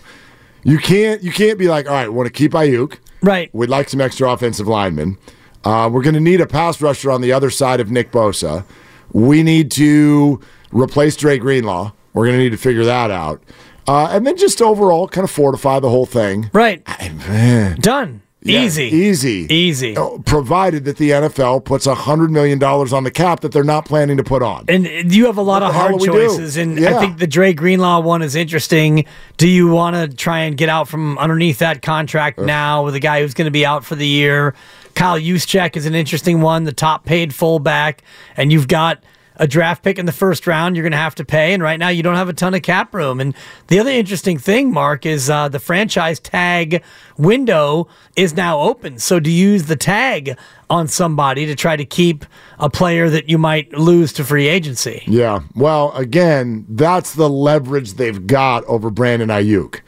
You 0.64 0.80
can't. 0.80 1.22
You 1.22 1.32
can't 1.32 1.60
be 1.60 1.68
like, 1.68 1.88
all 1.88 1.94
right, 1.94 2.10
we 2.10 2.16
want 2.16 2.26
to 2.26 2.34
keep 2.34 2.54
Aiyuk. 2.54 2.98
Right. 3.22 3.54
We'd 3.54 3.70
like 3.70 3.90
some 3.90 4.02
extra 4.02 4.32
offensive 4.32 4.68
linemen. 4.68 5.20
Uh, 5.64 5.88
we're 5.94 6.02
going 6.02 6.16
to 6.16 6.20
need 6.20 6.42
a 6.42 6.48
pass 6.48 6.82
rusher 6.82 7.12
on 7.12 7.22
the 7.22 7.32
other 7.32 7.52
side 7.52 7.80
of 7.80 7.92
Nick 7.92 8.12
Bosa. 8.12 8.66
We 9.12 9.44
need 9.44 9.70
to 9.72 10.42
replace 10.72 11.16
Dre 11.16 11.38
Greenlaw. 11.38 11.92
We're 12.14 12.26
going 12.26 12.38
to 12.38 12.44
need 12.44 12.52
to 12.52 12.58
figure 12.58 12.86
that 12.86 13.12
out. 13.12 13.44
Uh, 13.88 14.08
and 14.12 14.26
then 14.26 14.36
just 14.36 14.64
overall 14.64 15.08
kind 15.08 15.24
of 15.24 15.30
fortify 15.30 15.80
the 15.80 15.90
whole 15.90 16.08
thing. 16.08 16.50
Right. 16.54 16.82
Man. 17.28 17.80
Done. 17.80 18.23
Yeah, 18.46 18.62
Easy. 18.62 18.84
Easy. 18.84 19.48
Easy. 19.50 19.98
Oh, 19.98 20.22
Provided 20.26 20.86
that 20.86 20.98
the 20.98 21.12
NFL 21.12 21.64
puts 21.66 21.88
a 21.88 21.96
$100 21.96 22.30
million 22.30 22.62
on 22.64 23.04
the 23.04 23.12
cap 23.12 23.40
that 23.42 23.52
they're 23.52 23.64
not 23.64 23.86
planning 23.86 24.18
to 24.18 24.24
put 24.24 24.42
on. 24.44 24.66
And 24.68 24.86
you 25.14 25.26
have 25.28 25.38
a 25.38 25.42
lot 25.42 25.62
What 25.62 25.70
of 25.70 25.76
hard 25.76 25.92
do 25.94 25.98
we 26.00 26.06
do? 26.08 26.12
choices, 26.28 26.58
and 26.58 26.80
I 26.86 27.00
think 27.00 27.18
the 27.20 27.28
Dre 27.28 27.54
Greenlaw 27.54 28.02
one 28.02 28.22
is 28.22 28.36
interesting. 28.36 29.06
Do 29.38 29.48
you 29.48 29.68
want 29.70 29.96
to 29.96 30.16
try 30.16 30.40
and 30.40 30.58
get 30.58 30.70
out 30.70 30.88
from 30.88 31.18
underneath 31.18 31.60
that 31.60 31.82
contract 31.82 32.38
now 32.40 32.84
with 32.84 32.96
a 32.96 33.00
guy 33.00 33.22
who's 33.22 33.34
going 33.34 33.46
to 33.46 33.52
be 33.52 33.66
out 33.66 33.86
for 33.86 33.96
the 33.96 34.08
year? 34.08 34.54
Kyle 34.96 35.20
Juszczyk 35.20 35.76
is 35.76 35.86
an 35.86 35.96
interesting 35.96 36.42
one, 36.42 36.66
the 36.66 36.72
top 36.74 37.04
paid 37.06 37.34
fullback, 37.34 38.04
and 38.38 38.52
you've 38.52 38.68
got 38.68 39.04
a 39.38 39.48
draft 39.48 39.84
pick 39.84 39.98
in 39.98 40.06
the 40.06 40.12
first 40.12 40.48
round 40.48 40.76
you're 40.76 40.84
going 40.84 40.92
to 40.92 40.98
have 40.98 41.16
to 41.16 41.26
pay, 41.26 41.54
and 41.54 41.64
right 41.64 41.80
now 41.80 41.90
you 41.90 42.04
don't 42.04 42.16
have 42.16 42.30
a 42.30 42.34
ton 42.34 42.54
of 42.54 42.62
cap 42.62 42.94
room. 42.94 43.20
And 43.20 43.36
the 43.68 43.80
other 43.80 43.92
interesting 43.92 44.38
thing, 44.38 44.72
Mark, 44.72 45.06
is 45.06 45.30
uh, 45.30 45.50
the 45.50 45.60
franchise 45.60 46.20
tag 46.20 46.84
window 47.18 47.88
is 48.16 48.36
now 48.36 48.60
open. 48.60 49.00
So 49.00 49.20
to 49.20 49.30
use 49.30 49.66
the 49.66 49.76
tag 49.76 50.38
on 50.70 50.88
somebody 50.88 51.46
to 51.46 51.56
try 51.56 51.76
to 51.76 51.86
keep 51.86 52.26
a 52.60 52.70
player 52.70 53.10
that 53.10 53.30
you 53.30 53.38
might 53.38 53.74
lose 53.74 54.14
to 54.14 54.24
free 54.24 54.48
agency. 54.48 55.04
Yeah. 55.06 55.42
Well, 55.56 55.92
again, 55.94 56.66
that's 56.70 57.14
the 57.14 57.30
leverage 57.30 57.94
they've 57.94 58.26
got 58.26 58.64
over 58.66 58.90
Brandon 58.90 59.30
Aiyuk. 59.30 59.82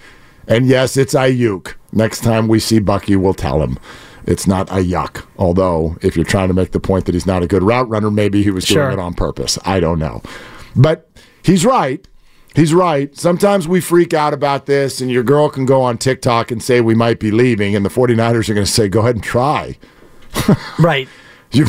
And 0.48 0.68
yes, 0.68 0.96
it's 0.96 1.14
Aiyuk. 1.14 1.74
Next 1.92 2.22
time 2.22 2.48
we 2.48 2.60
see 2.60 2.80
Bucky, 2.80 3.16
we'll 3.16 3.34
tell 3.34 3.64
him 3.64 3.80
it's 4.26 4.48
not 4.48 4.68
Ayuk. 4.68 5.24
Although, 5.38 5.98
if 6.02 6.16
you're 6.16 6.26
trying 6.26 6.48
to 6.50 6.54
make 6.54 6.72
the 6.72 6.80
point 6.80 7.06
that 7.06 7.14
he's 7.16 7.26
not 7.26 7.44
a 7.44 7.48
good 7.48 7.64
route 7.64 7.88
runner, 7.90 8.12
maybe 8.12 8.44
he 8.44 8.50
was 8.52 8.66
Sure. 8.66 8.88
doing 8.88 9.00
it 9.00 9.02
on 9.02 9.14
purpose. 9.14 9.58
I 9.66 9.80
don't 9.80 10.00
know. 10.00 10.22
But 10.76 11.10
he's 11.44 11.66
right. 11.66 12.06
He's 12.56 12.74
right. 12.74 13.16
Sometimes 13.18 13.68
we 13.68 13.82
freak 13.82 14.14
out 14.14 14.34
about 14.34 14.66
this, 14.66 15.02
and 15.02 15.12
your 15.12 15.24
girl 15.24 15.50
can 15.50 15.66
go 15.66 15.82
on 15.82 15.98
TikTok 15.98 16.52
and 16.52 16.64
say 16.64 16.80
we 16.82 16.96
might 16.96 17.20
be 17.20 17.30
leaving, 17.32 17.76
and 17.76 17.86
the 17.86 17.90
49ers 17.90 18.50
are 18.50 18.54
going 18.54 18.66
to 18.66 18.72
say, 18.72 18.88
go 18.88 19.02
ahead 19.02 19.16
and 19.16 19.24
try. 19.24 19.78
Right. 20.80 21.08
You, 21.52 21.66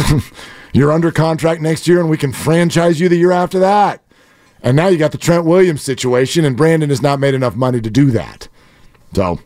you're 0.72 0.92
under 0.92 1.12
contract 1.12 1.60
next 1.60 1.86
year, 1.86 2.00
and 2.00 2.08
we 2.10 2.16
can 2.16 2.32
franchise 2.32 3.00
you 3.00 3.08
the 3.08 3.16
year 3.16 3.32
after 3.32 3.58
that. 3.60 4.02
And 4.62 4.76
now 4.76 4.88
you 4.88 4.96
got 4.98 5.12
the 5.12 5.18
Trent 5.18 5.44
Williams 5.44 5.82
situation, 5.82 6.44
and 6.44 6.56
Brandon 6.56 6.88
has 6.90 7.02
not 7.02 7.20
made 7.20 7.34
enough 7.34 7.54
money 7.54 7.80
to 7.80 7.90
do 7.90 8.10
that. 8.12 8.48
So, 9.14 9.38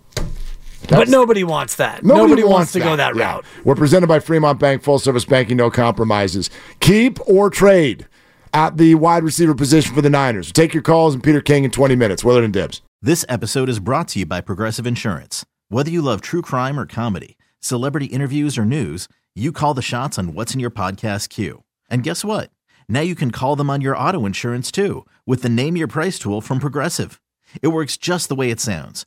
But 0.88 1.08
nobody 1.08 1.44
wants 1.44 1.76
that. 1.76 2.04
nobody, 2.04 2.30
Nobody, 2.30 2.44
wants, 2.44 2.72
to 2.72 2.80
go 2.80 2.96
that 2.96 3.14
Yeah. 3.14 3.34
route. 3.34 3.44
We're 3.64 3.74
presented 3.74 4.06
by 4.08 4.18
Fremont 4.20 4.58
Bank, 4.58 4.82
full 4.82 4.98
service 4.98 5.24
banking, 5.24 5.56
no 5.56 5.70
compromises. 5.70 6.50
Keep 6.80 7.18
or 7.26 7.50
trade. 7.50 8.06
at 8.52 8.78
the 8.78 8.96
wide 8.96 9.22
receiver 9.22 9.54
position 9.54 9.94
for 9.94 10.02
the 10.02 10.10
Niners. 10.10 10.50
Take 10.50 10.74
your 10.74 10.82
calls 10.82 11.14
and 11.14 11.22
Peter 11.22 11.40
King 11.40 11.62
in 11.62 11.70
20 11.70 11.94
minutes. 11.94 12.24
Willard 12.24 12.42
and 12.42 12.52
Dibs. 12.52 12.82
This 13.00 13.24
episode 13.28 13.68
is 13.68 13.78
brought 13.78 14.08
to 14.08 14.18
you 14.18 14.26
by 14.26 14.40
Progressive 14.40 14.88
Insurance. 14.88 15.46
Whether 15.68 15.92
you 15.92 16.02
love 16.02 16.20
true 16.20 16.42
crime 16.42 16.76
or 16.76 16.84
comedy, 16.84 17.38
celebrity 17.60 18.06
interviews 18.06 18.58
or 18.58 18.64
news, 18.64 19.06
you 19.36 19.52
call 19.52 19.72
the 19.74 19.82
shots 19.82 20.18
on 20.18 20.34
what's 20.34 20.52
in 20.52 20.58
your 20.58 20.72
podcast 20.72 21.28
queue. 21.28 21.62
And 21.88 22.02
guess 22.02 22.24
what? 22.24 22.50
Now 22.88 23.02
you 23.02 23.14
can 23.14 23.30
call 23.30 23.54
them 23.54 23.70
on 23.70 23.82
your 23.82 23.96
auto 23.96 24.26
insurance 24.26 24.72
too 24.72 25.06
with 25.26 25.42
the 25.42 25.48
Name 25.48 25.76
Your 25.76 25.86
Price 25.86 26.18
tool 26.18 26.40
from 26.40 26.58
Progressive. 26.58 27.20
It 27.62 27.68
works 27.68 27.96
just 27.96 28.28
the 28.28 28.34
way 28.34 28.50
it 28.50 28.58
sounds. 28.58 29.06